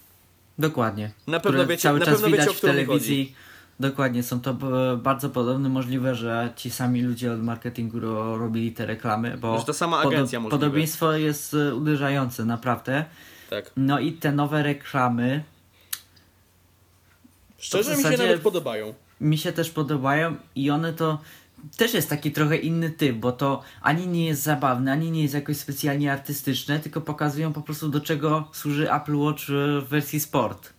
Dokładnie. 0.57 1.11
Na 1.27 1.39
pewno 1.39 1.67
wiecie- 1.67 1.83
cały 1.83 1.99
na 1.99 2.05
czas 2.05 2.21
pewno 2.21 2.37
wiecie, 2.37 2.49
o 2.49 2.53
w 2.53 2.61
telewizji. 2.61 3.35
Dokładnie, 3.79 4.23
są 4.23 4.41
to 4.41 4.53
b- 4.53 4.97
bardzo 4.97 5.29
podobne. 5.29 5.69
Możliwe, 5.69 6.15
że 6.15 6.53
ci 6.55 6.69
sami 6.69 7.01
ludzie 7.01 7.31
od 7.31 7.43
marketingu 7.43 7.99
ro, 7.99 8.37
robili 8.37 8.71
te 8.71 8.85
reklamy, 8.85 9.37
bo 9.37 9.59
Że 9.59 9.65
to 9.65 9.73
sama 9.73 9.99
agencja 9.99 10.39
możliwe. 10.39 10.59
podobieństwo 10.59 11.11
jest 11.13 11.53
e, 11.53 11.75
uderzające, 11.75 12.45
naprawdę. 12.45 13.05
Tak. 13.49 13.71
No 13.77 13.99
i 13.99 14.11
te 14.13 14.31
nowe 14.31 14.63
reklamy 14.63 15.43
Szczerze 17.57 17.97
mi 17.97 18.03
się 18.03 18.09
nawet 18.17 18.41
podobają. 18.41 18.93
mi 19.21 19.37
się 19.37 19.51
też 19.51 19.69
podobają 19.69 20.35
i 20.55 20.69
one 20.71 20.93
to 20.93 21.19
też 21.77 21.93
jest 21.93 22.09
taki 22.09 22.31
trochę 22.31 22.57
inny 22.57 22.89
typ, 22.89 23.15
bo 23.17 23.31
to 23.31 23.61
ani 23.81 24.07
nie 24.07 24.25
jest 24.25 24.41
zabawne, 24.43 24.91
ani 24.91 25.11
nie 25.11 25.21
jest 25.21 25.33
jakoś 25.33 25.57
specjalnie 25.57 26.13
artystyczne, 26.13 26.79
tylko 26.79 27.01
pokazują 27.01 27.53
po 27.53 27.61
prostu 27.61 27.89
do 27.89 28.01
czego 28.01 28.47
służy 28.53 28.91
Apple 28.93 29.15
Watch 29.15 29.49
e, 29.49 29.81
w 29.81 29.87
wersji 29.89 30.19
sport. 30.19 30.73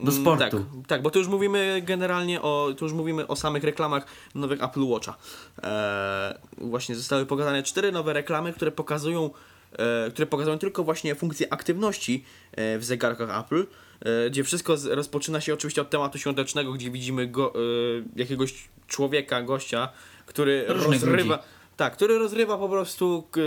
Do 0.00 0.10
Mm, 0.12 0.22
sportu. 0.22 0.58
Tak, 0.58 0.86
tak, 0.86 1.02
bo 1.02 1.10
tu 1.10 1.18
już 1.18 1.28
mówimy 1.28 1.82
generalnie 1.84 2.42
o, 2.42 2.68
tu 2.76 2.84
już 2.84 2.92
mówimy 2.94 3.26
o 3.26 3.36
samych 3.36 3.64
reklamach 3.64 4.06
nowych 4.34 4.62
Apple 4.62 4.82
Watcha. 4.84 5.16
Eee, 5.62 6.34
właśnie 6.58 6.96
zostały 6.96 7.26
pokazane 7.26 7.62
cztery 7.62 7.92
nowe 7.92 8.12
reklamy, 8.12 8.52
które 8.52 8.72
pokazują, 8.72 9.30
e, 9.72 10.10
które 10.10 10.26
pokazują 10.26 10.58
tylko 10.58 10.84
właśnie 10.84 11.14
funkcję 11.14 11.52
aktywności 11.52 12.24
e, 12.52 12.78
w 12.78 12.84
zegarkach 12.84 13.44
Apple, 13.44 13.66
e, 14.00 14.30
gdzie 14.30 14.44
wszystko 14.44 14.76
z, 14.76 14.86
rozpoczyna 14.86 15.40
się 15.40 15.54
oczywiście 15.54 15.82
od 15.82 15.90
tematu 15.90 16.18
świątecznego, 16.18 16.72
gdzie 16.72 16.90
widzimy 16.90 17.26
go, 17.26 17.52
e, 17.54 17.58
jakiegoś 18.16 18.68
człowieka, 18.86 19.42
gościa, 19.42 19.88
który 20.26 20.64
Różnych 20.68 21.02
rozrywa... 21.02 21.34
ludzi. 21.36 21.48
Tak, 21.76 21.92
który 21.96 22.18
rozrywa 22.18 22.58
po 22.58 22.68
prostu 22.68 23.28
k- 23.30 23.40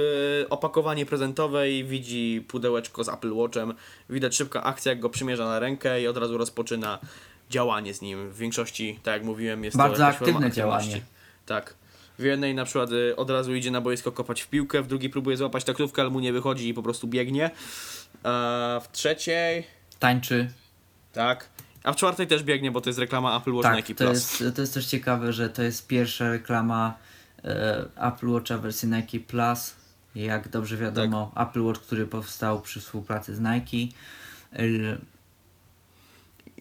opakowanie 0.50 1.06
prezentowe 1.06 1.72
i 1.72 1.84
widzi 1.84 2.46
pudełeczko 2.48 3.04
z 3.04 3.10
Apple 3.10 3.34
Watchem. 3.34 3.74
Widać 4.10 4.36
szybka 4.36 4.64
akcja, 4.64 4.92
jak 4.92 5.00
go 5.00 5.10
przymierza 5.10 5.46
na 5.46 5.60
rękę 5.60 6.02
i 6.02 6.08
od 6.08 6.18
razu 6.18 6.38
rozpoczyna 6.38 7.00
działanie 7.50 7.94
z 7.94 8.02
nim. 8.02 8.30
W 8.32 8.38
większości, 8.38 9.00
tak 9.04 9.14
jak 9.14 9.24
mówiłem, 9.24 9.64
jest 9.64 9.78
Bardzo 9.78 9.98
to 10.04 10.08
aktywne 10.08 10.52
działanie. 10.52 11.02
Tak. 11.46 11.74
W 12.20 12.24
jednej 12.24 12.56
na 12.56 12.66
przykład 12.66 12.92
y, 12.92 13.16
od 13.16 13.30
razu 13.30 13.56
idzie 13.56 13.72
na 13.72 13.82
boisko 13.82 14.12
kopać 14.12 14.42
w 14.42 14.48
piłkę, 14.48 14.82
w 14.82 14.88
drugiej 14.88 15.10
próbuje 15.10 15.38
złapać 15.38 15.64
taktówkę, 15.64 16.02
ale 16.02 16.12
mu 16.12 16.20
nie 16.20 16.34
wychodzi 16.34 16.70
i 16.70 16.74
po 16.74 16.84
prostu 16.84 17.08
biegnie. 17.08 17.52
A 18.24 18.82
w 18.84 18.92
trzeciej, 18.92 19.68
Tańczy. 20.00 20.50
tak. 21.14 21.50
A 21.84 21.94
w 21.94 21.96
czwartej 21.96 22.28
też 22.28 22.44
biegnie, 22.44 22.72
bo 22.72 22.82
to 22.82 22.90
jest 22.90 23.00
reklama 23.00 23.38
Apple 23.38 23.54
Watch 23.54 23.68
Tak, 23.70 23.76
Nike 23.78 23.96
to 23.96 24.06
Plus. 24.06 24.40
jest, 24.42 24.56
to 24.56 24.62
jest 24.62 24.74
też 24.74 24.86
ciekawe, 24.86 25.34
że 25.34 25.50
to 25.50 25.64
jest 25.64 25.88
pierwsza 25.88 26.30
reklama 26.32 26.94
e, 26.94 27.09
Apple 27.96 28.28
Watcha 28.30 28.58
wersji 28.58 28.90
Nike 28.90 29.20
Plus. 29.20 29.76
Jak 30.16 30.50
dobrze 30.50 30.78
wiadomo, 30.78 31.32
Tak. 31.36 31.50
Apple 31.50 31.62
Watch, 31.64 31.82
który 31.82 32.08
powstał 32.08 32.62
przy 32.62 32.80
współpracy 32.80 33.36
z 33.36 33.40
Nike. 33.40 33.96
E, 34.54 34.68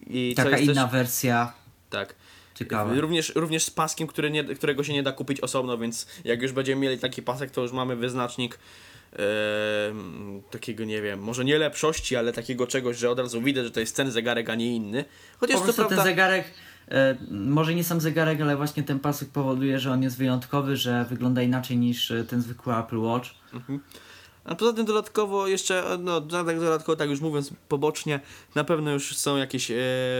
I 0.07 0.33
taka 0.35 0.57
inna 0.57 0.83
też, 0.83 0.91
wersja. 0.91 1.53
tak. 1.89 2.15
Ciekawe. 2.55 3.01
Również, 3.01 3.31
również 3.35 3.63
z 3.63 3.69
paskiem, 3.69 4.07
który 4.07 4.31
nie, 4.31 4.43
którego 4.43 4.83
się 4.83 4.93
nie 4.93 5.03
da 5.03 5.11
kupić 5.11 5.39
osobno, 5.41 5.77
więc 5.77 6.07
jak 6.23 6.41
już 6.41 6.51
będziemy 6.51 6.81
mieli 6.81 6.99
taki 6.99 7.21
pasek, 7.21 7.51
to 7.51 7.61
już 7.61 7.71
mamy 7.71 7.95
wyznacznik 7.95 8.59
takiego, 10.51 10.83
nie 10.83 11.01
wiem, 11.01 11.19
może 11.19 11.45
nie 11.45 11.57
lepszości, 11.57 12.15
ale 12.15 12.33
takiego 12.33 12.67
czegoś, 12.67 12.97
że 12.97 13.09
od 13.09 13.19
razu 13.19 13.41
widać, 13.41 13.65
że 13.65 13.71
to 13.71 13.79
jest 13.79 13.95
ten 13.95 14.11
zegarek, 14.11 14.49
a 14.49 14.55
nie 14.55 14.75
inny. 14.75 15.05
Chociaż 15.39 15.53
Po 15.55 15.59
to 15.59 15.63
prostu 15.63 15.81
prawda... 15.81 15.95
ten 15.95 16.05
zegarek, 16.05 16.45
e, 16.45 16.51
może 17.31 17.75
nie 17.75 17.83
sam 17.83 18.01
zegarek, 18.01 18.41
ale 18.41 18.57
właśnie 18.57 18.83
ten 18.83 18.99
pasek 18.99 19.29
powoduje, 19.29 19.79
że 19.79 19.91
on 19.91 20.03
jest 20.03 20.17
wyjątkowy, 20.17 20.77
że 20.77 21.05
wygląda 21.09 21.41
inaczej 21.41 21.77
niż 21.77 22.11
e, 22.11 22.23
ten 22.23 22.41
zwykły 22.41 22.75
Apple 22.75 22.97
Watch. 22.97 23.29
A 24.45 24.55
poza 24.55 24.73
tym 24.73 24.85
dodatkowo 24.85 25.47
jeszcze, 25.47 25.83
no 25.99 26.21
tak 26.21 26.59
dodatkowo, 26.59 26.95
tak 26.95 27.09
już 27.09 27.21
mówiąc 27.21 27.53
pobocznie, 27.67 28.19
na 28.55 28.63
pewno 28.63 28.91
już 28.91 29.17
są 29.17 29.37
jakieś 29.37 29.71
e, 29.71 29.75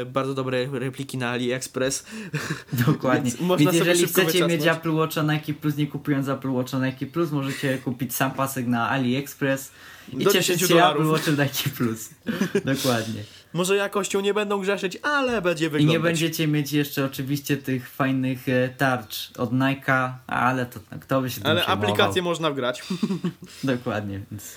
bardzo 0.05 0.33
dobre 0.33 0.67
repliki 0.71 1.17
na 1.17 1.29
AliExpress. 1.29 2.05
Dokładnie. 2.87 3.31
Więc 3.31 3.59
Więc 3.59 3.73
jeżeli 3.73 4.07
chcecie 4.07 4.47
mieć. 4.47 4.67
Apple 4.67 4.91
Watcha 4.91 5.21
Nike 5.21 5.53
Plus, 5.53 5.77
nie 5.77 5.87
kupując 5.87 6.27
Apple 6.27 6.51
Watcha 6.51 6.85
Nike 6.85 7.05
Plus, 7.05 7.31
możecie 7.31 7.77
kupić 7.77 8.15
sam 8.15 8.31
pasek 8.31 8.67
na 8.67 8.89
AliExpress 8.89 9.71
i 10.13 10.23
Do 10.23 10.31
cieszyć 10.31 10.59
10 10.59 10.61
się 10.61 10.67
dolarów. 10.67 11.01
Apple 11.01 11.11
Watchem 11.11 11.37
Nike 11.37 11.69
Plus. 11.77 12.09
Dokładnie. 12.75 13.23
Może 13.53 13.75
jakością 13.75 14.19
nie 14.19 14.33
będą 14.33 14.59
grzeszyć, 14.61 14.97
ale 15.03 15.41
będzie 15.41 15.65
I 15.65 15.69
wyglądać. 15.69 15.93
nie 15.93 15.99
będziecie 15.99 16.47
mieć 16.47 16.73
jeszcze 16.73 17.05
oczywiście 17.05 17.57
tych 17.57 17.89
fajnych 17.89 18.49
e, 18.49 18.69
tarcz 18.69 19.31
od 19.37 19.51
Nike'a, 19.51 20.11
ale 20.27 20.65
to 20.65 20.79
tak, 20.89 20.99
kto 20.99 21.21
by 21.21 21.29
się 21.29 21.41
Ale 21.43 21.65
aplikację 21.65 22.21
można 22.21 22.51
wgrać. 22.51 22.83
Dokładnie, 23.63 24.21
więc, 24.31 24.55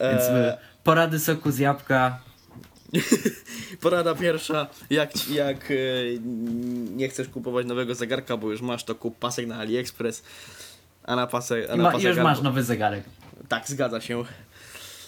więc 0.00 0.22
Eee, 0.22 0.48
e, 0.48 0.58
porady 0.84 1.18
soku 1.18 1.50
z 1.50 1.58
jabłka. 1.58 2.18
Porada 3.80 4.14
pierwsza, 4.14 4.66
jak, 4.90 5.28
jak 5.28 5.70
e, 5.70 5.74
nie 6.96 7.08
chcesz 7.08 7.28
kupować 7.28 7.66
nowego 7.66 7.94
zegarka, 7.94 8.36
bo 8.36 8.50
już 8.50 8.60
masz, 8.60 8.84
to 8.84 8.94
kup 8.94 9.18
pasek 9.18 9.46
na 9.46 9.56
AliExpress, 9.56 10.22
a 11.04 11.16
na 11.16 11.26
pasek... 11.26 11.70
A 11.70 11.74
I, 11.74 11.76
na 11.76 11.82
ma, 11.82 11.90
pasek 11.90 12.04
i 12.04 12.08
już 12.08 12.18
masz 12.18 12.40
nowy 12.42 12.62
zegarek. 12.62 13.04
Tak, 13.48 13.68
zgadza 13.68 14.00
się. 14.00 14.24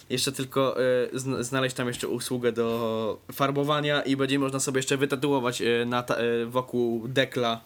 Jeszcze 0.09 0.31
tylko 0.31 0.75
zn- 1.13 1.43
znaleźć 1.43 1.75
tam 1.75 1.87
jeszcze 1.87 2.07
usługę 2.07 2.51
do 2.51 3.19
farbowania 3.31 4.01
i 4.01 4.15
będzie 4.15 4.39
można 4.39 4.59
sobie 4.59 4.79
jeszcze 4.79 4.97
wytatuować 4.97 5.61
e, 5.61 5.85
na 5.85 6.05
e, 6.05 6.45
wokół 6.45 7.07
dekla 7.07 7.61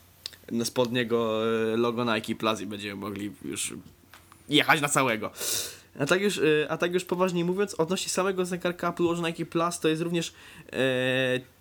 spodniego 0.64 1.42
logo 1.76 2.16
Nike 2.16 2.36
Plus 2.36 2.62
i 2.62 2.66
będziemy 2.66 2.96
mogli 2.96 3.32
już 3.46 3.74
jechać 4.50 4.82
na 4.82 4.90
całego. 4.90 5.32
A 6.00 6.06
tak 6.06 6.22
już, 6.22 6.42
a 6.70 6.78
tak 6.78 6.94
już 6.94 7.06
poważniej 7.06 7.44
mówiąc, 7.44 7.74
odnośnie 7.74 8.10
samego 8.10 8.46
zegarka 8.46 8.90
Apple 8.90 9.04
Watch 9.04 9.22
Nike 9.22 9.46
Plus, 9.46 9.80
to 9.80 9.88
jest 9.88 10.02
również 10.02 10.34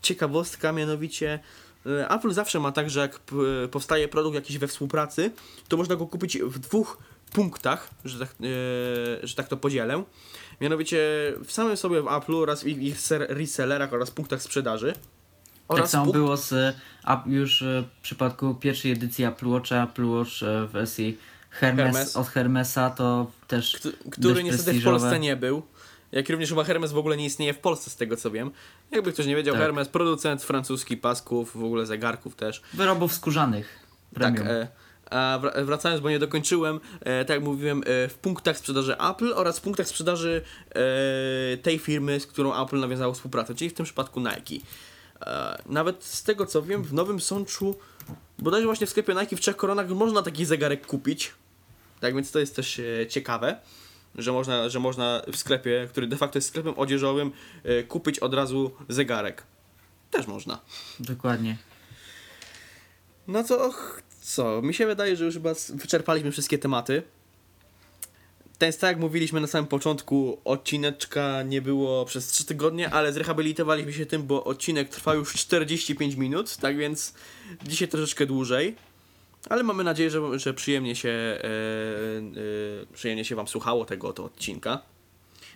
ciekawostka, 0.02 0.72
mianowicie 0.72 1.38
Apple 2.10 2.30
zawsze 2.30 2.60
ma 2.60 2.72
tak, 2.72 2.90
że 2.90 3.00
jak 3.00 3.20
powstaje 3.70 4.08
produkt 4.08 4.34
jakiś 4.34 4.58
we 4.58 4.68
współpracy, 4.68 5.30
to 5.68 5.76
można 5.76 5.96
go 5.96 6.06
kupić 6.06 6.38
w 6.38 6.58
dwóch 6.58 6.98
punktach, 7.32 7.90
że 8.04 8.18
tak, 8.18 8.34
że 9.22 9.34
tak 9.34 9.48
to 9.48 9.56
podzielę. 9.56 10.04
Mianowicie 10.60 10.98
w 11.44 11.52
samym 11.52 11.76
sobie 11.76 12.02
w 12.02 12.08
Apple 12.08 12.34
oraz 12.34 12.62
w 12.62 12.66
ich, 12.66 12.78
ich 12.82 12.96
resellerach 13.28 13.92
oraz 13.92 14.10
punktach 14.10 14.42
sprzedaży. 14.42 14.92
Tak 14.92 15.02
Oraz 15.78 15.90
samo 15.90 16.04
punk- 16.06 16.12
było 16.12 16.36
z 16.36 16.76
już 17.26 17.62
e, 17.62 17.84
w 17.98 18.02
przypadku 18.02 18.54
pierwszej 18.54 18.92
edycji 18.92 19.24
Apple 19.24 19.46
Watcha, 19.48 19.84
Apple 19.84 20.04
Watch 20.06 20.42
e, 20.42 20.66
w 20.66 20.70
wersji 20.70 21.18
Hermes, 21.50 21.84
Hermes. 21.84 22.16
od 22.16 22.28
Hermesa 22.28 22.90
to 22.90 23.30
też 23.48 23.72
Kt- 23.82 24.10
który 24.10 24.44
niestety 24.44 24.80
w. 24.80 24.84
Polsce 24.84 25.20
nie 25.20 25.36
był. 25.36 25.62
Jak 26.12 26.28
również 26.30 26.48
chyba 26.48 26.64
Hermes 26.64 26.92
w 26.92 26.98
ogóle 26.98 27.16
nie 27.16 27.24
istnieje 27.24 27.54
w 27.54 27.58
Polsce, 27.58 27.90
z 27.90 27.96
tego 27.96 28.16
co 28.16 28.30
wiem. 28.30 28.50
Jakby 28.90 29.12
ktoś 29.12 29.26
nie 29.26 29.36
wiedział, 29.36 29.54
Tak. 29.54 29.62
Hermes, 29.62 29.88
producent 29.88 30.42
francuski 30.42 30.96
pasków, 30.96 31.56
w 31.56 31.64
ogóle 31.64 31.86
zegarków 31.86 32.34
też. 32.34 32.62
wyrobów 32.74 33.12
skórzanych. 33.14 33.78
Tak, 34.14 34.34
Premium. 34.34 34.46
e, 34.48 34.68
A 35.10 35.38
wra- 35.42 35.64
wracając, 35.64 36.00
bo 36.00 36.10
nie 36.10 36.18
dokończyłem, 36.18 36.80
e, 37.00 37.24
tak 37.24 37.34
jak 37.34 37.42
mówiłem, 37.44 37.82
e, 37.86 38.08
w 38.08 38.14
punktach 38.14 38.58
sprzedaży 38.58 38.96
Apple 38.98 39.32
oraz 39.34 39.58
w 39.58 39.62
punktach 39.62 39.88
sprzedaży 39.88 40.42
e, 40.70 41.56
tej 41.56 41.78
firmy, 41.78 42.20
z 42.20 42.26
którą 42.26 42.64
Apple 42.64 42.80
nawiązało 42.80 43.14
współpracę, 43.14 43.54
czyli 43.54 43.70
w 43.70 43.74
tym 43.74 43.84
przypadku 43.84 44.20
Nike. 44.20 44.64
Nawet 45.66 46.04
z 46.04 46.22
tego 46.22 46.46
co 46.46 46.62
wiem, 46.62 46.84
w 46.84 46.92
Nowym 46.92 47.20
Sączu, 47.20 47.76
bodajże 48.38 48.66
właśnie 48.66 48.86
w 48.86 48.90
sklepie 48.90 49.14
Nike 49.14 49.36
w 49.36 49.40
trzech 49.40 49.56
koronach 49.56 49.88
można 49.88 50.22
taki 50.22 50.44
zegarek 50.44 50.86
kupić. 50.86 51.32
Tak 52.00 52.14
więc 52.14 52.30
to 52.30 52.38
jest 52.38 52.56
też 52.56 52.80
ciekawe, 53.08 53.60
że 54.14 54.32
można, 54.32 54.68
że 54.68 54.80
można 54.80 55.22
w 55.32 55.36
sklepie, 55.36 55.88
który 55.90 56.06
de 56.06 56.16
facto 56.16 56.38
jest 56.38 56.48
sklepem 56.48 56.74
odzieżowym, 56.76 57.32
kupić 57.88 58.18
od 58.18 58.34
razu 58.34 58.70
zegarek. 58.88 59.42
Też 60.10 60.26
można. 60.26 60.60
Dokładnie. 61.00 61.56
No 63.28 63.44
to 63.44 63.72
co? 64.20 64.62
Mi 64.62 64.74
się 64.74 64.86
wydaje, 64.86 65.16
że 65.16 65.24
już 65.24 65.34
chyba 65.34 65.54
wyczerpaliśmy 65.74 66.32
wszystkie 66.32 66.58
tematy. 66.58 67.02
Ten, 68.58 68.72
tak 68.72 68.82
jak 68.82 68.98
mówiliśmy 68.98 69.40
na 69.40 69.46
samym 69.46 69.68
początku, 69.68 70.40
odcineczka 70.44 71.42
nie 71.42 71.62
było 71.62 72.04
przez 72.04 72.26
3 72.26 72.44
tygodnie, 72.44 72.90
ale 72.90 73.12
zrehabilitowaliśmy 73.12 73.92
się 73.92 74.06
tym, 74.06 74.22
bo 74.26 74.44
odcinek 74.44 74.88
trwa 74.88 75.14
już 75.14 75.32
45 75.32 76.14
minut, 76.14 76.56
tak 76.56 76.76
więc 76.76 77.14
dzisiaj 77.64 77.88
troszeczkę 77.88 78.26
dłużej. 78.26 78.76
Ale 79.48 79.62
mamy 79.62 79.84
nadzieję, 79.84 80.10
że, 80.10 80.38
że 80.38 80.54
przyjemnie, 80.54 80.96
się, 80.96 81.08
e, 81.08 81.44
e, 81.44 82.86
przyjemnie 82.92 83.24
się 83.24 83.36
Wam 83.36 83.48
słuchało 83.48 83.84
tego 83.84 84.08
odcinka. 84.08 84.82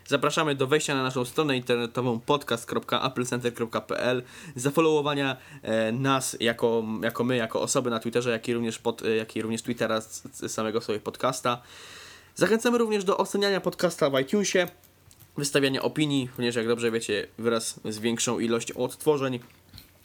Zapraszamy 0.06 0.54
do 0.54 0.66
wejścia 0.66 0.94
na 0.94 1.02
naszą 1.02 1.24
stronę 1.24 1.56
internetową 1.56 2.20
podcast.applecenter.pl, 2.20 4.22
zafollowowania 4.56 5.36
e, 5.62 5.92
nas 5.92 6.36
jako, 6.40 6.84
jako 7.02 7.24
my, 7.24 7.36
jako 7.36 7.60
osoby 7.60 7.90
na 7.90 7.98
Twitterze, 7.98 8.30
jak 8.30 8.48
i 8.48 8.54
również, 8.54 8.78
pod, 8.78 9.02
e, 9.02 9.16
jak 9.16 9.36
i 9.36 9.42
również 9.42 9.62
Twittera 9.62 10.00
z, 10.00 10.22
z 10.32 10.52
samego 10.52 10.80
sobie 10.80 11.00
podcasta. 11.00 11.62
Zachęcamy 12.34 12.78
również 12.78 13.04
do 13.04 13.16
oceniania 13.16 13.60
podcasta 13.60 14.10
w 14.10 14.20
iTunesie, 14.20 14.68
wystawiania 15.36 15.82
opinii, 15.82 16.28
ponieważ 16.36 16.56
jak 16.56 16.68
dobrze 16.68 16.90
wiecie, 16.90 17.26
wraz 17.38 17.80
z 17.84 17.98
większą 17.98 18.38
ilością 18.38 18.74
odtworzeń 18.74 19.40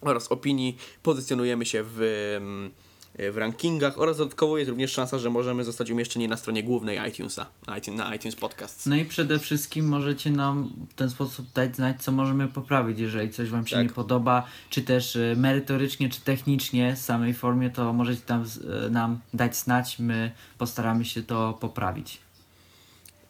oraz 0.02 0.32
opinii 0.32 0.78
pozycjonujemy 1.04 1.66
się 1.66 1.84
w, 1.84 2.02
mm, 2.38 2.72
w 3.18 3.38
rankingach 3.38 4.00
oraz 4.00 4.18
dodatkowo 4.18 4.58
jest 4.58 4.70
również 4.70 4.92
szansa, 4.92 5.20
że 5.20 5.30
możemy 5.30 5.64
zostać 5.64 5.92
umieszczeni 5.92 6.28
na 6.28 6.38
stronie 6.38 6.64
głównej 6.64 7.00
iTunesa, 7.10 7.46
na 7.96 8.16
iTunes, 8.16 8.36
Podcast. 8.36 8.86
No 8.88 8.96
i 8.96 9.06
przede 9.06 9.40
wszystkim 9.40 9.88
możecie 9.88 10.32
nam 10.32 10.70
w 10.90 10.94
ten 10.94 11.10
sposób 11.10 11.46
dać 11.54 11.76
znać, 11.76 12.04
co 12.04 12.12
możemy 12.12 12.48
poprawić, 12.48 13.00
jeżeli 13.00 13.30
coś 13.30 13.50
Wam 13.50 13.68
się 13.68 13.76
Tak. 13.76 13.88
nie 13.88 13.94
podoba, 13.94 14.44
czy 14.70 14.82
też 14.82 15.16
e, 15.16 15.36
merytorycznie, 15.38 16.10
czy 16.10 16.22
technicznie 16.22 16.96
w 16.96 17.00
samej 17.00 17.34
formie, 17.34 17.70
to 17.70 17.94
możecie 17.94 18.22
tam 18.22 18.46
e, 18.86 18.90
nam 18.90 19.20
dać 19.34 19.58
znać, 19.58 20.00
my 20.00 20.32
postaramy 20.58 21.06
się 21.06 21.24
to 21.24 21.58
poprawić. 21.62 22.20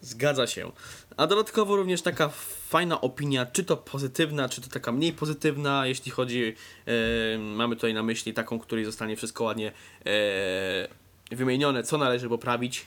Zgadza 0.08 0.48
się. 0.48 0.72
A 1.18 1.28
dodatkowo 1.28 1.76
również 1.76 2.02
taka 2.02 2.30
fajna 2.70 3.02
opinia, 3.02 3.46
czy 3.46 3.64
to 3.64 3.78
pozytywna, 3.78 4.50
czy 4.50 4.62
to 4.62 4.70
taka 4.70 4.92
mniej 4.92 5.14
pozytywna, 5.14 5.88
jeśli 5.88 6.12
chodzi, 6.12 6.56
e, 6.86 7.38
mamy 7.38 7.76
tutaj 7.76 7.94
na 7.94 8.04
myśli 8.04 8.34
taką, 8.34 8.60
której 8.60 8.86
zostanie 8.86 9.16
wszystko 9.16 9.44
ładnie 9.44 9.72
e, 10.06 11.36
wymienione, 11.36 11.84
co 11.84 11.98
należy 11.98 12.30
poprawić. 12.30 12.86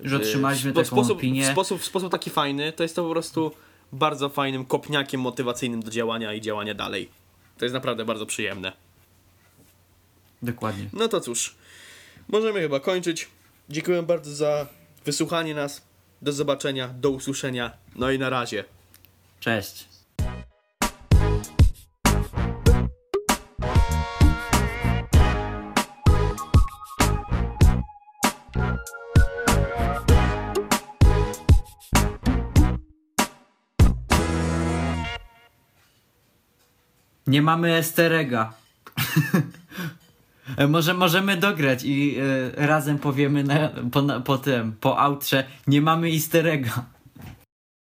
Że 0.00 0.16
otrzymaliśmy 0.16 0.72
taką 0.72 0.84
sposób, 0.84 1.18
opinię. 1.18 1.48
W 1.48 1.52
sposób, 1.52 1.80
w 1.80 1.84
sposób 1.84 2.12
taki 2.12 2.30
fajny, 2.30 2.72
to 2.72 2.82
jest 2.82 2.96
to 2.96 3.04
po 3.04 3.10
prostu 3.10 3.52
bardzo 3.92 4.28
fajnym 4.28 4.64
kopniakiem 4.64 5.20
motywacyjnym 5.20 5.82
do 5.82 5.90
działania 5.90 6.34
i 6.34 6.40
działania 6.40 6.74
dalej. 6.74 7.08
To 7.58 7.64
jest 7.64 7.74
naprawdę 7.74 8.04
bardzo 8.04 8.26
przyjemne. 8.26 8.72
Dokładnie. 10.42 10.88
No 10.92 11.08
to 11.08 11.20
cóż, 11.20 11.54
możemy 12.28 12.60
chyba 12.60 12.80
kończyć. 12.80 13.28
Dziękuję 13.68 14.02
bardzo 14.02 14.34
za 14.34 14.66
wysłuchanie 15.04 15.54
nas. 15.54 15.89
Do 16.22 16.32
zobaczenia, 16.32 16.88
do 16.88 17.10
usłyszenia. 17.10 17.72
No 17.96 18.10
i 18.10 18.18
na 18.18 18.30
razie. 18.30 18.64
Cześć. 19.40 19.88
Nie 37.26 37.42
mamy 37.42 37.74
esterega. 37.76 38.52
E, 40.56 40.66
Może 40.66 40.94
możemy 40.94 41.36
dograć 41.36 41.84
i 41.84 42.16
e, 42.56 42.66
razem 42.66 42.98
powiemy 42.98 43.44
na, 43.44 43.68
po, 43.92 44.02
na, 44.02 44.20
po 44.20 44.38
tym, 44.38 44.72
po 44.80 44.98
outrze, 44.98 45.44
nie 45.66 45.82
mamy 45.82 46.06
easterega. 46.08 46.84